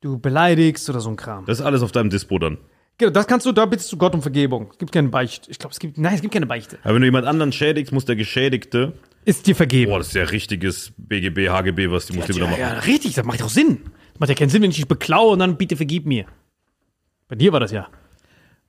du 0.00 0.18
beleidigst 0.18 0.88
oder 0.90 1.00
so 1.00 1.10
ein 1.10 1.16
Kram. 1.16 1.44
Das 1.46 1.58
ist 1.58 1.64
alles 1.64 1.82
auf 1.82 1.92
deinem 1.92 2.10
Dispo 2.10 2.38
dann. 2.38 2.58
Genau, 2.98 3.10
das 3.10 3.26
kannst 3.26 3.44
du, 3.44 3.50
da 3.50 3.66
bittest 3.66 3.90
du 3.90 3.96
Gott 3.96 4.14
um 4.14 4.22
Vergebung. 4.22 4.68
Es 4.70 4.78
gibt 4.78 4.92
keine 4.92 5.08
Beichte. 5.08 5.50
Ich 5.50 5.58
glaube, 5.58 5.72
es 5.72 5.80
gibt, 5.80 5.98
nein, 5.98 6.14
es 6.14 6.20
gibt 6.20 6.32
keine 6.32 6.46
Beichte. 6.46 6.78
Aber 6.84 6.94
wenn 6.94 7.02
du 7.02 7.06
jemand 7.08 7.26
anderen 7.26 7.50
schädigst, 7.50 7.92
muss 7.92 8.04
der 8.04 8.14
Geschädigte, 8.14 8.92
Ist 9.24 9.48
dir 9.48 9.56
vergeben. 9.56 9.90
boah, 9.90 9.98
das 9.98 10.08
ist 10.08 10.14
ja 10.14 10.22
richtiges 10.22 10.92
BGB, 10.96 11.48
HGB, 11.48 11.90
was 11.90 12.06
die 12.06 12.12
Muslime 12.12 12.38
da 12.38 12.44
ja, 12.44 12.50
machen. 12.52 12.60
ja, 12.60 12.78
richtig, 12.80 13.14
das 13.14 13.24
macht 13.24 13.40
doch 13.40 13.48
Sinn. 13.48 13.80
Das 14.12 14.20
macht 14.20 14.28
ja 14.28 14.36
keinen 14.36 14.50
Sinn, 14.50 14.62
wenn 14.62 14.70
ich 14.70 14.76
dich 14.76 14.86
beklaue 14.86 15.32
und 15.32 15.40
dann 15.40 15.56
bitte 15.56 15.74
vergib 15.76 16.06
mir. 16.06 16.26
Bei 17.26 17.34
dir 17.34 17.52
war 17.52 17.58
das 17.58 17.72
ja. 17.72 17.88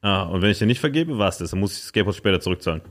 Ah, 0.02 0.24
und 0.24 0.42
wenn 0.42 0.50
ich 0.50 0.58
dir 0.58 0.66
nicht 0.66 0.80
vergebe, 0.80 1.20
war's 1.20 1.38
das. 1.38 1.52
Dann 1.52 1.60
muss 1.60 1.74
ich 1.74 1.80
das 1.80 1.88
Skateboard 1.90 2.16
später 2.16 2.40
zurückzahlen. 2.40 2.82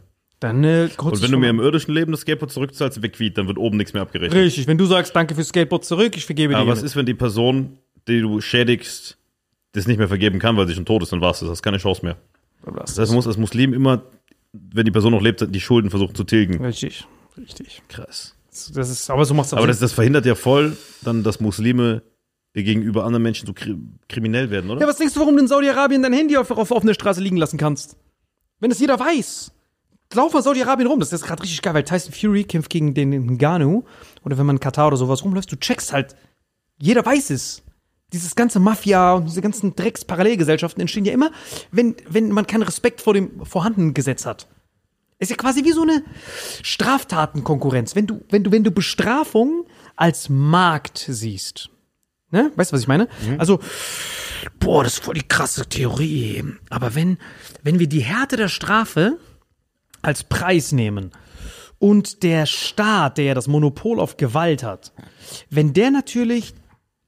Dann, 0.45 0.63
äh, 0.63 0.91
Und 0.99 1.23
wenn 1.23 1.31
du 1.31 1.39
mir 1.39 1.49
im 1.49 1.59
irdischen 1.59 1.95
Leben 1.95 2.13
das 2.13 2.21
Skateboard 2.21 2.53
zurückzahlst, 2.53 3.01
wegwiet, 3.01 3.39
dann 3.39 3.47
wird 3.47 3.57
oben 3.57 3.79
nichts 3.79 3.95
mehr 3.95 4.03
abgerechnet. 4.03 4.39
Richtig, 4.39 4.67
wenn 4.67 4.77
du 4.77 4.85
sagst, 4.85 5.17
danke 5.17 5.35
fürs 5.35 5.49
Skateboard 5.49 5.87
zurück, 5.87 6.19
ich 6.19 6.27
vergebe 6.27 6.55
Aber 6.55 6.65
dir. 6.67 6.71
was 6.71 6.81
hiermit. 6.81 6.91
ist, 6.91 6.97
wenn 6.97 7.07
die 7.07 7.15
Person, 7.15 7.79
die 8.07 8.21
du 8.21 8.43
schädigst, 8.43 9.17
das 9.73 9.87
nicht 9.87 9.97
mehr 9.97 10.07
vergeben 10.07 10.39
kann, 10.41 10.59
weil 10.59 10.67
sie 10.69 10.75
schon 10.75 10.85
tot 10.85 11.03
ist, 11.03 11.13
dann 11.13 11.23
war's 11.23 11.41
das. 11.41 11.49
Das 11.49 11.59
ist 11.61 11.63
keine 11.63 11.79
Chance 11.79 12.05
mehr. 12.05 12.19
Das 12.63 12.99
heißt, 12.99 13.09
man 13.09 13.15
muss 13.15 13.27
als 13.27 13.39
Muslim 13.39 13.73
immer, 13.73 14.03
wenn 14.53 14.85
die 14.85 14.91
Person 14.91 15.13
noch 15.13 15.23
lebt, 15.23 15.47
die 15.49 15.61
Schulden 15.63 15.89
versuchen 15.89 16.15
zu 16.15 16.25
tilgen. 16.25 16.63
Richtig, 16.63 17.07
richtig. 17.39 17.81
Krass. 17.89 18.37
Das 18.75 18.91
ist, 18.91 19.09
aber 19.09 19.25
so 19.25 19.33
macht's 19.33 19.55
Aber 19.55 19.67
das, 19.67 19.79
das 19.79 19.95
verhindert 19.95 20.27
ja 20.27 20.35
voll 20.35 20.77
dann, 21.01 21.23
dass 21.23 21.41
Muslime 21.41 22.03
gegenüber 22.53 23.07
anderen 23.07 23.23
Menschen 23.23 23.47
so 23.47 23.55
kri 23.55 23.77
kriminell 24.11 24.51
werden, 24.51 24.69
oder? 24.71 24.83
Ja, 24.83 24.87
was 24.89 24.99
denkst 24.99 25.15
du, 25.15 25.21
warum 25.21 25.37
du 25.37 25.41
in 25.41 25.49
Saudi-Arabien 25.49 26.03
dein 26.03 26.13
Handy 26.13 26.37
auf, 26.37 26.51
auf 26.51 26.71
offener 26.71 26.93
Straße 26.93 27.23
liegen 27.23 27.39
lassen 27.39 27.57
kannst? 27.57 27.97
Wenn 28.61 28.69
das 28.69 28.79
jeder 28.79 29.01
weiß. 29.01 29.54
Lauf 30.15 30.33
mal 30.33 30.43
Saudi-Arabien 30.43 30.89
rum. 30.89 31.01
Das 31.01 31.13
ist 31.13 31.25
gerade 31.25 31.43
richtig 31.43 31.63
geil, 31.63 31.75
weil 31.75 31.85
Tyson 31.85 32.13
Fury 32.13 32.45
kämpft 32.45 32.71
gegen 32.71 32.95
den 32.95 33.11
Ngannou. 33.37 33.85
Oder 34.25 34.39
wenn 34.39 34.47
man 34.47 34.57
in 34.57 34.61
Katar 34.61 34.89
oder 34.89 34.97
sowas 34.97 35.25
rumläuft, 35.25 35.51
du 35.53 35.57
checkst 35.57 35.93
halt, 35.93 36.15
jeder 36.79 37.05
weiß 37.05 37.31
es. 37.31 37.63
Dieses 38.13 38.37
ganze 38.37 38.61
Mafia 38.61 39.15
und 39.15 39.27
diese 39.27 39.43
ganzen 39.43 39.75
Drecks-Parallelgesellschaften 39.75 40.81
entstehen 40.81 41.05
ja 41.05 41.13
immer, 41.13 41.33
wenn, 41.73 41.97
wenn 42.09 42.31
man 42.31 42.47
keinen 42.47 42.63
Respekt 42.63 43.01
vor 43.01 43.15
dem 43.15 43.45
vorhandenen 43.45 43.93
Gesetz 43.93 44.25
hat. 44.25 44.47
Ist 45.19 45.31
ja 45.31 45.37
quasi 45.37 45.65
wie 45.65 45.73
so 45.73 45.83
eine 45.83 46.05
Straftatenkonkurrenz. 46.63 47.97
Wenn 47.97 48.07
du, 48.07 48.21
wenn 48.31 48.45
du, 48.45 48.53
wenn 48.53 48.65
du 48.65 48.71
Bestrafung 48.71 49.65
als 49.97 50.29
Markt 50.29 51.05
siehst. 51.09 51.71
Ne? 52.31 52.53
Weißt 52.57 52.73
du, 52.73 52.75
was 52.75 52.83
ich 52.83 52.89
meine? 52.89 53.09
Also, 53.39 53.61
boah, 54.59 54.85
das 54.85 54.95
ist 54.95 55.05
voll 55.05 55.15
die 55.15 55.27
krasse 55.27 55.67
Theorie. 55.67 56.45
Aber 56.69 56.95
wenn, 56.95 57.19
wenn 57.63 57.79
wir 57.79 57.87
die 57.87 58.01
Härte 58.01 58.37
der 58.37 58.49
Strafe 58.49 59.19
als 60.05 60.25
Preis 60.25 60.73
nehmen 60.73 61.11
und 61.79 62.23
der 62.23 62.47
Staat, 62.47 63.19
der 63.19 63.25
ja 63.25 63.35
das 63.35 63.49
Monopol 63.49 63.99
auf 64.01 64.17
Gewalt 64.17 64.63
hat, 64.63 64.93
wenn 65.51 65.73
der 65.73 65.91
natürlich 65.91 66.55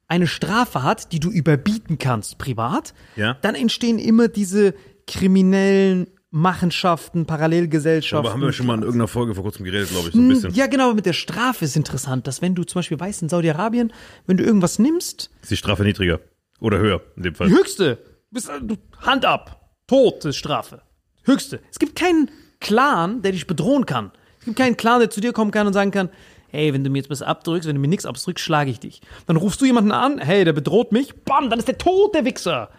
eine 0.09 0.27
Strafe 0.27 0.83
hat, 0.83 1.13
die 1.13 1.21
du 1.21 1.31
überbieten 1.31 1.99
kannst, 1.99 2.39
privat, 2.39 2.95
Ja. 3.17 3.35
dann 3.43 3.55
entstehen 3.55 3.99
immer 3.99 4.29
diese 4.29 4.75
kriminellen 5.07 6.09
Machenschaften, 6.31 7.25
Parallelgesellschaften. 7.27 8.27
Aber 8.27 8.33
haben 8.35 8.42
wir 8.42 8.53
schon 8.53 8.67
mal 8.67 8.75
in 8.75 8.83
irgendeiner 8.83 9.09
Folge 9.09 9.35
vor 9.35 9.42
kurzem 9.44 9.65
geredet, 9.65 9.88
glaube 9.90 10.09
ich, 10.09 10.15
so 10.15 10.21
ein 10.21 10.29
bisschen. 10.29 10.53
Ja, 10.55 10.67
genau, 10.67 10.87
aber 10.87 10.94
mit 10.94 11.07
der 11.07 11.13
Strafe 11.13 11.65
ist 11.65 11.77
interessant, 11.77 12.27
dass 12.27 12.42
wenn 12.42 12.55
du 12.55 12.65
zum 12.65 12.81
Beispiel 12.81 13.01
weißt, 13.01 13.23
in 13.23 13.29
Saudi-Arabien, 13.29 13.92
wenn 14.27 14.37
du 14.37 14.44
irgendwas 14.44 14.79
nimmst, 14.79 15.31
Ist 15.42 15.51
die 15.51 15.57
Strafe 15.57 15.83
niedriger. 15.85 16.21
Oder 16.61 16.79
höher, 16.79 17.01
in 17.17 17.23
dem 17.23 17.35
Fall. 17.35 17.49
die 17.49 17.55
höchste, 17.55 17.99
äh, 18.35 18.77
Hand 18.99 19.25
ab, 19.25 19.71
Tod 19.87 20.25
ist 20.25 20.37
Strafe. 20.37 20.83
Höchste. 21.25 21.61
Es 21.71 21.79
gibt 21.79 21.97
keinen 21.97 22.31
Clan, 22.61 23.23
der 23.23 23.33
dich 23.33 23.46
bedrohen 23.46 23.87
kann. 23.87 24.13
Es 24.40 24.44
gibt 24.46 24.59
keinen 24.59 24.77
Clan, 24.77 25.00
der 25.00 25.11
zu 25.11 25.21
dir 25.21 25.33
kommen 25.33 25.50
kann 25.50 25.67
und 25.67 25.73
sagen 25.73 25.90
kann, 25.90 26.11
hey, 26.48 26.73
wenn 26.73 26.85
du 26.85 26.90
mir 26.90 26.98
jetzt 26.98 27.11
was 27.11 27.23
abdrückst, 27.23 27.69
wenn 27.69 27.77
du 27.77 27.81
mir 27.81 27.88
nichts 27.88 28.07
abdrückst, 28.07 28.44
schlage 28.44 28.71
ich 28.71 28.81
dich. 28.81 29.00
Dann 29.27 29.37
rufst 29.37 29.61
du 29.61 29.65
jemanden 29.67 29.92
an, 29.92 30.19
hey, 30.19 30.44
der 30.44 30.52
bedroht 30.52 30.92
mich, 30.92 31.15
bam, 31.25 31.50
dann 31.50 31.59
ist 31.59 31.69
der 31.69 31.79
tot, 31.79 32.15
der 32.15 32.25
Wichser. 32.25 32.71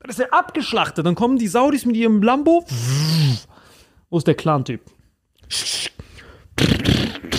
Dann 0.00 0.10
ist 0.10 0.20
er 0.20 0.32
abgeschlachtet. 0.32 1.04
Dann 1.04 1.14
kommen 1.14 1.38
die 1.38 1.48
Saudis 1.48 1.84
mit 1.84 1.96
ihrem 1.96 2.22
Lambo. 2.22 2.64
Wo 4.10 4.18
ist 4.18 4.26
der 4.26 4.34
Clan-Typ? 4.34 4.80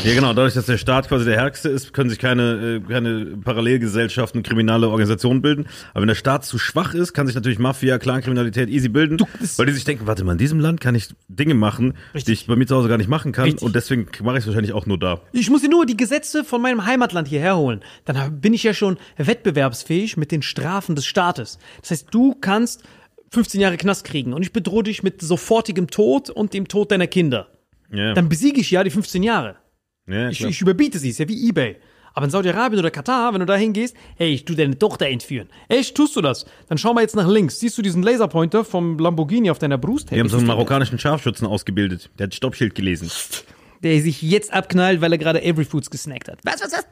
Ja, 0.04 0.14
genau. 0.14 0.34
Dadurch, 0.34 0.54
dass 0.54 0.66
der 0.68 0.78
Staat 0.78 1.10
quasi 1.10 1.26
der 1.26 1.34
Stärkste 1.34 1.70
ist, 1.70 1.94
können 1.94 2.10
sich 2.10 2.20
keine, 2.20 2.82
äh, 2.86 2.92
keine 2.92 3.38
Parallelgesellschaften, 3.44 4.44
kriminelle 4.44 4.88
Organisationen 4.88 5.42
bilden. 5.42 5.68
Aber 5.92 6.02
wenn 6.02 6.08
der 6.08 6.16
Staat 6.16 6.46
zu 6.46 6.58
schwach 6.58 6.94
ist, 6.94 7.14
kann 7.14 7.28
sich 7.28 7.36
natürlich 7.36 7.60
Mafia, 7.60 7.98
Clankriminalität 7.98 8.70
easy 8.70 8.90
bilden, 8.90 9.18
weil 9.58 9.66
die 9.66 9.74
sich 9.74 9.84
denken, 9.84 10.08
warte 10.08 10.24
mal, 10.24 10.34
in 10.34 10.38
diesem 10.38 10.60
Land 10.60 10.82
kann 10.82 10.96
ich 10.96 11.10
Dinge 11.28 11.56
machen, 11.56 11.94
die 12.14 12.18
Richtig. 12.18 12.42
ich 12.42 12.48
bei 12.48 12.56
mir 12.56 12.66
zu 12.66 12.76
Hause 12.76 12.90
gar 12.90 12.98
nicht 12.98 13.10
machen 13.10 13.32
kann. 13.32 13.46
Richtig. 13.46 13.64
Und 13.64 13.76
deswegen 13.76 14.08
mache 14.24 14.38
ich 14.38 14.44
es 14.44 14.48
wahrscheinlich 14.48 14.74
auch 14.74 14.86
nur 14.86 15.00
da. 15.00 15.22
Ich 15.34 15.50
muss 15.50 15.62
dir 15.62 15.70
nur 15.70 15.86
die 15.86 15.98
Gesetze 15.98 16.44
von 16.44 16.62
meinem 16.62 16.86
Heimatland 16.86 17.28
hierher 17.28 17.58
holen. 17.58 17.82
Dann 18.06 18.40
bin 18.40 18.54
ich 18.54 18.64
ja 18.64 18.74
schon 18.74 18.98
wettbewerbsfähig 19.18 20.16
mit 20.18 20.32
den 20.32 20.42
Strafen 20.42 20.96
des 20.96 21.06
Staates. 21.06 21.58
Das 21.82 21.92
heißt, 21.92 22.08
du 22.12 22.36
kannst 22.40 22.84
15 23.32 23.60
Jahre 23.60 23.78
Knast 23.78 24.06
kriegen 24.06 24.34
und 24.34 24.42
ich 24.42 24.54
bedrohe 24.54 24.84
dich 24.84 25.04
mit 25.04 25.22
sofortigem 25.22 25.88
Tod 25.90 26.30
und 26.30 26.54
dem 26.54 26.68
Tod 26.68 26.92
deiner 26.92 27.08
Kinder. 27.08 27.48
Ja, 27.92 28.14
Dann 28.14 28.30
besiege 28.30 28.60
ich 28.60 28.72
ja 28.72 28.84
die 28.84 28.90
15 28.90 29.24
Jahre. 29.24 29.56
Ja, 30.08 30.30
Ich, 30.30 30.44
ich 30.44 30.62
überbiete 30.62 31.00
sie, 31.00 31.10
ist 31.10 31.20
ja 31.20 31.28
wie 31.28 31.48
Ebay. 31.50 31.76
Aber 32.14 32.26
in 32.26 32.32
Saudi-Arabien 32.32 32.80
oder 32.80 32.90
Katar, 32.90 33.32
wenn 33.34 33.42
du 33.42 33.46
da 33.46 33.56
hingehst, 33.56 33.96
hey, 34.16 34.34
ich 34.34 34.44
tu 34.44 34.56
deine 34.56 34.78
Tochter 34.80 35.06
entführen. 35.06 35.50
Echt, 35.68 35.96
tust 35.96 36.16
du 36.16 36.22
das? 36.22 36.48
Dann 36.68 36.80
schau 36.80 36.92
mal 36.94 37.02
jetzt 37.02 37.16
nach 37.16 37.28
links. 37.28 37.60
Siehst 37.60 37.78
du 37.78 37.84
diesen 37.84 38.02
Laserpointer 38.02 38.66
vom 38.66 38.98
Lamborghini 38.98 39.52
auf 39.52 39.60
deiner 39.60 39.78
Brust? 39.78 40.10
Die 40.10 40.20
haben 40.20 40.28
so 40.28 40.38
einen 40.38 40.48
marokkanischen 40.48 40.98
Scharfschützen 40.98 41.46
ausgebildet. 41.46 42.10
Der 42.18 42.26
hat 42.26 42.34
Stoppschild 42.34 42.74
gelesen. 42.74 43.12
der? 43.84 43.94
Der 43.94 44.02
sich 44.02 44.24
jetzt 44.24 44.52
abknallt, 44.52 45.02
weil 45.02 45.12
er 45.12 45.20
gerade 45.20 45.44
Every 45.44 45.64
Foods 45.64 45.92
gesnackt 45.92 46.28
hat. 46.28 46.40
Was, 46.44 46.60
was, 46.60 46.72
was? 46.72 46.86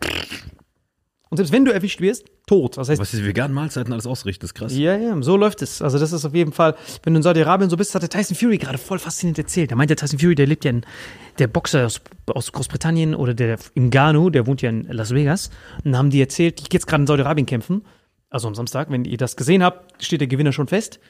Und 1.35 1.37
selbst 1.37 1.51
wenn 1.51 1.65
du 1.65 1.73
erwischt 1.73 1.99
wirst, 1.99 2.23
tot. 2.47 2.77
Das 2.77 2.87
heißt, 2.87 3.01
Was 3.01 3.11
diese 3.11 3.25
veganen 3.25 3.53
Mahlzeiten 3.53 3.91
alles 3.91 4.07
ausrichten, 4.07 4.45
ist 4.45 4.53
krass. 4.53 4.73
ja, 4.73 4.95
ja, 4.95 5.21
so 5.21 5.35
läuft 5.35 5.61
es. 5.61 5.81
Also 5.81 5.99
das 5.99 6.13
ist 6.13 6.23
auf 6.23 6.33
jeden 6.33 6.53
Fall, 6.53 6.75
wenn 7.03 7.13
du 7.13 7.17
in 7.17 7.23
Saudi-Arabien 7.23 7.69
so 7.69 7.75
bist, 7.75 7.93
hat 7.93 8.03
der 8.03 8.09
Tyson 8.09 8.37
Fury 8.37 8.57
gerade 8.57 8.77
voll 8.77 8.99
faszinierend 8.99 9.39
erzählt. 9.39 9.69
Der 9.71 9.75
meint, 9.75 9.89
der 9.89 9.97
Tyson 9.97 10.17
Fury, 10.17 10.35
der 10.35 10.47
lebt 10.47 10.63
ja 10.63 10.71
in, 10.71 10.85
der 11.37 11.47
Boxer 11.47 11.87
aus, 11.87 11.99
aus 12.27 12.53
Großbritannien 12.53 13.13
oder 13.15 13.33
der 13.33 13.57
im 13.73 13.89
Gano, 13.89 14.29
der 14.29 14.47
wohnt 14.47 14.61
ja 14.61 14.69
in 14.69 14.83
Las 14.83 15.13
Vegas. 15.13 15.49
Und 15.83 15.91
dann 15.91 15.97
haben 15.97 16.09
die 16.09 16.21
erzählt, 16.21 16.59
die 16.59 16.73
jetzt 16.73 16.87
gerade 16.87 17.03
in 17.03 17.07
Saudi-Arabien 17.07 17.45
kämpfen. 17.45 17.81
Also 18.29 18.47
am 18.47 18.55
Samstag, 18.55 18.89
wenn 18.89 19.03
ihr 19.03 19.17
das 19.17 19.35
gesehen 19.35 19.61
habt, 19.61 20.01
steht 20.01 20.21
der 20.21 20.29
Gewinner 20.29 20.53
schon 20.53 20.67
fest. 20.67 21.01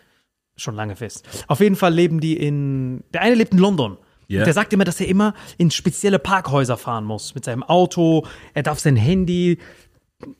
Schon 0.57 0.73
lange 0.75 0.95
fest. 0.95 1.27
Auf 1.47 1.59
jeden 1.59 1.75
Fall 1.75 1.93
leben 1.93 2.19
die 2.19 2.35
in, 2.35 3.03
der 3.13 3.21
eine 3.21 3.35
lebt 3.35 3.51
in 3.53 3.59
London. 3.59 3.97
Und 4.27 4.45
der 4.47 4.53
sagt 4.53 4.73
immer, 4.73 4.85
dass 4.85 4.99
er 4.99 5.07
immer 5.07 5.35
in 5.59 5.69
spezielle 5.69 6.17
Parkhäuser 6.17 6.77
fahren 6.77 7.05
muss 7.05 7.35
mit 7.35 7.45
seinem 7.45 7.61
Auto. 7.61 8.25
Er 8.55 8.63
darf 8.63 8.79
sein 8.79 8.95
Handy, 8.95 9.59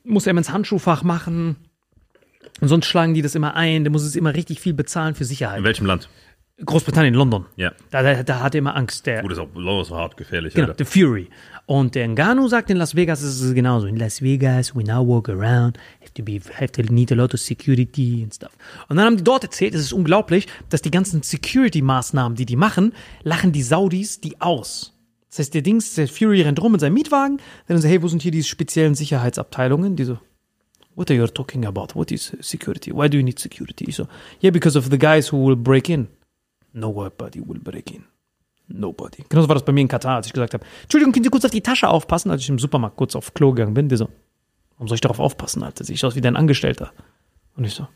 muss 0.04 0.26
er 0.26 0.30
immer 0.30 0.40
ins 0.40 0.52
Handschuhfach 0.52 1.02
machen. 1.02 1.56
Und 2.60 2.68
sonst 2.68 2.86
schlagen 2.86 3.14
die 3.14 3.22
das 3.22 3.34
immer 3.34 3.54
ein. 3.54 3.84
Der 3.84 3.90
muss 3.90 4.02
es 4.02 4.16
immer 4.16 4.34
richtig 4.34 4.60
viel 4.60 4.74
bezahlen 4.74 5.14
für 5.14 5.24
Sicherheit. 5.24 5.58
In 5.58 5.64
welchem 5.64 5.86
Land? 5.86 6.08
Großbritannien, 6.64 7.12
London. 7.12 7.44
Ja. 7.56 7.72
Da, 7.90 8.02
da, 8.02 8.22
da 8.22 8.40
hat 8.40 8.54
er 8.54 8.60
immer 8.60 8.74
Angst. 8.74 9.04
Der, 9.04 9.20
Gut, 9.20 9.30
ist 9.32 9.38
auch 9.38 9.48
Low 9.54 9.82
ist 9.82 9.90
hart 9.90 10.16
gefährlich. 10.16 10.54
genau, 10.54 10.68
Alter. 10.68 10.78
der 10.78 10.86
Fury. 10.86 11.28
Und 11.66 11.94
der 11.94 12.08
Ngannou 12.08 12.48
sagt, 12.48 12.70
in 12.70 12.78
Las 12.78 12.94
Vegas 12.94 13.20
ist 13.22 13.42
es 13.42 13.52
genauso. 13.52 13.86
In 13.86 13.96
Las 13.96 14.22
Vegas, 14.22 14.74
we 14.74 14.82
now 14.82 15.06
walk 15.06 15.28
around, 15.28 15.76
have 16.00 16.14
to 16.14 16.22
be, 16.22 16.40
have 16.58 16.72
to 16.72 16.80
need 16.90 17.12
a 17.12 17.14
lot 17.14 17.34
of 17.34 17.40
security 17.40 18.22
and 18.22 18.34
stuff. 18.34 18.52
Und 18.88 18.96
dann 18.96 19.04
haben 19.04 19.16
die 19.18 19.24
dort 19.24 19.44
erzählt, 19.44 19.74
es 19.74 19.82
ist 19.82 19.92
unglaublich, 19.92 20.46
dass 20.70 20.80
die 20.80 20.90
ganzen 20.90 21.22
Security-Maßnahmen, 21.22 22.36
die 22.36 22.46
die 22.46 22.56
machen, 22.56 22.94
lachen 23.22 23.52
die 23.52 23.62
Saudis 23.62 24.22
die 24.22 24.40
aus. 24.40 24.95
Das 25.28 25.40
heißt, 25.40 25.54
der 25.54 25.62
Dings, 25.62 25.94
der 25.94 26.08
Fury 26.08 26.42
rennt 26.42 26.60
rum 26.62 26.74
in 26.74 26.80
seinem 26.80 26.94
Mietwagen, 26.94 27.40
dann 27.66 27.80
so, 27.80 27.88
hey, 27.88 28.02
wo 28.02 28.08
sind 28.08 28.22
hier 28.22 28.30
die 28.30 28.42
speziellen 28.42 28.94
Sicherheitsabteilungen? 28.94 29.96
Die 29.96 30.04
so, 30.04 30.18
what 30.94 31.10
are 31.10 31.18
you 31.18 31.26
talking 31.26 31.66
about? 31.66 31.88
What 31.94 32.10
is 32.10 32.36
security? 32.40 32.92
Why 32.92 33.08
do 33.08 33.18
you 33.18 33.24
need 33.24 33.38
security? 33.38 33.84
Ich 33.88 33.96
so, 33.96 34.06
yeah, 34.42 34.50
because 34.50 34.78
of 34.78 34.88
the 34.90 34.98
guys 34.98 35.32
who 35.32 35.46
will 35.46 35.56
break 35.56 35.88
in. 35.88 36.08
Nobody 36.72 37.40
will 37.40 37.60
break 37.60 37.90
in. 37.92 38.04
Nobody. 38.68 39.24
Genauso 39.28 39.48
war 39.48 39.54
das 39.54 39.64
bei 39.64 39.72
mir 39.72 39.82
in 39.82 39.88
Katar, 39.88 40.16
als 40.16 40.26
ich 40.26 40.32
gesagt 40.32 40.54
habe, 40.54 40.64
Entschuldigung, 40.82 41.12
können 41.12 41.24
Sie 41.24 41.30
kurz 41.30 41.44
auf 41.44 41.50
die 41.50 41.60
Tasche 41.60 41.88
aufpassen, 41.88 42.30
als 42.30 42.42
ich 42.42 42.48
im 42.48 42.58
Supermarkt 42.58 42.96
kurz 42.96 43.14
auf 43.14 43.32
Klo 43.32 43.52
gegangen 43.52 43.74
bin. 43.74 43.88
Der 43.88 43.98
so, 43.98 44.08
warum 44.74 44.88
soll 44.88 44.96
ich 44.96 45.00
darauf 45.00 45.20
aufpassen, 45.20 45.62
Alter? 45.62 45.84
Sehe 45.84 45.94
ich 45.94 46.04
aus 46.04 46.16
wie 46.16 46.20
dein 46.20 46.36
Angestellter. 46.36 46.92
Und 47.56 47.64
ich 47.64 47.74
so, 47.74 47.86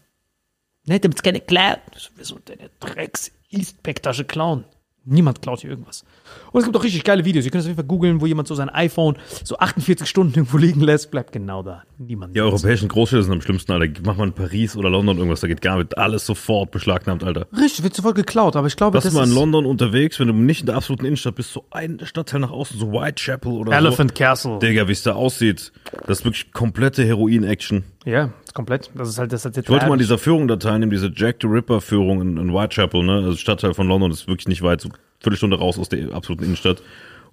ne, 0.87 1.01
damit 1.01 1.23
keine 1.23 1.41
klaut. 1.41 1.81
Ich 1.97 2.03
so, 2.03 2.11
wieso 2.17 2.39
deine 2.45 2.71
drecks 2.79 3.33
Eastpack-Tasche 3.51 4.25
klauen? 4.25 4.65
Niemand 5.11 5.43
klaut 5.43 5.61
hier 5.61 5.71
irgendwas. 5.71 6.05
Und 6.53 6.61
es 6.61 6.65
gibt 6.65 6.77
auch 6.77 6.85
richtig 6.85 7.03
geile 7.03 7.25
Videos. 7.25 7.45
Ihr 7.45 7.51
könnt 7.51 7.61
es 7.61 7.67
auf 7.67 7.71
jeden 7.71 7.79
Fall 7.79 7.87
googeln, 7.87 8.21
wo 8.21 8.27
jemand 8.27 8.47
so 8.47 8.55
sein 8.55 8.69
iPhone 8.69 9.17
so 9.45 9.59
48 9.59 10.09
Stunden 10.09 10.35
irgendwo 10.35 10.57
liegen 10.57 10.81
lässt, 10.81 11.11
bleibt 11.11 11.33
genau 11.33 11.63
da. 11.65 11.83
Niemand. 11.99 12.37
Die 12.37 12.41
europäischen 12.41 12.89
Großstädte 12.89 13.25
sind 13.25 13.33
am 13.33 13.41
schlimmsten, 13.41 13.73
Alter. 13.73 14.01
Mach 14.07 14.17
mal 14.17 14.29
in 14.29 14.33
Paris 14.33 14.77
oder 14.77 14.89
London 14.89 15.19
irgendwas, 15.19 15.41
da 15.41 15.49
geht 15.49 15.63
gar 15.63 15.79
nicht. 15.79 15.99
Alles 15.99 16.25
sofort 16.27 16.71
beschlagnahmt, 16.71 17.25
Alter. 17.25 17.47
Richtig, 17.57 17.83
wird 17.83 17.95
sofort 17.95 18.15
geklaut, 18.15 18.55
aber 18.55 18.69
ich 18.69 18.77
glaube, 18.77 18.97
das 18.97 19.05
du 19.05 19.13
mal 19.13 19.25
in 19.25 19.31
ist 19.31 19.35
London 19.35 19.67
unterwegs, 19.67 20.21
wenn 20.21 20.29
du 20.29 20.35
nicht 20.35 20.61
in 20.61 20.67
der 20.67 20.77
absoluten 20.77 21.05
Innenstadt 21.07 21.35
bist, 21.35 21.53
so 21.53 21.65
ein 21.71 22.01
Stadtteil 22.05 22.41
nach 22.41 22.53
außen, 22.53 22.79
so 22.79 22.93
Whitechapel 22.93 23.53
oder 23.53 23.73
Elephant 23.73 24.15
Castle. 24.15 24.53
so. 24.53 24.59
Digga, 24.61 24.87
wie 24.87 24.93
es 24.93 25.03
da 25.03 25.15
aussieht. 25.15 25.73
Das 26.07 26.21
ist 26.21 26.25
wirklich 26.25 26.53
komplette 26.53 27.05
Heroin-Action. 27.05 27.83
Ja, 28.05 28.33
komplett. 28.55 28.91
Das 28.95 29.09
ist 29.09 29.19
halt 29.19 29.33
das. 29.33 29.45
Ist 29.45 29.57
halt 29.57 29.67
Ich 29.67 29.71
wollte 29.71 29.87
mal 29.87 29.93
an 29.93 29.99
dieser 29.99 30.19
Führung 30.19 30.49
da 30.49 30.57
teilnehmen, 30.57 30.91
diese 30.91 31.13
Jack 31.15 31.37
the 31.43 31.47
Ripper-Führung 31.47 32.21
in, 32.23 32.37
in 32.39 32.55
Whitechapel, 32.55 33.03
ne? 33.03 33.17
Also 33.17 33.37
Stadtteil 33.37 33.75
von 33.75 33.89
London, 33.89 34.11
ist 34.11 34.27
wirklich 34.27 34.49
nicht 34.49 34.63
weit, 34.63 34.81
so 34.81 34.89
Viertelstunde 35.21 35.59
raus 35.59 35.79
aus 35.79 35.89
der 35.89 36.13
absoluten 36.13 36.45
Innenstadt. 36.45 36.83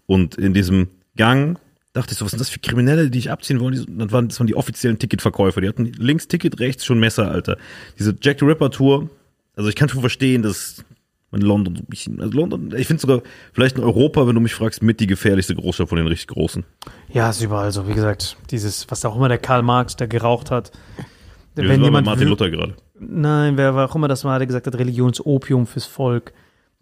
Und 0.06 0.36
in 0.36 0.54
diesem 0.54 0.90
Gang 1.16 1.58
dachte 1.94 2.12
ich 2.12 2.18
so, 2.18 2.26
was 2.26 2.32
sind 2.32 2.40
das 2.40 2.50
für 2.50 2.60
Kriminelle, 2.60 3.10
die 3.10 3.20
ich 3.20 3.32
abziehen 3.32 3.60
wollen? 3.60 3.74
Das 3.98 4.12
waren, 4.12 4.28
das 4.28 4.40
waren 4.40 4.48
die 4.48 4.56
offiziellen 4.56 5.00
Ticketverkäufer. 5.00 5.62
Die 5.62 5.70
hatten 5.70 5.86
links 5.98 6.28
Ticket, 6.28 6.60
rechts 6.60 6.86
schon 6.86 7.00
Messer, 7.00 7.32
Alter. 7.32 7.58
Diese 7.98 8.16
Jack 8.22 8.40
the 8.40 8.46
Ripper-Tour, 8.46 9.10
also 9.56 9.70
ich 9.70 9.76
kann 9.76 9.90
schon 9.90 10.02
verstehen, 10.02 10.44
dass 10.44 10.84
in 11.32 11.42
London 11.42 11.76
so 11.76 11.84
ein 11.84 11.88
bisschen, 11.88 12.22
also 12.22 12.38
London, 12.38 12.74
ich 12.78 12.88
finde 12.88 13.02
sogar 13.02 13.22
vielleicht 13.54 13.78
in 13.78 13.84
Europa, 13.84 14.26
wenn 14.28 14.36
du 14.36 14.42
mich 14.42 14.54
fragst, 14.54 14.82
mit 14.82 15.00
die 15.00 15.08
gefährlichste 15.08 15.56
Großstadt 15.56 15.90
von 15.90 15.98
den 15.98 16.08
richtig 16.08 16.28
großen. 16.28 16.66
Ja, 17.10 17.30
ist 17.30 17.42
überall 17.42 17.72
so. 17.72 17.88
Wie 17.88 17.94
gesagt, 17.94 18.38
dieses, 18.50 18.90
was 18.90 19.04
auch 19.04 19.16
immer 19.16 19.28
der 19.28 19.38
Karl 19.38 19.62
Marx, 19.62 19.96
der 19.96 20.08
geraucht 20.08 20.52
hat. 20.52 20.72
Wir 21.56 21.64
wenn 21.64 21.72
sind 21.72 21.82
bei 21.82 21.86
jemand 21.88 22.06
Martin 22.06 22.28
Luther 22.28 22.50
gerade. 22.50 22.76
Nein, 23.00 23.58
wer 23.58 23.76
auch 23.76 23.96
immer 23.96 24.08
das 24.08 24.24
war, 24.24 24.40
der 24.40 24.48
gesagt 24.48 24.68
hat, 24.68 24.76
Religion 24.76 25.12
ist 25.12 25.26
Opium 25.26 25.68
fürs 25.68 25.86
Volk. 25.86 26.34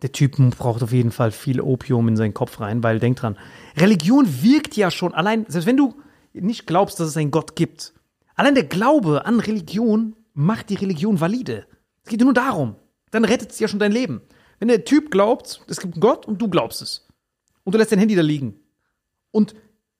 Der 0.01 0.11
Typ 0.11 0.35
braucht 0.57 0.83
auf 0.83 0.91
jeden 0.91 1.11
Fall 1.11 1.31
viel 1.31 1.61
Opium 1.61 2.07
in 2.07 2.17
seinen 2.17 2.33
Kopf 2.33 2.59
rein, 2.59 2.83
weil 2.83 2.99
denk 2.99 3.17
dran, 3.17 3.37
Religion 3.77 4.27
wirkt 4.43 4.75
ja 4.75 4.91
schon 4.91 5.13
allein, 5.13 5.45
selbst 5.47 5.65
wenn 5.65 5.77
du 5.77 5.95
nicht 6.33 6.67
glaubst, 6.67 6.99
dass 6.99 7.07
es 7.07 7.17
einen 7.17 7.31
Gott 7.31 7.55
gibt. 7.55 7.93
Allein 8.35 8.55
der 8.55 8.65
Glaube 8.65 9.25
an 9.25 9.39
Religion 9.39 10.15
macht 10.33 10.69
die 10.69 10.75
Religion 10.75 11.21
valide. 11.21 11.65
Es 12.03 12.09
geht 12.09 12.19
nur 12.19 12.33
darum. 12.33 12.75
Dann 13.11 13.23
rettet 13.23 13.51
es 13.51 13.59
ja 13.59 13.67
schon 13.69 13.79
dein 13.79 13.93
Leben. 13.93 14.21
Wenn 14.65 14.69
der 14.69 14.83
Typ 14.83 15.11
glaubt, 15.11 15.61
es 15.67 15.79
gibt 15.79 15.93
einen 15.93 16.01
Gott 16.01 16.25
und 16.25 16.41
du 16.41 16.47
glaubst 16.47 16.81
es. 16.81 17.05
Und 17.65 17.75
du 17.75 17.77
lässt 17.77 17.91
dein 17.91 17.99
Handy 17.99 18.15
da 18.15 18.23
liegen. 18.23 18.55
Und 19.29 19.53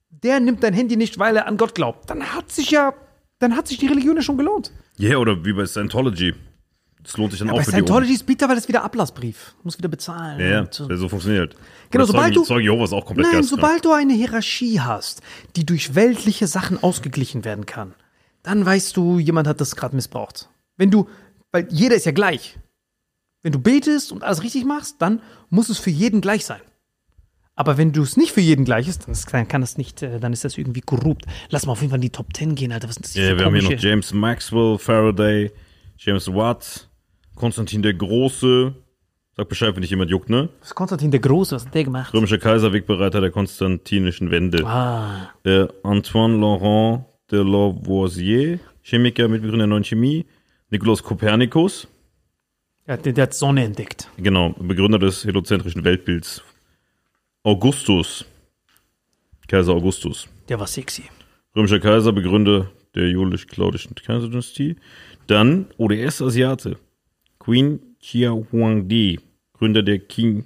der 0.09 0.39
nimmt 0.39 0.63
dein 0.63 0.73
Handy 0.73 0.97
nicht, 0.97 1.19
weil 1.19 1.37
er 1.37 1.45
an 1.45 1.57
Gott 1.57 1.75
glaubt. 1.75 2.09
Dann 2.09 2.33
hat 2.33 2.51
sich 2.51 2.71
ja, 2.71 2.95
dann 3.37 3.55
hat 3.55 3.67
sich 3.67 3.77
die 3.77 3.85
Religion 3.85 4.15
ja 4.15 4.23
schon 4.23 4.37
gelohnt. 4.37 4.71
Ja, 4.97 5.09
yeah, 5.09 5.17
oder 5.19 5.45
wie 5.45 5.53
bei 5.53 5.67
Scientology. 5.67 6.33
Das 7.03 7.15
lohnt 7.15 7.29
sich 7.33 7.41
dann 7.41 7.51
auch 7.51 7.57
Bei 7.57 7.63
für. 7.63 7.69
Scientology 7.69 8.13
ist 8.13 8.25
bitter, 8.25 8.49
weil 8.49 8.55
das 8.55 8.67
wieder 8.67 8.83
Ablassbrief. 8.83 9.53
Muss 9.61 9.77
wieder 9.77 9.87
bezahlen. 9.87 10.39
Ja, 10.39 10.63
ja, 10.63 10.97
so. 10.97 11.09
funktioniert. 11.09 11.55
Genau, 11.91 12.05
sobald 12.05 12.33
Zeugen, 12.33 12.33
du- 12.33 12.43
Zeugen 12.47 12.63
Jehovas 12.63 12.91
auch 12.91 13.05
komplett 13.05 13.27
Nein, 13.27 13.35
geisteskrank. 13.41 13.61
sobald 13.61 13.85
du 13.85 13.91
eine 13.91 14.13
Hierarchie 14.13 14.79
hast, 14.79 15.21
die 15.55 15.63
durch 15.67 15.93
weltliche 15.93 16.47
Sachen 16.47 16.81
ausgeglichen 16.81 17.45
werden 17.45 17.67
kann, 17.67 17.93
dann 18.41 18.65
weißt 18.65 18.97
du, 18.97 19.19
jemand 19.19 19.47
hat 19.47 19.61
das 19.61 19.75
gerade 19.75 19.95
missbraucht. 19.95 20.49
Wenn 20.75 20.89
du, 20.89 21.07
weil 21.51 21.67
jeder 21.69 21.95
ist 21.95 22.07
ja 22.07 22.13
gleich. 22.13 22.57
Wenn 23.45 23.51
du 23.51 23.59
betest 23.59 24.11
und 24.11 24.23
alles 24.23 24.41
richtig 24.41 24.65
machst, 24.65 24.99
dann 25.03 25.21
muss 25.51 25.69
es 25.69 25.77
für 25.77 25.91
jeden 25.91 26.19
gleich 26.19 26.45
sein. 26.45 26.61
Aber 27.53 27.77
wenn 27.77 27.91
du 27.91 28.01
es 28.01 28.17
nicht 28.17 28.31
für 28.31 28.41
jeden 28.41 28.65
gleich 28.65 28.87
ist, 28.87 29.03
dann, 29.03 29.11
ist, 29.11 29.27
kann 29.27 29.61
das 29.61 29.77
nicht, 29.77 30.01
äh, 30.01 30.19
dann 30.19 30.33
ist 30.33 30.43
das 30.43 30.57
irgendwie 30.57 30.81
korrupt. 30.81 31.25
Lass 31.51 31.67
mal 31.67 31.73
auf 31.73 31.81
jeden 31.81 31.91
Fall 31.91 31.99
in 31.99 32.01
die 32.01 32.09
Top 32.09 32.35
10 32.35 32.55
gehen, 32.55 32.71
Alter. 32.71 32.87
Was 32.87 32.95
sind 32.95 33.05
das 33.05 33.13
Ja, 33.13 33.37
wir 33.37 33.45
haben 33.45 33.53
hier 33.53 33.69
noch 33.69 33.79
James 33.79 34.11
Maxwell, 34.15 34.79
Faraday, 34.79 35.51
James 35.99 36.27
Watt, 36.33 36.89
Konstantin 37.35 37.83
der 37.83 37.93
Große. 37.93 38.73
Sag 39.37 39.47
Bescheid, 39.47 39.75
wenn 39.75 39.81
dich 39.81 39.91
jemand 39.91 40.09
juckt, 40.09 40.31
ne? 40.31 40.49
Was 40.61 40.69
ist 40.69 40.75
Konstantin 40.75 41.11
der 41.11 41.19
Große, 41.19 41.55
was 41.55 41.67
hat 41.67 41.75
der 41.75 41.83
gemacht? 41.83 42.11
Römischer 42.15 42.39
Kaiser, 42.39 42.73
Wegbereiter 42.73 43.21
der 43.21 43.29
konstantinischen 43.29 44.31
Wende. 44.31 44.65
Ah, 44.65 45.29
Der 45.45 45.71
Antoine 45.83 46.37
Laurent 46.39 47.05
de 47.29 47.43
Lavoisier, 47.43 48.57
Chemiker, 48.81 49.27
Mitbegründer 49.27 49.65
der 49.65 49.67
neuen 49.67 49.83
Chemie. 49.83 50.25
Nikolaus 50.71 51.03
Kopernikus, 51.03 51.87
der, 52.87 52.97
der, 52.97 53.13
der 53.13 53.23
hat 53.23 53.33
Sonne 53.33 53.63
entdeckt. 53.63 54.09
genau, 54.17 54.49
Begründer 54.59 54.99
des 54.99 55.23
heliozentrischen 55.25 55.83
Weltbilds. 55.83 56.41
Augustus, 57.43 58.25
Kaiser 59.47 59.73
Augustus. 59.73 60.27
Der 60.49 60.59
war 60.59 60.67
sexy. 60.67 61.03
Römischer 61.55 61.79
Kaiser, 61.79 62.11
Begründer 62.11 62.71
der 62.95 63.09
julisch-claudischen 63.09 63.95
Kaiserdynastie. 63.95 64.75
Dann, 65.27 65.67
oh, 65.77 65.87
der 65.87 65.99
erste 65.99 66.25
Asiate. 66.25 66.77
Queen 67.39 67.79
Chia 67.99 68.31
Huangdi, 68.31 69.19
Gründer 69.53 69.83
der 69.83 69.99
Qing 69.99 70.45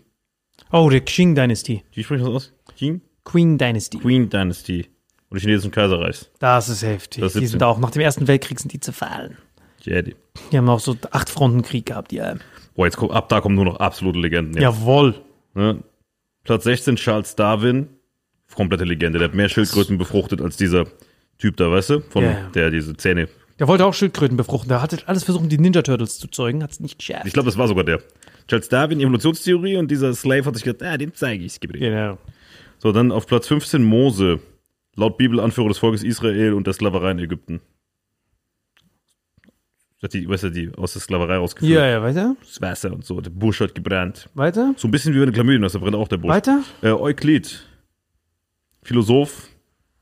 Oh, 0.71 0.89
der 0.89 1.01
Qing 1.01 1.33
Dynasty. 1.35 1.83
Wie 1.93 2.03
spricht 2.03 2.21
das 2.23 2.29
aus? 2.29 2.53
Qing? 2.77 3.01
Queen 3.23 3.57
Dynasty. 3.57 3.97
Queen 3.97 4.29
Dynasty. 4.29 4.87
Oder 5.31 5.39
chinesischen 5.39 5.71
Kaiserreichs. 5.71 6.29
Das 6.39 6.69
ist 6.69 6.83
heftig. 6.83 7.21
Das 7.21 7.33
die 7.33 7.39
17. 7.39 7.51
sind 7.51 7.63
auch 7.63 7.79
nach 7.79 7.91
dem 7.91 8.01
Ersten 8.01 8.27
Weltkrieg 8.27 8.59
sind 8.59 8.73
die 8.73 8.79
zerfallen. 8.79 9.37
Jedi. 9.85 10.15
Die 10.51 10.57
haben 10.57 10.69
auch 10.69 10.79
so 10.79 10.95
acht 11.11 11.29
Frontenkrieg 11.29 11.87
gehabt, 11.87 12.11
ja. 12.11 12.35
Boah, 12.75 12.85
jetzt 12.85 12.97
kommt, 12.97 13.11
ab 13.11 13.29
da 13.29 13.41
kommen 13.41 13.55
nur 13.55 13.65
noch 13.65 13.77
absolute 13.77 14.19
Legenden. 14.19 14.53
jetzt. 14.53 14.61
Jawohl. 14.61 15.15
Ne? 15.53 15.83
Platz 16.43 16.63
16, 16.63 16.95
Charles 16.95 17.35
Darwin. 17.35 17.89
Komplette 18.55 18.83
Legende. 18.83 19.19
Der 19.19 19.27
hat 19.27 19.35
mehr 19.35 19.49
Schildkröten 19.49 19.97
befruchtet 19.97 20.41
als 20.41 20.57
dieser 20.57 20.85
Typ 21.37 21.57
da, 21.57 21.69
weißt 21.71 21.89
du? 21.89 21.99
Von 22.01 22.23
ja. 22.23 22.49
der 22.55 22.71
diese 22.71 22.95
Zähne. 22.97 23.29
Der 23.59 23.67
wollte 23.67 23.85
auch 23.85 23.93
Schildkröten 23.93 24.37
befruchten. 24.37 24.69
Der 24.69 24.81
hatte 24.81 24.97
alles 25.05 25.23
versucht, 25.23 25.43
um 25.43 25.49
die 25.49 25.57
Ninja 25.57 25.81
Turtles 25.81 26.17
zu 26.17 26.27
zeugen, 26.27 26.63
hat 26.63 26.71
es 26.71 26.79
nicht 26.79 26.97
geschafft. 26.97 27.25
Ich 27.25 27.33
glaube, 27.33 27.47
das 27.47 27.57
war 27.57 27.67
sogar 27.67 27.83
der. 27.83 28.01
Charles 28.47 28.69
Darwin, 28.69 28.99
Evolutionstheorie 28.99 29.77
und 29.77 29.91
dieser 29.91 30.13
Slave 30.13 30.45
hat 30.45 30.55
sich 30.55 30.63
gedacht, 30.63 30.89
ah, 30.89 30.97
den 30.97 31.13
zeige 31.13 31.43
ich. 31.43 31.59
Gib 31.59 31.73
dir. 31.73 31.79
Genau. 31.79 32.17
So, 32.79 32.91
dann 32.91 33.11
auf 33.11 33.27
Platz 33.27 33.47
15 33.47 33.83
Mose. 33.83 34.39
Laut 34.95 35.17
Bibel 35.17 35.39
Anführer 35.39 35.67
des 35.67 35.77
Volkes 35.77 36.03
Israel 36.03 36.53
und 36.53 36.65
der 36.65 36.73
Sklaverei 36.73 37.11
in 37.11 37.19
Ägypten. 37.19 37.61
Hat 40.01 40.13
die, 40.13 40.29
weißt 40.29 40.43
du, 40.43 40.49
die 40.51 40.71
aus 40.77 40.93
der 40.93 41.01
Sklaverei 41.01 41.35
rausgeführt. 41.37 41.71
Ja, 41.71 41.85
ja, 41.85 42.01
weiter. 42.01 42.35
Das 42.41 42.61
Wasser 42.61 42.93
und 42.93 43.05
so. 43.05 43.19
Der 43.19 43.31
Busch 43.31 43.59
hat 43.59 43.75
gebrannt. 43.75 44.29
Weiter. 44.33 44.73
So 44.77 44.87
ein 44.87 44.91
bisschen 44.91 45.13
wie 45.13 45.25
du 45.25 45.31
Chlamydien 45.31 45.61
da 45.61 45.77
brennt 45.77 45.95
auch 45.95 46.07
der 46.07 46.17
Busch. 46.17 46.29
Weiter. 46.29 46.63
Äh, 46.81 46.91
Euklid. 46.91 47.67
Philosoph. 48.81 49.49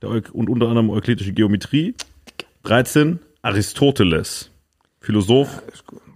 Der 0.04 0.10
Euk 0.10 0.30
und 0.34 0.50
unter 0.50 0.68
anderem 0.68 0.92
euklidische 0.92 1.34
Geometrie. 1.34 1.96
13. 2.64 3.20
Aristoteles. 3.42 4.52
Philosoph. 5.00 5.64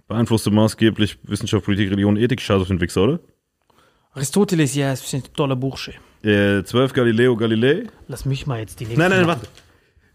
Beeinflusste 0.06 0.50
maßgeblich 0.52 1.18
Wissenschaft, 1.24 1.64
Politik, 1.64 1.90
Religion, 1.90 2.16
Ethik. 2.16 2.40
Scheiß 2.40 2.60
auf 2.62 2.68
den 2.68 2.80
Wichser, 2.80 3.02
oder? 3.02 3.20
Aristoteles, 4.12 4.74
ja, 4.76 4.92
ist 4.92 5.12
ein 5.14 5.22
toller 5.34 5.56
Bursche. 5.56 5.94
Äh, 6.22 6.62
12. 6.62 6.92
Galileo 6.92 7.36
Galilei. 7.36 7.86
Lass 8.06 8.26
mich 8.26 8.46
mal 8.46 8.60
jetzt 8.60 8.78
die 8.78 8.84
nächste 8.84 9.00
Nein, 9.00 9.10
nein, 9.10 9.26
machen. 9.26 9.40
warte. 9.42 9.48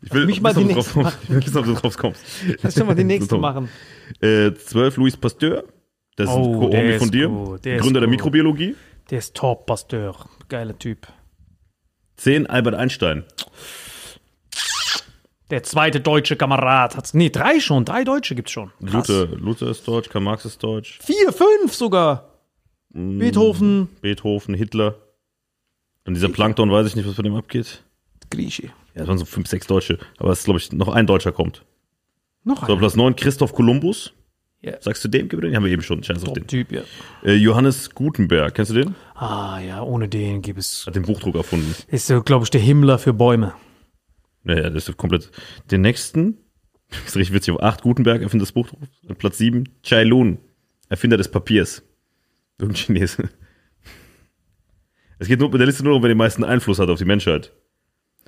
Ich 0.02 0.14
will 0.14 0.26
mich 0.26 0.42
mal 0.42 0.54
die 0.54 0.64
drauf 0.66 0.76
nächste 0.76 0.94
kommst. 0.94 1.18
Ich 1.24 1.30
will 1.30 1.46
wissen, 1.46 1.58
ob 1.58 1.66
du 1.66 1.74
drauf 1.74 1.98
kommst. 1.98 2.22
Lass 2.62 2.76
schon 2.76 2.86
mal 2.88 2.96
die 2.96 3.04
nächste 3.04 3.36
So. 3.36 3.38
machen. 3.40 3.70
Äh, 4.22 4.54
12 4.54 4.98
Louis 4.98 5.18
Pasteur. 5.18 5.64
Das 6.16 6.30
ist 6.30 6.36
Oh, 6.36 6.54
ein 6.54 6.72
Co- 6.72 6.76
ist 6.78 6.98
von 7.00 7.12
dir. 7.12 7.28
gut, 7.30 7.66
der 7.66 7.78
ist 7.78 7.84
Gründer 7.84 8.00
der. 8.02 8.10
Mikrobiologie. 8.10 8.76
Der 9.10 9.20
ist 9.20 9.36
Top 9.36 9.66
Pasteur. 9.66 10.16
Geiler 10.50 10.78
Typ. 10.78 11.08
10 12.18 12.48
Albert 12.48 12.76
Einstein. 12.76 13.24
Der 15.50 15.64
zweite 15.64 16.02
deutsche 16.02 16.36
Kamerad 16.36 16.98
hat's. 16.98 17.14
Nee, 17.14 17.30
drei 17.30 17.60
schon. 17.60 17.86
Drei 17.86 18.04
Deutsche 18.04 18.36
gibt's 18.36 18.52
schon. 18.52 18.72
Krass. 18.86 19.08
Luther, 19.08 19.26
Luther 19.38 19.68
ist 19.70 19.88
deutsch, 19.88 20.10
Karl 20.10 20.22
Marx 20.24 20.44
ist 20.46 20.62
deutsch. 20.62 21.00
Vier, 21.02 21.32
fünf 21.32 21.74
sogar. 21.74 22.34
Mm, 22.90 23.18
Beethoven. 23.20 23.88
Beethoven, 24.02 24.54
Hitler. 24.56 24.96
Und 26.06 26.16
dieser 26.16 26.30
Plankton 26.30 26.70
weiß 26.72 26.88
ich 26.88 26.96
nicht, 26.98 27.08
was 27.08 27.16
bei 27.16 27.24
dem 27.24 27.36
abgeht. 27.36 27.84
Grieche. 28.30 28.68
Ja, 28.68 28.72
das 28.96 29.08
waren 29.08 29.18
so 29.18 29.26
fünf, 29.26 29.48
sechs 29.48 29.68
Deutsche. 29.68 29.98
Aber 30.18 30.32
es 30.32 30.40
ist, 30.40 30.46
glaube 30.46 30.60
ich, 30.60 30.72
noch 30.72 30.90
ein 30.90 31.08
Deutscher 31.08 31.32
kommt. 31.32 31.66
Noch 32.44 32.66
So, 32.66 32.74
ein 32.74 32.80
Platz 32.80 32.96
9, 32.96 33.16
Christoph 33.16 33.54
Kolumbus. 33.54 34.14
Ja. 34.62 34.82
Sagst 34.82 35.04
du 35.04 35.08
dem? 35.08 35.30
Den? 35.30 35.56
Haben 35.56 35.66
wir 35.66 35.72
eben 35.72 35.82
schon. 35.84 36.04
Scheiß 36.04 36.24
auf 36.24 36.34
den. 36.34 36.44
Top-Typ, 36.44 36.72
ja. 36.72 36.82
Äh, 37.24 37.36
Johannes 37.36 37.92
Gutenberg. 37.92 38.56
Kennst 38.56 38.72
du 38.72 38.76
den? 38.76 38.96
Ah 39.14 39.60
ja, 39.60 39.82
ohne 39.82 40.10
den 40.10 40.42
gibt 40.42 40.60
es. 40.60 40.86
Hat 40.88 40.96
den 40.96 41.04
Buchdruck 41.04 41.36
erfunden. 41.36 41.76
Ist, 41.90 42.12
glaube 42.26 42.44
ich, 42.44 42.50
der 42.50 42.62
Himmler 42.62 42.98
für 42.98 43.14
Bäume. 43.14 43.54
Naja, 44.44 44.70
das 44.70 44.88
ist 44.90 44.98
komplett. 44.98 45.30
Den 45.70 45.82
nächsten, 45.82 46.38
das 46.90 47.00
ist 47.08 47.16
richtig 47.18 47.36
witzig, 47.36 47.54
auf 47.54 47.62
8 47.62 47.82
Gutenberg, 47.82 48.22
Erfinder 48.22 48.44
des 48.44 48.52
Buchdrucks. 48.54 48.88
Platz 49.18 49.38
7, 49.38 49.66
Chai 49.84 50.04
Lun, 50.04 50.40
Erfinder 50.90 51.18
des 51.18 51.30
Papiers. 51.30 51.84
Irgendein 52.58 52.84
Chinese. 52.84 53.30
Es 55.20 55.28
geht 55.28 55.40
nur 55.40 55.50
bei 55.50 55.58
der 55.58 55.66
Liste 55.66 55.84
nur 55.84 55.96
um, 55.96 56.04
wer 56.04 56.10
den 56.10 56.18
meisten 56.18 56.44
Einfluss 56.44 56.78
hat 56.78 56.90
auf 56.90 57.00
die 57.00 57.06
Menschheit. 57.06 57.52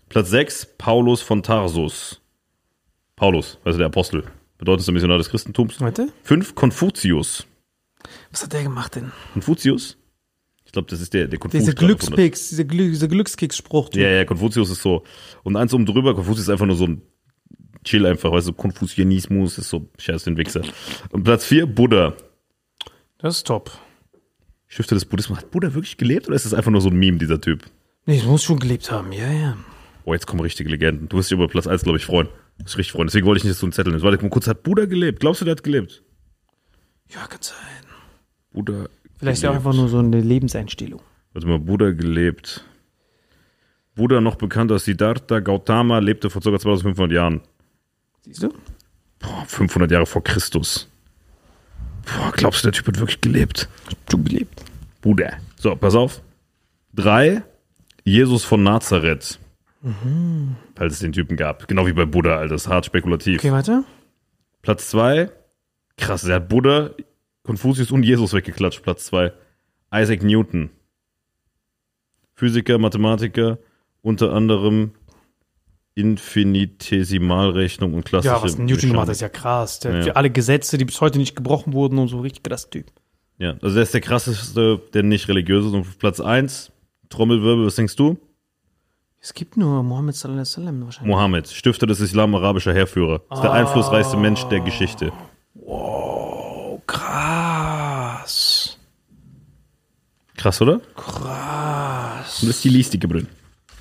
Platz 0.10 0.30
6, 0.32 0.76
Paulus 0.78 1.22
von 1.22 1.44
Tarsus. 1.44 2.20
Paulus, 3.16 3.60
also 3.64 3.78
der 3.78 3.88
Apostel, 3.88 4.24
bedeutendster 4.58 4.92
Missionar 4.92 5.18
des 5.18 5.30
Christentums. 5.30 5.80
Warte. 5.80 6.10
5, 6.24 6.56
Konfuzius. 6.56 7.46
Was 8.32 8.44
hat 8.44 8.54
der 8.54 8.64
gemacht 8.64 8.96
denn? 8.96 9.12
Konfuzius? 9.34 9.98
Ich 10.66 10.72
glaube, 10.72 10.88
das 10.90 11.02
ist 11.02 11.14
der, 11.14 11.28
der 11.28 11.38
Konfuzius. 11.38 11.66
Dieser 11.66 11.76
Glückspix, 11.76 12.50
dieser, 12.50 12.64
Glück, 12.64 12.90
dieser 12.90 13.08
Glückskeks-Spruch. 13.08 13.90
Ja, 13.94 14.10
ja, 14.10 14.26
Konfuzius 14.26 14.70
ist 14.70 14.82
so. 14.82 15.04
Und 15.44 15.56
eins 15.56 15.74
oben 15.74 15.86
drüber, 15.86 16.16
Konfuzius 16.16 16.44
ist 16.44 16.50
einfach 16.50 16.66
nur 16.66 16.76
so 16.76 16.86
ein 16.86 17.02
Chill 17.84 18.06
einfach, 18.06 18.32
weißt 18.32 18.48
du, 18.48 18.54
Konfuzianismus 18.54 19.58
ist 19.58 19.70
so 19.70 19.90
scheiß 19.98 20.26
den 20.26 20.38
Wichser. 20.38 20.62
Und 21.12 21.24
Platz 21.24 21.46
4, 21.46 21.66
Buddha. 21.66 22.14
Das 23.20 23.38
ist 23.38 23.48
top. 23.48 23.72
Stifter 24.68 24.96
des 24.96 25.06
Buddhismus. 25.06 25.40
Hat 25.40 25.52
Buddha 25.52 25.74
wirklich 25.74 25.98
gelebt 25.98 26.28
oder 26.28 26.36
ist 26.36 26.46
das 26.46 26.54
einfach 26.54 26.72
nur 26.72 26.82
so 26.82 26.90
ein 26.90 26.98
Meme, 26.98 27.18
dieser 27.18 27.40
Typ? 27.42 27.66
Nee, 28.06 28.18
das 28.18 28.26
muss 28.26 28.44
schon 28.44 28.60
gelebt 28.60 28.92
haben, 28.92 29.12
ja, 29.12 29.32
ja. 29.32 29.58
Oh, 30.06 30.14
jetzt 30.14 30.28
kommen 30.28 30.42
richtige 30.42 30.70
Legenden. 30.70 31.10
Du 31.10 31.18
wirst 31.18 31.30
dich 31.30 31.36
über 31.36 31.48
Platz 31.48 31.68
1, 31.68 31.84
glaube 31.84 31.98
ich, 31.98 32.06
freuen. 32.06 32.30
Das 32.58 32.72
ist 32.72 32.78
richtig 32.78 32.94
freuen. 32.94 33.08
Deswegen 33.08 33.26
wollte 33.26 33.40
ich 33.40 33.44
nicht, 33.44 33.54
dass 33.54 33.60
du 33.60 33.66
einen 33.66 33.74
Zettel 33.74 33.92
nimmst. 33.92 34.04
Warte 34.06 34.22
mal 34.22 34.30
kurz, 34.30 34.48
hat 34.48 34.64
Buddha 34.64 34.86
gelebt? 34.86 35.20
Glaubst 35.20 35.42
du, 35.42 35.46
der 35.46 35.54
hat 35.54 35.64
gelebt? 35.64 36.04
Ja, 37.10 37.26
kann 37.28 37.42
sein. 37.42 37.56
Buddha. 38.52 38.88
Vielleicht 39.18 39.38
ist 39.38 39.44
ja 39.44 39.50
auch 39.50 39.54
gelebt. 39.54 39.68
einfach 39.68 39.80
nur 39.80 39.90
so 39.90 40.00
eine 40.00 40.22
Lebenseinstellung. 40.22 41.02
Warte 41.34 41.48
mal, 41.48 41.60
Buddha 41.60 41.92
gelebt. 41.92 42.64
Buddha, 43.96 44.22
noch 44.22 44.36
bekannt 44.36 44.72
als 44.72 44.86
Siddhartha 44.86 45.40
Gautama, 45.40 46.00
lebte 46.00 46.30
vor 46.30 46.42
ca. 46.42 46.58
2500 46.58 47.12
Jahren. 47.12 47.42
Siehst 48.22 48.44
du? 48.44 48.54
Boah, 49.20 49.44
500 49.46 49.92
Jahre 49.92 50.06
vor 50.06 50.24
Christus. 50.24 50.90
Boah, 52.06 52.32
glaubst 52.32 52.64
du, 52.64 52.68
der 52.68 52.74
Typ 52.74 52.88
hat 52.88 53.00
wirklich 53.00 53.22
gelebt? 53.22 53.68
Schon 54.10 54.24
gelebt. 54.24 54.64
Buddha. 55.02 55.34
So, 55.58 55.76
pass 55.76 55.96
auf. 55.96 56.22
Drei, 56.94 57.44
Jesus 58.04 58.44
von 58.46 58.64
Nazareth. 58.64 59.40
Falls 60.76 60.94
es 60.94 61.00
den 61.00 61.12
Typen 61.14 61.38
gab. 61.38 61.68
Genau 61.68 61.88
wie 61.88 61.94
bei 61.94 62.06
Buddha, 62.06 62.38
Alter. 62.38 62.56
Das 62.56 62.64
ist 62.64 62.68
hart 62.68 62.86
spekulativ. 62.86 63.40
Okay, 63.40 63.52
weiter. 63.52 63.84
Platz 64.62 64.90
zwei, 64.90 65.32
krass, 65.98 66.26
er 66.26 66.36
hat 66.36 66.50
Buddha, 66.50 66.92
Konfuzius 67.44 67.92
und 67.92 68.04
Jesus 68.04 68.34
weggeklatscht. 68.34 68.84
Platz 68.84 69.06
zwei. 69.06 69.32
Isaac 69.94 70.22
Newton. 70.22 70.70
Physiker, 72.36 72.78
Mathematiker, 72.78 73.58
unter 74.02 74.34
anderem 74.34 74.92
Infinitesimalrechnung 75.96 77.94
und 77.94 78.06
klassische 78.06 78.34
Ja, 78.34 78.42
was 78.42 78.58
Newton 78.58 78.90
gemacht 78.92 79.08
hat, 79.08 79.14
ist 79.14 79.22
ja 79.22 79.30
krass. 79.30 79.80
Der 79.80 79.98
Ja. 79.98 80.04
für 80.04 80.16
alle 80.16 80.30
Gesetze, 80.30 80.78
die 80.78 80.86
bis 80.86 81.02
heute 81.02 81.18
nicht 81.18 81.36
gebrochen 81.36 81.74
wurden 81.74 81.98
und 82.00 82.08
so 82.08 82.20
richtig 82.22 82.44
krass 82.44 82.70
Typ. 82.70 82.88
Ja, 83.38 83.56
also 83.62 83.74
der 83.76 83.84
ist 83.84 83.94
der 83.94 84.02
krasseste, 84.02 84.82
der 84.94 85.04
nicht 85.04 85.28
religiös 85.28 85.66
ist. 85.66 85.74
Und 85.74 85.98
Platz 86.00 86.20
eins, 86.20 86.72
Trommelwirbel, 87.10 87.66
was 87.66 87.76
denkst 87.76 87.96
du? 87.96 88.18
Es 89.22 89.34
gibt 89.34 89.58
nur 89.58 89.84
Mohammed 89.84 90.16
sallallahu 90.16 90.40
alaihi 90.40 90.50
wasallam 90.50 90.86
wahrscheinlich. 90.86 91.14
Mohammed, 91.14 91.50
Stifter 91.50 91.86
des 91.86 92.00
Islam, 92.00 92.34
arabischer 92.36 92.74
Heerführer. 92.74 93.22
Ist 93.32 93.42
der 93.42 93.52
einflussreichste 93.52 94.16
Mensch 94.16 94.44
der 94.46 94.62
Geschichte. 94.62 95.12
Oh, 95.56 96.80
krass. 96.88 98.78
Krass, 100.38 100.62
oder? 100.62 100.80
Krass. 100.96 102.42
Und 102.42 102.48
das 102.48 102.56
ist 102.58 102.64
die 102.64 102.70
Liste 102.70 102.98
drin. 102.98 103.28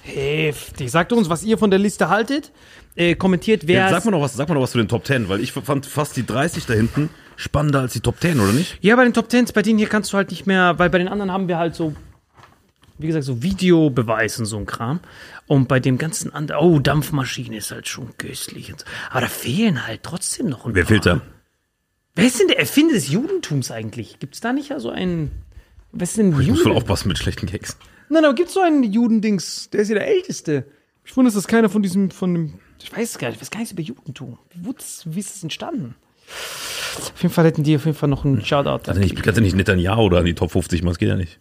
Heftig. 0.02 0.90
Sagt 0.90 1.12
uns, 1.12 1.30
was 1.30 1.44
ihr 1.44 1.56
von 1.56 1.70
der 1.70 1.78
Liste 1.78 2.08
haltet. 2.08 2.50
Äh, 2.96 3.14
kommentiert, 3.14 3.68
wer. 3.68 3.80
Ja, 3.80 3.90
sag 3.90 4.04
mal 4.06 4.10
noch 4.10 4.22
was, 4.22 4.34
sag 4.34 4.48
mal 4.48 4.56
noch 4.56 4.62
was 4.62 4.72
zu 4.72 4.78
den 4.78 4.88
Top 4.88 5.06
10, 5.06 5.28
weil 5.28 5.38
ich 5.40 5.52
fand 5.52 5.86
fast 5.86 6.16
die 6.16 6.26
30 6.26 6.66
da 6.66 6.74
hinten 6.74 7.10
spannender 7.36 7.80
als 7.80 7.92
die 7.92 8.00
Top 8.00 8.20
10, 8.20 8.40
oder 8.40 8.52
nicht? 8.52 8.76
Ja, 8.80 8.96
bei 8.96 9.04
den 9.04 9.12
Top 9.12 9.28
Tens, 9.28 9.52
bei 9.52 9.62
denen 9.62 9.78
hier 9.78 9.88
kannst 9.88 10.12
du 10.12 10.16
halt 10.16 10.32
nicht 10.32 10.48
mehr, 10.48 10.80
weil 10.80 10.90
bei 10.90 10.98
den 10.98 11.06
anderen 11.06 11.30
haben 11.30 11.46
wir 11.46 11.58
halt 11.58 11.76
so, 11.76 11.94
wie 12.98 13.06
gesagt, 13.06 13.24
so 13.24 13.42
Videobeweis 13.42 14.38
und 14.38 14.46
so 14.46 14.56
ein 14.58 14.66
Kram. 14.66 15.00
Und 15.46 15.68
bei 15.68 15.80
dem 15.80 15.98
ganzen 15.98 16.32
anderen, 16.32 16.62
oh, 16.64 16.78
Dampfmaschine 16.78 17.56
ist 17.56 17.70
halt 17.70 17.88
schon 17.88 18.16
köstlich. 18.18 18.72
Und 18.72 18.80
so. 18.80 18.86
Aber 19.10 19.20
da 19.22 19.28
fehlen 19.28 19.86
halt 19.86 20.02
trotzdem 20.02 20.48
noch 20.48 20.66
ein 20.66 20.74
Wer 20.74 20.82
paar. 20.82 20.88
fehlt 20.88 21.06
da? 21.06 21.20
Wer 22.14 22.26
ist 22.26 22.40
denn 22.40 22.48
der 22.48 22.58
Erfinder 22.58 22.94
des 22.94 23.08
Judentums 23.08 23.70
eigentlich? 23.70 24.18
Gibt 24.18 24.34
es 24.34 24.40
da 24.40 24.52
nicht 24.52 24.70
ja 24.70 24.80
so 24.80 24.90
einen. 24.90 25.30
Was 25.92 26.10
ist 26.10 26.18
denn 26.18 26.30
Ich 26.40 26.48
muss 26.48 26.60
voll 26.60 26.72
Juden? 26.72 26.76
aufpassen 26.76 27.08
mit 27.08 27.18
schlechten 27.18 27.46
Gags. 27.46 27.76
Nein, 28.08 28.24
aber 28.24 28.34
gibt 28.34 28.48
es 28.48 28.54
so 28.54 28.60
einen 28.60 28.82
Judendings? 28.82 29.70
Der 29.70 29.80
ist 29.80 29.88
ja 29.88 29.94
der 29.94 30.06
Älteste. 30.08 30.64
Ich 31.04 31.16
wundere, 31.16 31.32
dass 31.32 31.42
das 31.42 31.48
keiner 31.48 31.68
von 31.68 31.82
diesem, 31.82 32.10
von 32.10 32.34
dem. 32.34 32.54
Ich 32.82 32.92
weiß 32.94 33.10
es 33.12 33.18
gar 33.18 33.28
nicht, 33.28 33.36
ich 33.36 33.42
weiß 33.42 33.50
gar 33.50 33.58
nichts 33.60 33.72
über 33.72 33.82
Judentum. 33.82 34.38
Wie, 34.52 34.66
wie 34.66 35.20
ist 35.20 35.36
es 35.36 35.42
entstanden? 35.42 35.94
Auf 36.96 37.22
jeden 37.22 37.32
Fall 37.32 37.44
hätten 37.46 37.62
die 37.62 37.76
auf 37.76 37.84
jeden 37.86 37.96
Fall 37.96 38.08
noch 38.08 38.24
einen 38.24 38.44
Shoutout. 38.44 38.88
Also 38.88 39.00
nicht, 39.00 39.22
kannst 39.22 39.38
du 39.38 39.42
nicht 39.42 39.56
Netanyahu 39.56 40.02
oder 40.02 40.18
an 40.18 40.24
die 40.24 40.34
Top 40.34 40.50
50 40.50 40.82
machen, 40.82 40.90
das 40.90 40.98
geht 40.98 41.08
ja 41.08 41.16
nicht. 41.16 41.38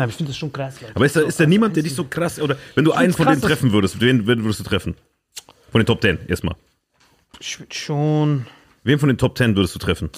Nein, 0.00 0.08
ich 0.08 0.14
finde 0.14 0.30
das 0.30 0.38
schon 0.38 0.50
krass. 0.50 0.80
Leute. 0.80 0.96
Aber 0.96 1.04
ist 1.04 1.14
da, 1.14 1.20
ist 1.20 1.38
da 1.38 1.44
niemand, 1.44 1.76
der 1.76 1.82
dich 1.82 1.94
so 1.94 2.04
krass, 2.04 2.40
oder 2.40 2.56
wenn 2.74 2.86
du 2.86 2.92
einen 2.92 3.12
von 3.12 3.26
krass, 3.26 3.34
denen 3.38 3.46
treffen 3.46 3.72
würdest, 3.72 4.00
wen, 4.00 4.26
wen 4.26 4.42
würdest 4.42 4.60
du 4.60 4.64
treffen? 4.64 4.94
Von 5.70 5.82
den 5.82 5.86
Top 5.86 6.00
10, 6.00 6.20
erstmal. 6.26 6.56
Ich 7.38 7.60
würde 7.60 7.74
schon. 7.74 8.46
Wen 8.82 8.98
von 8.98 9.08
den 9.10 9.18
Top 9.18 9.36
10 9.36 9.56
würdest 9.56 9.74
du 9.74 9.78
treffen? 9.78 10.08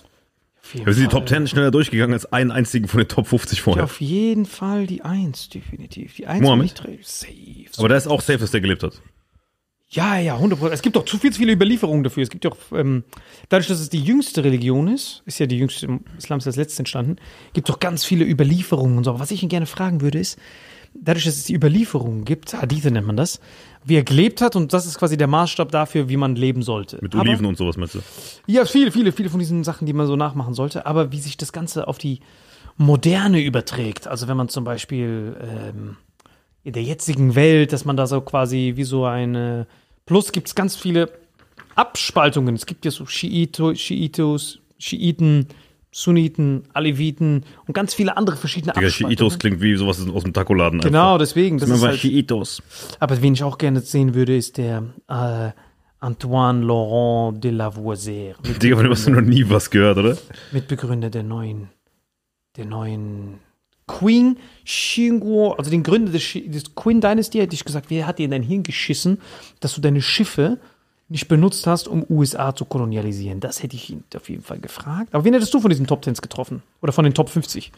Wir 0.72 0.94
sind 0.94 1.02
die 1.02 1.08
Top 1.08 1.28
10 1.28 1.48
schneller 1.48 1.72
durchgegangen 1.72 2.14
als 2.14 2.32
einen 2.32 2.52
einzigen 2.52 2.86
von 2.86 2.98
den 2.98 3.08
Top 3.08 3.26
50 3.26 3.58
Ja, 3.58 3.64
vorher. 3.64 3.84
auf 3.84 4.00
jeden 4.00 4.46
Fall 4.46 4.86
die 4.86 5.02
Eins, 5.02 5.48
definitiv. 5.48 6.14
Die 6.14 6.28
Eins 6.28 6.42
Mohammed? 6.42 6.80
Safe. 7.02 7.34
Aber 7.76 7.88
da 7.88 7.96
ist 7.96 8.06
auch 8.06 8.20
safe, 8.20 8.38
dass 8.38 8.52
der 8.52 8.60
gelebt 8.60 8.84
hat. 8.84 9.02
Ja, 9.95 10.16
ja, 10.18 10.36
100 10.36 10.72
Es 10.72 10.80
gibt 10.80 10.97
doch 10.97 11.05
zu 11.05 11.18
viel, 11.18 11.32
zu 11.32 11.38
viele 11.38 11.53
Überlieferungen 11.53 12.03
dafür. 12.03 12.22
Es 12.22 12.30
gibt 12.30 12.45
ja 12.45 12.51
auch, 12.51 12.57
ähm, 12.74 13.05
dadurch, 13.51 13.68
dass 13.68 13.78
es 13.78 13.90
die 13.90 14.01
jüngste 14.03 14.43
Religion 14.43 14.88
ist, 14.88 15.22
ist 15.26 15.38
ja 15.38 15.45
die 15.47 15.59
jüngste, 15.59 15.84
im 15.84 16.01
Islam 16.16 16.38
ist 16.38 16.47
als 16.47 16.57
letzte 16.57 16.78
entstanden, 16.80 17.16
gibt 17.53 17.68
es 17.68 17.74
doch 17.74 17.78
ganz 17.78 18.03
viele 18.03 18.24
Überlieferungen 18.24 18.97
und 18.97 19.05
so. 19.05 19.11
Aber 19.11 19.20
was 19.20 19.30
ich 19.30 19.43
ihn 19.43 19.51
gerne 19.51 19.66
fragen 19.66 20.01
würde, 20.01 20.18
ist, 20.18 20.38
dadurch, 20.95 21.26
dass 21.26 21.36
es 21.36 21.45
die 21.45 21.55
Überlieferungen 21.55 22.24
gibt, 22.24 22.55
Hadithe 22.55 22.90
nennt 22.90 23.07
man 23.07 23.18
das, 23.18 23.38
wie 23.84 23.97
er 23.97 24.03
gelebt 24.03 24.40
hat 24.40 24.57
und 24.57 24.72
das 24.72 24.86
ist 24.86 24.99
quasi 24.99 25.18
der 25.18 25.26
Maßstab 25.26 25.70
dafür, 25.70 26.09
wie 26.09 26.16
man 26.16 26.36
leben 26.36 26.62
sollte. 26.62 26.99
Mit 27.03 27.14
Aber- 27.14 27.22
Oliven 27.22 27.45
und 27.45 27.59
sowas 27.59 27.76
meinst 27.76 27.95
du? 27.95 28.01
Ja, 28.47 28.64
viele, 28.64 28.93
viele, 28.93 29.12
viele 29.12 29.28
von 29.28 29.40
diesen 29.40 29.62
Sachen, 29.62 29.84
die 29.84 29.93
man 29.93 30.07
so 30.07 30.16
nachmachen 30.16 30.55
sollte. 30.55 30.86
Aber 30.86 31.12
wie 31.12 31.18
sich 31.20 31.36
das 31.36 31.53
Ganze 31.53 31.86
auf 31.86 31.99
die 31.99 32.20
Moderne 32.78 33.43
überträgt. 33.43 34.09
Also 34.09 34.26
wenn 34.26 34.38
man 34.38 34.49
zum 34.49 34.64
Beispiel 34.64 35.36
ähm, 35.38 35.97
in 36.64 36.72
der 36.72 36.82
jetzigen 36.82 37.34
Welt, 37.34 37.74
dass 37.74 37.84
man 37.84 37.99
da 37.99 38.07
so 38.07 38.22
quasi 38.22 38.72
wie 38.76 38.84
so 38.84 39.05
eine. 39.05 39.66
Plus 40.07 40.32
gibt 40.32 40.48
es 40.48 40.55
ganz 40.55 40.76
viele 40.76 41.11
Abspaltungen. 41.74 42.55
Es 42.55 42.66
gibt 42.66 42.84
ja 42.84 42.90
so 42.90 43.07
Schiito, 43.07 43.74
Schiitos, 43.74 44.61
Schiiten, 44.78 45.46
Sunniten, 45.90 46.64
Aleviten 46.72 47.44
und 47.66 47.74
ganz 47.74 47.94
viele 47.94 48.16
andere 48.16 48.36
verschiedene 48.36 48.72
Digga, 48.72 48.86
Abspaltungen. 48.86 49.16
Chiitos 49.16 49.38
klingt 49.38 49.61
wie 49.61 49.76
sowas 49.76 50.07
aus 50.09 50.22
dem 50.24 50.32
Tacoladen. 50.32 50.80
Genau, 50.80 51.18
deswegen. 51.18 51.59
Das 51.59 51.68
Das 51.68 51.78
ist 51.78 51.84
halt, 51.84 52.00
Chiitos. 52.00 52.62
aber 52.98 53.20
wen 53.20 53.34
ich 53.34 53.44
auch 53.44 53.59
gerne 53.59 53.80
sehen 53.80 54.14
würde, 54.14 54.36
ist 54.36 54.57
der 54.57 54.84
äh, 55.09 55.50
Antoine 56.00 56.64
Laurent 56.64 57.44
de 57.44 57.50
Lavoisier. 57.50 58.34
Digga, 58.61 58.76
von 58.76 58.84
dem 58.84 58.92
hast 58.92 59.07
du 59.07 59.11
noch 59.11 59.20
nie 59.20 59.48
was 59.48 59.70
gehört, 59.70 59.98
oder? 59.98 60.16
Mitbegründer 60.50 61.11
der 61.11 61.22
neuen, 61.22 61.68
der 62.57 62.64
neuen 62.64 63.38
Queen 63.86 64.36
Shingo, 64.64 65.52
also 65.52 65.70
den 65.70 65.82
Gründer 65.82 66.12
des, 66.12 66.32
des 66.32 66.74
Queen 66.74 67.00
Dynasty, 67.00 67.38
hätte 67.38 67.54
ich 67.54 67.64
gesagt, 67.64 67.86
wer 67.88 68.06
hat 68.06 68.18
dir 68.18 68.24
in 68.24 68.30
dein 68.30 68.42
Hirn 68.42 68.62
geschissen, 68.62 69.18
dass 69.60 69.74
du 69.74 69.80
deine 69.80 70.00
Schiffe 70.00 70.58
nicht 71.08 71.28
benutzt 71.28 71.66
hast, 71.66 71.88
um 71.88 72.06
USA 72.08 72.54
zu 72.54 72.64
kolonialisieren? 72.64 73.40
Das 73.40 73.62
hätte 73.62 73.76
ich 73.76 73.90
ihn 73.90 74.04
auf 74.16 74.28
jeden 74.28 74.42
Fall 74.42 74.58
gefragt. 74.58 75.14
Aber 75.14 75.24
wen 75.24 75.34
hättest 75.34 75.52
du 75.52 75.60
von 75.60 75.68
diesen 75.68 75.86
Top 75.86 76.04
10 76.04 76.14
getroffen? 76.14 76.62
Oder 76.80 76.92
von 76.92 77.04
den 77.04 77.14
Top 77.14 77.28
50? 77.28 77.72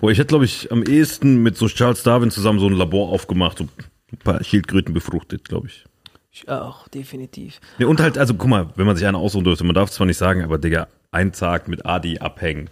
Boah, 0.00 0.10
ich 0.10 0.18
hätte, 0.18 0.28
glaube 0.28 0.44
ich, 0.44 0.70
am 0.70 0.82
ehesten 0.82 1.42
mit 1.42 1.56
so 1.56 1.66
Charles 1.66 2.02
Darwin 2.02 2.30
zusammen 2.30 2.58
so 2.58 2.66
ein 2.66 2.74
Labor 2.74 3.10
aufgemacht, 3.10 3.58
so 3.58 3.64
ein 3.64 4.18
paar 4.18 4.42
Schildkröten 4.42 4.94
befruchtet, 4.94 5.48
glaube 5.48 5.68
ich. 5.68 5.84
Ich 6.30 6.48
auch, 6.48 6.86
definitiv. 6.88 7.60
Ja, 7.78 7.88
und 7.88 8.00
halt, 8.00 8.16
also 8.16 8.34
guck 8.34 8.48
mal, 8.48 8.68
wenn 8.76 8.86
man 8.86 8.96
sich 8.96 9.06
einen 9.06 9.16
aussuchen 9.16 9.44
dürfte, 9.44 9.64
man 9.64 9.74
darf 9.74 9.90
es 9.90 9.96
zwar 9.96 10.06
nicht 10.06 10.18
sagen, 10.18 10.44
aber 10.44 10.58
Digga, 10.58 10.86
ein 11.10 11.32
Tag 11.32 11.68
mit 11.68 11.84
Adi 11.84 12.18
abhängen. 12.18 12.70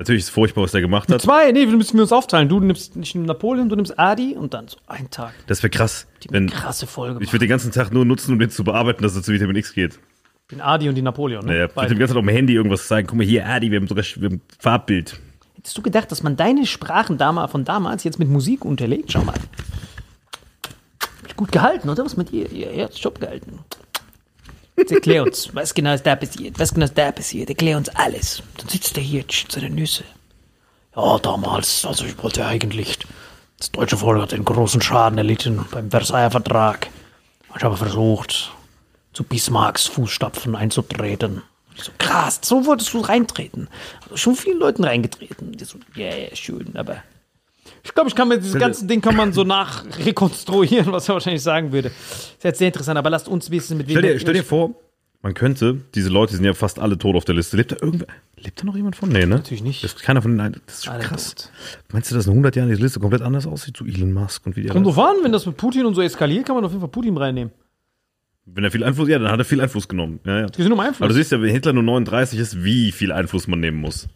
Natürlich 0.00 0.20
ist 0.20 0.28
es 0.28 0.34
furchtbar, 0.34 0.62
was 0.62 0.72
der 0.72 0.80
gemacht 0.80 1.12
hat. 1.12 1.20
Zwei, 1.20 1.52
nee, 1.52 1.68
wir 1.68 1.76
müssen 1.76 1.94
wir 1.96 2.02
uns 2.02 2.12
aufteilen. 2.12 2.48
Du 2.48 2.58
nimmst 2.58 2.96
nicht 2.96 3.14
Napoleon, 3.14 3.68
du 3.68 3.76
nimmst 3.76 3.98
Adi 3.98 4.34
und 4.34 4.54
dann 4.54 4.66
so 4.66 4.78
ein 4.86 5.10
Tag. 5.10 5.34
Das 5.46 5.62
wäre 5.62 5.68
krass, 5.70 6.06
Die 6.24 6.28
wenn 6.32 6.48
krasse 6.48 6.86
Folge. 6.86 7.22
ich 7.22 7.30
würde 7.32 7.44
den 7.44 7.50
ganzen 7.50 7.70
Tag 7.70 7.92
nur 7.92 8.06
nutzen, 8.06 8.32
um 8.32 8.38
den 8.38 8.48
zu 8.50 8.64
bearbeiten, 8.64 9.02
dass 9.02 9.14
es 9.14 9.22
zu 9.24 9.32
Vitamin 9.32 9.56
X 9.56 9.74
geht. 9.74 10.00
den 10.50 10.62
Adi 10.62 10.88
und 10.88 10.94
die 10.94 11.02
Napoleon. 11.02 11.44
Ne? 11.44 11.52
Naja, 11.52 11.64
ich 11.66 11.76
würde 11.76 11.88
dem 11.90 11.98
ganzen 11.98 12.14
Tag 12.14 12.20
auf 12.22 12.26
dem 12.26 12.34
Handy 12.34 12.54
irgendwas 12.54 12.88
zeigen. 12.88 13.06
Guck 13.08 13.18
mal 13.18 13.26
hier, 13.26 13.46
Adi, 13.46 13.70
wir 13.70 13.78
haben 13.78 13.88
sogar 13.88 14.02
wir 14.16 14.24
haben 14.28 14.36
ein 14.36 14.42
Farbbild. 14.58 15.20
Hättest 15.56 15.76
du 15.76 15.82
gedacht, 15.82 16.10
dass 16.10 16.22
man 16.22 16.34
deine 16.36 16.64
Sprachen 16.66 17.18
damals, 17.18 17.50
von 17.52 17.64
damals 17.66 18.02
jetzt 18.02 18.18
mit 18.18 18.30
Musik 18.30 18.64
unterlegt? 18.64 19.12
Schau 19.12 19.22
mal. 19.22 19.34
Gut 21.36 21.52
gehalten, 21.52 21.88
oder? 21.90 22.04
Was 22.04 22.16
mit 22.16 22.30
dir? 22.32 22.46
Ja, 22.52 22.88
Job 22.88 23.20
gehalten. 23.20 23.58
Erklär 24.88 25.24
uns, 25.24 25.54
was 25.54 25.74
genau 25.74 25.94
ist 25.94 26.06
da 26.06 26.16
passiert? 26.16 26.58
Was 26.58 26.72
genau 26.72 26.86
ist 26.86 26.96
da 26.96 27.12
passiert? 27.12 27.48
Erklär 27.48 27.76
uns 27.76 27.88
alles. 27.90 28.42
Dann 28.56 28.68
sitzt 28.68 28.96
er 28.96 29.02
hier, 29.02 29.26
tsch, 29.26 29.46
seine 29.50 29.70
Nüsse. 29.70 30.04
Ja, 30.96 31.18
damals, 31.18 31.84
also 31.84 32.04
ich 32.04 32.20
wollte 32.22 32.44
eigentlich, 32.44 32.98
das 33.58 33.70
deutsche 33.70 33.96
Volk 33.96 34.22
hat 34.22 34.34
einen 34.34 34.44
großen 34.44 34.82
Schaden 34.82 35.18
erlitten 35.18 35.64
beim 35.70 35.90
Versailler 35.90 36.30
Vertrag. 36.30 36.88
Ich 37.56 37.62
habe 37.62 37.76
versucht, 37.76 38.52
zu 39.12 39.24
Bismarcks 39.24 39.86
Fußstapfen 39.86 40.54
einzutreten. 40.56 41.42
Ich 41.76 41.84
so, 41.84 41.92
krass, 41.98 42.40
so 42.42 42.66
wolltest 42.66 42.92
du 42.92 43.00
reintreten. 43.00 43.68
Also 44.02 44.16
schon 44.16 44.36
vielen 44.36 44.58
Leuten 44.58 44.84
reingetreten. 44.84 45.52
Die 45.52 45.64
so, 45.64 45.78
ja, 45.94 46.08
yeah, 46.08 46.36
schön, 46.36 46.76
aber. 46.76 47.02
Ich 47.82 47.94
glaube, 47.94 48.08
ich 48.08 48.14
kann 48.14 48.28
mit 48.28 48.44
diesem 48.44 48.60
ganzen 48.60 48.88
Ding 48.88 49.00
kann 49.00 49.16
man 49.16 49.32
so 49.32 49.44
nachrekonstruieren, 49.44 50.92
was 50.92 51.08
er 51.08 51.14
wahrscheinlich 51.14 51.42
sagen 51.42 51.72
würde. 51.72 51.88
Ist 51.88 52.44
jetzt 52.44 52.58
sehr 52.58 52.68
interessant, 52.68 52.98
aber 52.98 53.10
lasst 53.10 53.28
uns 53.28 53.50
wissen, 53.50 53.76
mit 53.78 53.88
wem 53.88 53.98
Stell 53.98 54.12
dir, 54.12 54.20
stell 54.20 54.34
dir 54.34 54.44
vor, 54.44 54.74
man 55.22 55.34
könnte, 55.34 55.80
diese 55.94 56.08
Leute 56.08 56.34
sind 56.34 56.44
ja 56.44 56.54
fast 56.54 56.78
alle 56.78 56.96
tot 56.96 57.14
auf 57.14 57.26
der 57.26 57.34
Liste. 57.34 57.56
Lebt 57.56 57.72
da 57.72 57.76
irgendwer? 57.80 58.08
Lebt 58.38 58.60
da 58.60 58.64
noch 58.64 58.74
jemand 58.74 58.96
von? 58.96 59.10
Nee, 59.10 59.26
ne? 59.26 59.36
Natürlich 59.36 59.62
nicht. 59.62 59.84
Das 59.84 59.92
ist 59.92 60.02
keiner 60.02 60.22
von 60.22 60.36
den. 60.38 60.56
Das 60.66 60.76
ist 60.76 60.84
schon 60.86 60.94
Alle 60.94 61.04
krass. 61.04 61.34
tot. 61.34 61.50
Meinst 61.92 62.10
du, 62.10 62.14
dass 62.14 62.26
in 62.26 62.32
100 62.32 62.56
Jahren 62.56 62.70
diese 62.70 62.80
Liste 62.80 63.00
komplett 63.00 63.20
anders 63.20 63.46
aussieht? 63.46 63.76
So 63.76 63.84
Elon 63.84 64.12
Musk 64.14 64.46
und 64.46 64.56
wie 64.56 64.62
die 64.62 64.68
Kommt 64.68 64.86
drauf 64.86 64.98
an, 64.98 65.16
wenn 65.22 65.32
das 65.32 65.44
mit 65.44 65.58
Putin 65.58 65.84
und 65.84 65.94
so 65.94 66.00
eskaliert, 66.00 66.46
kann 66.46 66.54
man 66.56 66.64
auf 66.64 66.70
jeden 66.70 66.80
Fall 66.80 66.88
Putin 66.88 67.16
reinnehmen. 67.18 67.52
Wenn 68.46 68.64
er 68.64 68.70
viel 68.70 68.82
Einfluss, 68.82 69.08
ja, 69.08 69.18
dann 69.18 69.30
hat 69.30 69.38
er 69.38 69.44
viel 69.44 69.60
Einfluss 69.60 69.86
genommen. 69.88 70.20
Ja, 70.24 70.40
ja. 70.40 70.46
Die 70.46 70.62
sind 70.62 70.72
um 70.72 70.80
Einfluss. 70.80 71.02
Aber 71.02 71.08
du 71.08 71.14
siehst 71.14 71.32
ja, 71.32 71.40
wenn 71.40 71.50
Hitler 71.50 71.74
nur 71.74 71.82
39 71.82 72.38
ist, 72.38 72.64
wie 72.64 72.90
viel 72.90 73.12
Einfluss 73.12 73.46
man 73.46 73.60
nehmen 73.60 73.78
muss. 73.78 74.08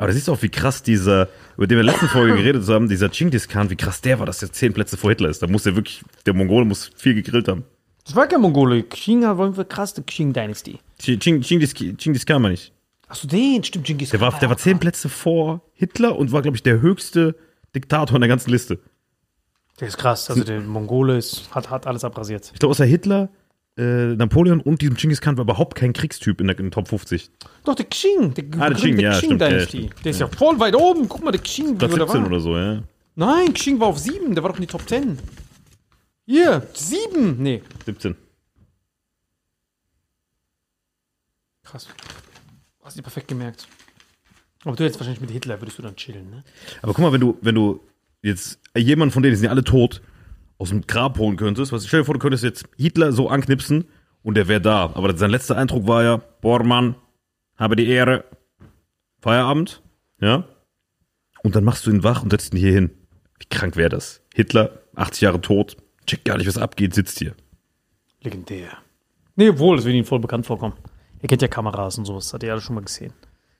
Aber 0.00 0.06
da 0.08 0.14
siehst 0.14 0.28
du 0.28 0.32
auch, 0.32 0.40
wie 0.40 0.48
krass 0.48 0.82
dieser, 0.82 1.28
über 1.58 1.66
den 1.66 1.76
wir 1.76 1.80
in 1.82 1.86
der 1.86 1.92
letzten 1.94 2.08
Folge 2.08 2.34
geredet 2.42 2.66
haben, 2.68 2.88
dieser 2.88 3.10
Genghis 3.10 3.48
Khan, 3.48 3.68
wie 3.68 3.76
krass 3.76 4.00
der 4.00 4.18
war, 4.18 4.24
dass 4.24 4.38
der 4.38 4.50
zehn 4.50 4.72
Plätze 4.72 4.96
vor 4.96 5.10
Hitler 5.10 5.28
ist. 5.28 5.42
Da 5.42 5.46
muss 5.46 5.64
der 5.64 5.76
wirklich, 5.76 6.02
der 6.24 6.32
Mongole 6.32 6.64
muss 6.64 6.90
viel 6.96 7.14
gegrillt 7.14 7.48
haben. 7.48 7.64
das 8.06 8.16
war 8.16 8.26
kein 8.26 8.40
Mongole. 8.40 8.82
Xing 8.84 9.22
war 9.22 9.38
eine 9.52 9.64
krasse 9.66 10.02
Xing-Dynasty. 10.02 10.78
Ching- 11.00 11.40
Genghis, 11.46 11.74
Genghis 11.74 12.24
Khan 12.24 12.40
meine 12.40 12.54
ich. 12.54 12.72
Achso, 13.08 13.28
den, 13.28 13.62
stimmt, 13.62 13.84
Genghis 13.86 14.08
Der 14.10 14.20
war, 14.22 14.30
Khan 14.30 14.40
der 14.40 14.48
war 14.48 14.56
zehn 14.56 14.72
krass. 14.74 14.80
Plätze 14.80 15.08
vor 15.10 15.60
Hitler 15.74 16.16
und 16.16 16.32
war, 16.32 16.40
glaube 16.40 16.56
ich, 16.56 16.62
der 16.62 16.80
höchste 16.80 17.34
Diktator 17.74 18.14
in 18.16 18.20
der 18.22 18.28
ganzen 18.28 18.50
Liste. 18.50 18.78
Der 19.80 19.88
ist 19.88 19.98
krass. 19.98 20.30
Also 20.30 20.44
der 20.44 20.60
Mongole 20.60 21.18
ist, 21.18 21.54
hat, 21.54 21.68
hat 21.70 21.86
alles 21.86 22.04
abrasiert. 22.04 22.50
Ich 22.54 22.58
glaube, 22.58 22.70
außer 22.70 22.84
Hitler, 22.84 23.28
äh, 23.80 24.14
Napoleon 24.16 24.60
und 24.60 24.82
diesem 24.82 24.94
Genghis 24.96 25.20
Khan 25.20 25.36
war 25.36 25.44
überhaupt 25.44 25.74
kein 25.74 25.92
Kriegstyp 25.92 26.40
in 26.40 26.46
der 26.46 26.58
in 26.58 26.70
Top 26.70 26.88
50. 26.88 27.30
Doch, 27.64 27.74
der 27.74 27.86
Xing. 27.86 28.34
Der 28.34 28.44
Ah, 28.60 28.68
der 28.70 28.78
Qing, 28.78 28.98
ja, 28.98 29.12
stimmt, 29.14 29.40
ja, 29.40 29.48
Dynasty. 29.48 29.78
stimmt. 29.78 30.04
der 30.04 30.10
ist 30.10 30.20
ja 30.20 30.28
voll 30.28 30.58
weit 30.60 30.74
oben. 30.76 31.08
Guck 31.08 31.24
mal, 31.24 31.30
der 31.32 31.40
Xing, 31.40 31.78
Platz 31.78 31.94
der 31.94 32.00
17 32.06 32.20
war. 32.22 32.26
oder 32.28 32.40
so, 32.40 32.56
ja. 32.56 32.82
Nein, 33.16 33.54
Xing 33.54 33.80
war 33.80 33.88
auf 33.88 33.98
7. 33.98 34.34
Der 34.34 34.42
war 34.44 34.50
doch 34.50 34.56
in 34.58 34.62
die 34.62 34.66
Top 34.68 34.88
10. 34.88 35.18
Hier, 36.26 36.66
7. 36.74 37.42
Nee, 37.42 37.62
17. 37.86 38.14
krass. 41.64 41.88
Hast 42.82 42.98
du 42.98 43.02
perfekt 43.02 43.28
gemerkt. 43.28 43.68
Aber 44.64 44.76
du 44.76 44.84
jetzt 44.84 44.98
wahrscheinlich 44.98 45.20
mit 45.20 45.30
Hitler 45.30 45.60
würdest 45.60 45.78
du 45.78 45.82
dann 45.82 45.96
chillen, 45.96 46.28
ne? 46.30 46.44
Aber 46.82 46.92
guck 46.92 47.02
mal, 47.04 47.12
wenn 47.12 47.20
du, 47.20 47.38
wenn 47.40 47.54
du 47.54 47.80
jetzt 48.22 48.58
jemanden 48.76 49.12
von 49.12 49.22
denen, 49.22 49.32
die 49.32 49.36
sind 49.36 49.44
ja 49.46 49.50
alle 49.50 49.64
tot, 49.64 50.02
aus 50.60 50.68
dem 50.68 50.86
Grab 50.86 51.18
holen 51.18 51.36
könntest, 51.36 51.72
was, 51.72 51.86
stell 51.86 52.00
dir 52.00 52.04
vor, 52.04 52.14
du 52.14 52.20
könntest 52.20 52.44
jetzt 52.44 52.66
Hitler 52.76 53.12
so 53.12 53.30
anknipsen 53.30 53.86
und 54.22 54.36
der 54.36 54.46
wäre 54.46 54.60
da. 54.60 54.90
Aber 54.94 55.16
sein 55.16 55.30
letzter 55.30 55.56
Eindruck 55.56 55.88
war 55.88 56.02
ja, 56.02 56.18
Bormann, 56.18 56.96
habe 57.56 57.76
die 57.76 57.88
Ehre, 57.88 58.24
Feierabend, 59.22 59.82
ja? 60.20 60.44
Und 61.42 61.56
dann 61.56 61.64
machst 61.64 61.86
du 61.86 61.90
ihn 61.90 62.04
wach 62.04 62.22
und 62.22 62.30
setzt 62.30 62.52
ihn 62.52 62.60
hier 62.60 62.72
hin. 62.72 62.90
Wie 63.38 63.46
krank 63.48 63.76
wäre 63.76 63.88
das? 63.88 64.20
Hitler, 64.34 64.80
80 64.96 65.22
Jahre 65.22 65.40
tot, 65.40 65.78
checkt 66.06 66.26
gar 66.26 66.36
nicht, 66.36 66.46
was 66.46 66.58
abgeht, 66.58 66.94
sitzt 66.94 67.18
hier. 67.18 67.34
Legendär. 68.20 68.68
Nee, 69.36 69.48
obwohl, 69.48 69.76
das 69.76 69.86
würde 69.86 69.96
Ihnen 69.96 70.04
voll 70.04 70.20
bekannt 70.20 70.44
vorkommen. 70.44 70.74
Ihr 71.22 71.28
kennt 71.30 71.40
ja 71.40 71.48
Kameras 71.48 71.96
und 71.96 72.04
sowas, 72.04 72.34
hat 72.34 72.42
ihr 72.42 72.52
alle 72.52 72.60
schon 72.60 72.74
mal 72.74 72.84
gesehen. 72.84 73.14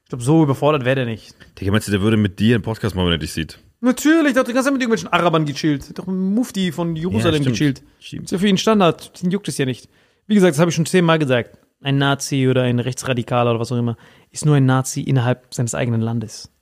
Ich 0.04 0.10
glaube, 0.10 0.24
so 0.24 0.42
überfordert 0.42 0.84
wäre 0.84 0.96
der 0.96 1.06
nicht. 1.06 1.34
Digga, 1.58 1.72
meinst 1.72 1.88
du, 1.88 1.92
der 1.92 2.02
würde 2.02 2.18
mit 2.18 2.38
dir 2.38 2.56
einen 2.56 2.62
Podcast 2.62 2.94
machen, 2.94 3.06
wenn 3.06 3.12
er 3.12 3.18
dich 3.18 3.32
sieht? 3.32 3.58
Natürlich, 3.82 4.36
hat 4.36 4.46
die 4.46 4.52
ganze 4.52 4.66
Zeit 4.66 4.72
mit 4.74 4.82
irgendwelchen 4.82 5.12
Arabern 5.12 5.46
gechillt. 5.46 5.88
Hat 5.88 5.98
Doch 5.98 6.06
ein 6.06 6.34
Mufti 6.34 6.70
von 6.70 6.96
Jerusalem 6.96 7.42
stimmt. 7.42 7.56
gechillt. 7.56 7.82
Stimmt. 7.98 8.24
Ist 8.24 8.30
ja 8.32 8.38
für 8.38 8.46
ihn 8.48 8.58
Standard. 8.58 9.22
Den 9.22 9.30
juckt 9.30 9.48
es 9.48 9.56
ja 9.58 9.64
nicht. 9.64 9.88
Wie 10.26 10.34
gesagt, 10.34 10.52
das 10.54 10.58
habe 10.60 10.68
ich 10.70 10.74
schon 10.74 10.86
zehnmal 10.86 11.18
gesagt. 11.18 11.56
Ein 11.82 11.96
Nazi 11.96 12.46
oder 12.48 12.62
ein 12.62 12.78
Rechtsradikaler 12.78 13.50
oder 13.52 13.60
was 13.60 13.72
auch 13.72 13.78
immer 13.78 13.96
ist 14.30 14.44
nur 14.44 14.54
ein 14.56 14.66
Nazi 14.66 15.00
innerhalb 15.00 15.52
seines 15.54 15.74
eigenen 15.74 16.02
Landes. 16.02 16.52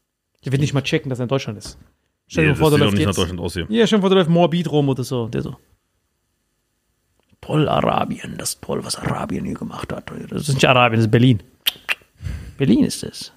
Der 0.44 0.52
wird 0.52 0.60
nicht 0.62 0.74
mal 0.74 0.82
checken, 0.82 1.10
dass 1.10 1.18
er 1.18 1.24
in 1.24 1.28
Deutschland 1.28 1.58
ist. 1.58 1.76
Stell 2.28 2.44
dir 2.44 2.50
Nee, 2.52 2.56
vor, 2.56 2.70
der 2.70 2.78
doch 2.78 2.84
läuft 2.86 2.98
nicht 2.98 3.06
nach. 3.06 3.14
Deutschland 3.16 3.40
aus 3.40 3.54
hier. 3.54 3.66
Ja, 3.68 3.86
stell 3.86 3.98
dir 3.98 4.02
vor, 4.02 4.10
der 4.10 4.18
läuft 4.18 4.30
Moabit 4.30 4.70
rum 4.70 4.88
oder 4.88 5.02
so. 5.02 5.26
Der 5.28 5.42
so. 5.42 5.56
Toll, 7.40 7.68
Arabien. 7.68 8.36
Das 8.38 8.50
ist 8.50 8.62
toll, 8.62 8.84
was 8.84 8.96
Arabien 8.96 9.44
hier 9.44 9.54
gemacht 9.54 9.92
hat. 9.92 10.10
Das 10.30 10.48
ist 10.48 10.54
nicht 10.54 10.64
Arabien, 10.68 10.98
das 11.00 11.06
ist 11.06 11.10
Berlin. 11.10 11.42
Berlin 12.56 12.84
ist 12.84 13.02
es. 13.02 13.32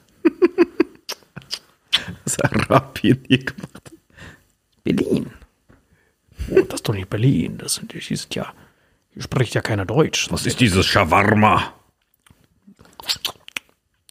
Was 2.26 2.40
Arabien 2.40 3.24
hier 3.28 3.40
gemacht 3.40 3.74
hat. 3.74 3.92
Berlin. 4.84 5.32
Oh, 6.50 6.62
das 6.62 6.76
ist 6.80 6.90
doch 6.90 6.94
nicht 6.94 7.10
Berlin. 7.10 7.58
Das 7.58 7.76
sind, 7.76 7.94
hier 7.94 8.18
sind 8.18 8.34
ja, 8.36 8.52
hier 9.14 9.22
spricht 9.22 9.54
ja 9.54 9.62
keiner 9.62 9.86
Deutsch. 9.86 10.32
Was 10.32 10.46
ist 10.46 10.60
dieses 10.60 10.86
Shawarma? 10.86 11.74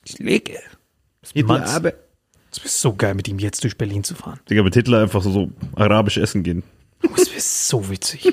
Ich 0.04 0.18
lege. 0.18 0.58
Hitler, 1.32 1.58
Manns. 1.58 1.74
aber. 1.74 1.92
Es 2.52 2.58
wäre 2.58 2.68
so 2.68 2.94
geil, 2.94 3.14
mit 3.14 3.28
ihm 3.28 3.38
jetzt 3.38 3.62
durch 3.62 3.78
Berlin 3.78 4.02
zu 4.02 4.16
fahren. 4.16 4.40
Digga, 4.50 4.64
mit 4.64 4.74
Hitler 4.74 5.02
einfach 5.02 5.22
so, 5.22 5.30
so 5.30 5.50
arabisch 5.76 6.16
essen 6.16 6.42
gehen. 6.42 6.64
Oh, 7.04 7.08
Es 7.16 7.30
wäre 7.30 7.40
so 7.40 7.88
witzig, 7.90 8.24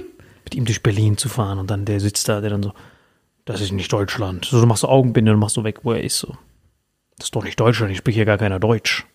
mit 0.43 0.55
ihm 0.55 0.65
durch 0.65 0.81
Berlin 0.81 1.17
zu 1.17 1.29
fahren 1.29 1.59
und 1.59 1.69
dann 1.69 1.85
der 1.85 1.99
sitzt 1.99 2.27
da, 2.27 2.41
der 2.41 2.49
dann 2.49 2.63
so, 2.63 2.73
das 3.45 3.61
ist 3.61 3.71
nicht 3.71 3.93
Deutschland. 3.93 4.45
So, 4.45 4.59
du 4.59 4.65
machst 4.65 4.81
so 4.81 4.87
Augenbinde 4.89 5.31
und 5.31 5.39
machst 5.39 5.53
so 5.53 5.63
weg, 5.63 5.81
wo 5.83 5.93
er 5.93 6.03
ist. 6.03 6.17
So. 6.17 6.35
Das 7.17 7.27
ist 7.27 7.35
doch 7.35 7.43
nicht 7.43 7.59
Deutschland, 7.59 7.91
ich 7.91 7.99
spreche 7.99 8.15
hier 8.15 8.25
gar 8.25 8.39
keiner 8.39 8.59
Deutsch. 8.59 9.05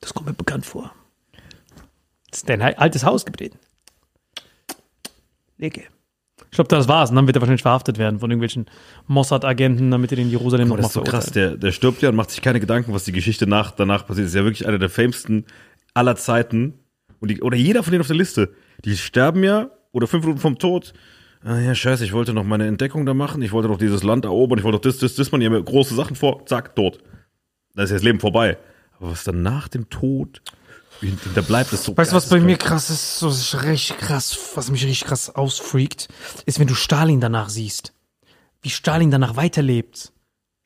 Das 0.00 0.14
kommt 0.14 0.26
mir 0.26 0.34
bekannt 0.34 0.66
vor. 0.66 0.92
Das 2.30 2.40
ist 2.40 2.48
dein 2.48 2.60
altes 2.62 3.04
Haus 3.04 3.24
getreten. 3.24 3.58
Lege. 5.58 5.84
Ich 6.50 6.56
glaube, 6.56 6.68
das 6.68 6.88
war's. 6.88 7.10
Und 7.10 7.16
dann 7.16 7.26
wird 7.26 7.36
er 7.36 7.40
wahrscheinlich 7.40 7.62
verhaftet 7.62 7.98
werden 7.98 8.20
von 8.20 8.30
irgendwelchen 8.30 8.66
Mossad-Agenten, 9.06 9.90
damit 9.90 10.12
er 10.12 10.18
in 10.18 10.30
Jerusalem 10.30 10.68
nochmal 10.68 10.82
das 10.82 10.90
ist 10.90 10.94
so 10.94 11.02
krass, 11.02 11.30
der, 11.30 11.56
der 11.56 11.72
stirbt 11.72 12.02
ja 12.02 12.10
und 12.10 12.16
macht 12.16 12.30
sich 12.30 12.42
keine 12.42 12.60
Gedanken, 12.60 12.92
was 12.92 13.04
die 13.04 13.12
Geschichte 13.12 13.46
nach, 13.46 13.72
danach 13.72 14.06
passiert. 14.06 14.26
Das 14.26 14.32
ist 14.32 14.36
ja 14.36 14.44
wirklich 14.44 14.66
einer 14.66 14.78
der 14.78 14.90
famesten 14.90 15.46
aller 15.94 16.16
Zeiten. 16.16 16.74
Und 17.20 17.30
die, 17.30 17.42
oder 17.42 17.56
jeder 17.56 17.82
von 17.82 17.92
denen 17.92 18.02
auf 18.02 18.06
der 18.06 18.16
Liste. 18.16 18.54
Die 18.84 18.96
sterben 18.96 19.42
ja, 19.42 19.70
oder 19.92 20.06
fünf 20.06 20.24
Minuten 20.24 20.40
vom 20.40 20.58
Tod. 20.58 20.92
Ah 21.42 21.58
ja, 21.58 21.74
scheiße, 21.74 22.04
ich 22.04 22.12
wollte 22.12 22.32
noch 22.32 22.44
meine 22.44 22.66
Entdeckung 22.66 23.06
da 23.06 23.14
machen, 23.14 23.40
ich 23.40 23.52
wollte 23.52 23.68
doch 23.68 23.78
dieses 23.78 24.02
Land 24.02 24.24
erobern, 24.24 24.58
ich 24.58 24.64
wollte 24.64 24.78
doch 24.78 24.82
das, 24.82 24.98
das, 24.98 25.14
das, 25.14 25.30
man, 25.32 25.40
die 25.40 25.46
haben 25.46 25.54
ja 25.54 25.60
große 25.60 25.94
Sachen 25.94 26.16
vor, 26.16 26.44
zack, 26.46 26.74
tot. 26.74 26.98
Da 27.74 27.84
ist 27.84 27.90
ja 27.90 27.96
das 27.96 28.02
Leben 28.02 28.20
vorbei. 28.20 28.58
Aber 28.98 29.10
was 29.10 29.24
dann 29.24 29.42
nach 29.42 29.68
dem 29.68 29.88
Tod, 29.90 30.42
da 31.34 31.42
bleibt 31.42 31.72
es 31.72 31.84
so 31.84 31.96
Weißt 31.96 32.12
du, 32.12 32.16
was 32.16 32.28
bei 32.28 32.40
mir 32.40 32.56
krass 32.56 32.90
ist, 32.90 33.18
so 33.18 33.28
ist 33.28 33.62
richtig 33.62 33.98
krass, 33.98 34.36
was 34.54 34.70
mich 34.70 34.84
richtig 34.84 35.06
krass 35.06 35.34
ausfreakt, 35.34 36.08
ist, 36.46 36.58
wenn 36.58 36.66
du 36.66 36.74
Stalin 36.74 37.20
danach 37.20 37.48
siehst. 37.48 37.92
Wie 38.62 38.70
Stalin 38.70 39.10
danach 39.10 39.36
weiterlebt. 39.36 40.12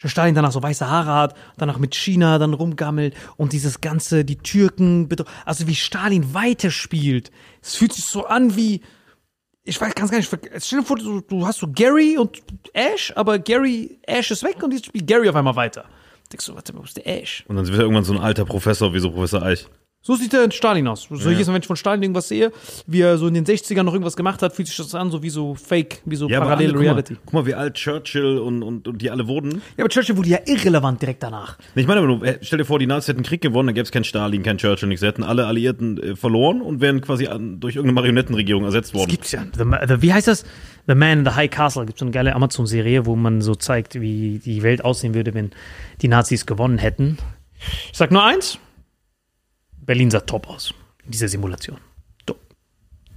Stalin 0.08 0.34
danach 0.34 0.52
so 0.52 0.62
weiße 0.62 0.88
Haare 0.88 1.12
hat, 1.12 1.36
danach 1.58 1.78
mit 1.78 1.94
China 1.94 2.38
dann 2.38 2.54
rumgammelt 2.54 3.14
und 3.36 3.52
dieses 3.52 3.82
ganze, 3.82 4.24
die 4.24 4.36
Türken, 4.36 5.08
also 5.44 5.66
wie 5.66 5.74
Stalin 5.74 6.32
weiterspielt. 6.32 7.30
Es 7.60 7.74
fühlt 7.74 7.92
sich 7.92 8.06
so 8.06 8.24
an 8.24 8.56
wie, 8.56 8.80
ich 9.62 9.78
weiß 9.78 9.94
ganz 9.94 10.10
gar 10.10 10.16
nicht, 10.16 10.30
stell 10.58 10.80
dir 10.80 10.86
vor, 10.86 10.96
du, 10.96 11.20
du 11.20 11.46
hast 11.46 11.58
so 11.58 11.68
Gary 11.70 12.16
und 12.16 12.42
Ash, 12.72 13.12
aber 13.14 13.38
Gary, 13.38 13.98
Ash 14.06 14.30
ist 14.30 14.42
weg 14.42 14.62
und 14.62 14.72
jetzt 14.72 14.86
spielt 14.86 15.06
Gary 15.06 15.28
auf 15.28 15.36
einmal 15.36 15.56
weiter. 15.56 15.84
Denkst 16.32 16.46
du, 16.46 16.54
ist 16.84 16.96
der 16.96 17.06
Ash? 17.06 17.44
Und 17.48 17.56
dann 17.56 17.66
wird 17.66 17.76
er 17.78 17.82
irgendwann 17.82 18.04
so 18.04 18.12
ein 18.12 18.20
alter 18.20 18.44
Professor, 18.44 18.94
wie 18.94 19.00
so 19.00 19.10
Professor 19.10 19.42
Eich. 19.42 19.66
So 20.02 20.14
sieht 20.14 20.32
der 20.32 20.50
Stalin 20.50 20.88
aus. 20.88 21.08
So 21.10 21.28
jedes 21.28 21.46
Mal, 21.46 21.52
wenn 21.52 21.60
ich 21.60 21.66
von 21.66 21.76
Stalin 21.76 22.02
irgendwas 22.02 22.26
sehe, 22.26 22.52
wie 22.86 23.02
er 23.02 23.18
so 23.18 23.26
in 23.26 23.34
den 23.34 23.44
60ern 23.44 23.82
noch 23.82 23.92
irgendwas 23.92 24.16
gemacht 24.16 24.40
hat, 24.40 24.54
fühlt 24.54 24.66
sich 24.66 24.78
das 24.78 24.94
an, 24.94 25.10
so 25.10 25.22
wie 25.22 25.28
so 25.28 25.54
Fake, 25.54 26.00
wie 26.06 26.16
so 26.16 26.24
aber 26.24 26.36
Parallel 26.36 26.68
alle, 26.68 26.72
guck 26.72 26.76
mal, 26.76 26.82
Reality. 26.82 27.16
Guck 27.22 27.32
mal, 27.34 27.44
wie 27.46 27.54
alt 27.54 27.74
Churchill 27.74 28.38
und, 28.38 28.62
und, 28.62 28.88
und 28.88 29.02
die 29.02 29.10
alle 29.10 29.28
wurden. 29.28 29.60
Ja, 29.76 29.84
aber 29.84 29.90
Churchill 29.90 30.16
wurde 30.16 30.30
ja 30.30 30.38
irrelevant 30.46 31.02
direkt 31.02 31.22
danach. 31.22 31.58
Ich 31.74 31.86
meine, 31.86 32.00
aber 32.00 32.06
nur, 32.06 32.24
äh, 32.24 32.38
stell 32.40 32.56
dir 32.56 32.64
vor, 32.64 32.78
die 32.78 32.86
Nazis 32.86 33.08
hätten 33.08 33.22
Krieg 33.24 33.42
gewonnen, 33.42 33.66
dann 33.66 33.74
gäbe 33.74 33.84
es 33.84 33.92
keinen 33.92 34.04
Stalin, 34.04 34.42
keinen 34.42 34.56
Churchill, 34.56 34.88
nichts. 34.88 35.02
Sie 35.02 35.06
hätten 35.06 35.22
alle 35.22 35.46
Alliierten 35.46 36.02
äh, 36.02 36.16
verloren 36.16 36.62
und 36.62 36.80
wären 36.80 37.02
quasi 37.02 37.26
an, 37.26 37.60
durch 37.60 37.76
irgendeine 37.76 38.00
Marionettenregierung 38.00 38.64
ersetzt 38.64 38.94
worden. 38.94 39.10
Gibt's 39.10 39.32
ja. 39.32 39.44
The, 39.54 39.64
the, 39.86 40.00
wie 40.00 40.14
heißt 40.14 40.28
das? 40.28 40.44
The 40.86 40.94
Man 40.94 41.18
in 41.18 41.24
the 41.26 41.32
High 41.32 41.50
Castle. 41.50 41.84
Gibt 41.84 41.98
so 41.98 42.06
eine 42.06 42.12
geile 42.12 42.34
Amazon-Serie, 42.34 43.04
wo 43.04 43.16
man 43.16 43.42
so 43.42 43.54
zeigt, 43.54 44.00
wie 44.00 44.40
die 44.42 44.62
Welt 44.62 44.82
aussehen 44.82 45.12
würde, 45.12 45.34
wenn 45.34 45.50
die 46.00 46.08
Nazis 46.08 46.46
gewonnen 46.46 46.78
hätten. 46.78 47.18
Ich 47.92 47.98
sag 47.98 48.10
nur 48.10 48.24
eins: 48.24 48.58
Berlin 49.86 50.10
sah 50.10 50.20
top 50.20 50.48
aus 50.48 50.72
in 51.04 51.10
dieser 51.10 51.28
Simulation. 51.28 51.78
Top. 52.26 52.38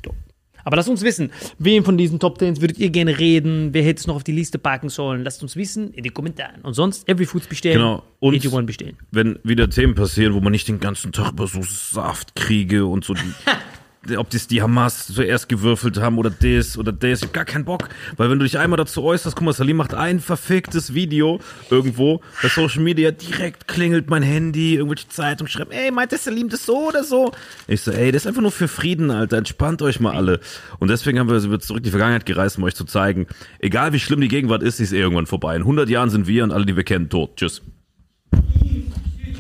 Top. 0.02 0.16
Aber 0.64 0.78
lasst 0.78 0.90
uns 0.90 1.02
wissen, 1.04 1.32
wem 1.60 1.84
von 1.84 1.98
diesen 1.98 2.20
Top 2.20 2.40
10 2.40 2.62
würdet 2.62 2.78
ihr 2.80 2.90
gerne 2.90 3.18
reden? 3.20 3.74
Wer 3.74 3.84
hätte 3.84 4.00
es 4.00 4.08
noch 4.08 4.16
auf 4.16 4.24
die 4.24 4.32
Liste 4.32 4.58
packen 4.60 4.90
sollen? 4.90 5.24
Lasst 5.24 5.44
uns 5.44 5.56
wissen 5.56 5.94
in 5.94 6.04
den 6.04 6.14
Kommentaren. 6.14 6.62
Und 6.62 6.74
sonst 6.74 7.08
Every 7.10 7.26
Foods 7.26 7.48
bestellen. 7.48 7.78
Genau. 7.78 8.04
Und- 8.20 8.34
81 8.36 8.66
bestellen. 8.66 8.98
Wenn 9.12 9.40
wieder 9.44 9.70
Themen 9.70 9.94
passieren, 9.96 10.34
wo 10.34 10.40
man 10.40 10.52
nicht 10.52 10.68
den 10.68 10.80
ganzen 10.80 11.12
Tag 11.12 11.34
über 11.34 11.48
so 11.48 11.62
Saftkriege 11.64 12.86
und 12.86 13.04
so 13.04 13.14
die, 13.14 13.22
ob 14.18 14.30
das 14.30 14.48
die 14.48 14.62
Hamas 14.62 15.08
zuerst 15.08 15.48
gewürfelt 15.50 15.98
haben 15.98 16.18
oder 16.18 16.30
das 16.30 16.78
oder 16.78 16.92
das. 16.92 17.20
Ich 17.20 17.28
hab 17.28 17.34
gar 17.34 17.46
keinen 17.46 17.66
Bock. 17.66 17.90
Weil 18.18 18.30
wenn 18.30 18.40
du 18.40 18.44
dich 18.44 18.58
einmal 18.58 18.78
dazu 18.78 19.04
äußerst, 19.04 19.36
guck 19.36 19.46
mal, 19.46 19.54
Salim 19.54 19.78
macht 19.78 19.94
ein 19.94 20.20
verficktes 20.20 20.94
Video 20.94 21.40
irgendwo 21.70 22.22
bei 22.42 22.50
Social 22.50 22.82
Media, 22.82 23.12
direkt 23.12 23.68
klingelt 23.68 24.10
mein 24.10 24.24
Handy, 24.24 24.76
irgendwelche 24.76 25.08
Zeitung 25.08 25.48
schreiben, 25.48 25.72
ey, 25.72 25.92
meint 25.92 26.12
der 26.12 26.20
Salim 26.20 26.50
das 26.50 26.66
so 26.66 26.90
oder 26.90 27.04
so? 27.04 27.32
Ich 27.68 27.82
so, 27.82 27.92
ey, 27.92 28.12
das 28.12 28.24
ist 28.24 28.28
einfach 28.28 28.42
nur 28.42 28.52
für 28.52 28.68
Frieden, 28.68 29.12
Alter, 29.12 29.38
entspannt 29.38 29.82
euch 29.82 30.00
mal 30.00 30.14
alle. 30.14 30.40
Und 30.80 30.90
deswegen 30.90 31.20
haben 31.20 31.30
wir 31.30 31.44
wir 31.50 31.60
zurück 31.60 31.80
in 31.80 31.84
die 31.84 31.90
Vergangenheit 31.90 32.26
gereist, 32.26 32.58
um 32.58 32.64
euch 32.64 32.76
zu 32.76 32.86
zeigen, 32.86 33.28
egal 33.60 33.94
wie 33.94 34.00
schlimm 34.00 34.22
die 34.22 34.28
Gegenwart 34.28 34.64
ist, 34.64 34.78
sie 34.78 34.84
ist 34.84 34.94
eh 34.94 35.00
irgendwann 35.00 35.28
vorbei. 35.28 35.56
In 35.56 35.62
100 35.62 35.90
Jahren 35.90 36.10
sind 36.10 36.28
wir 36.28 36.44
und 36.44 36.52
alle, 36.52 36.66
die 36.66 36.76
wir 36.76 36.84
kennen, 36.84 37.10
tot. 37.10 37.38
Tschüss. 37.38 37.62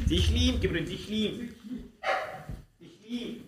Dich 0.09 0.31
lieb, 0.31 0.55
gib 0.61 0.73
dir 0.73 0.83
dich 0.83 1.09
lieb. 1.09 1.53
Dich 2.79 2.99
lieb. 3.09 3.42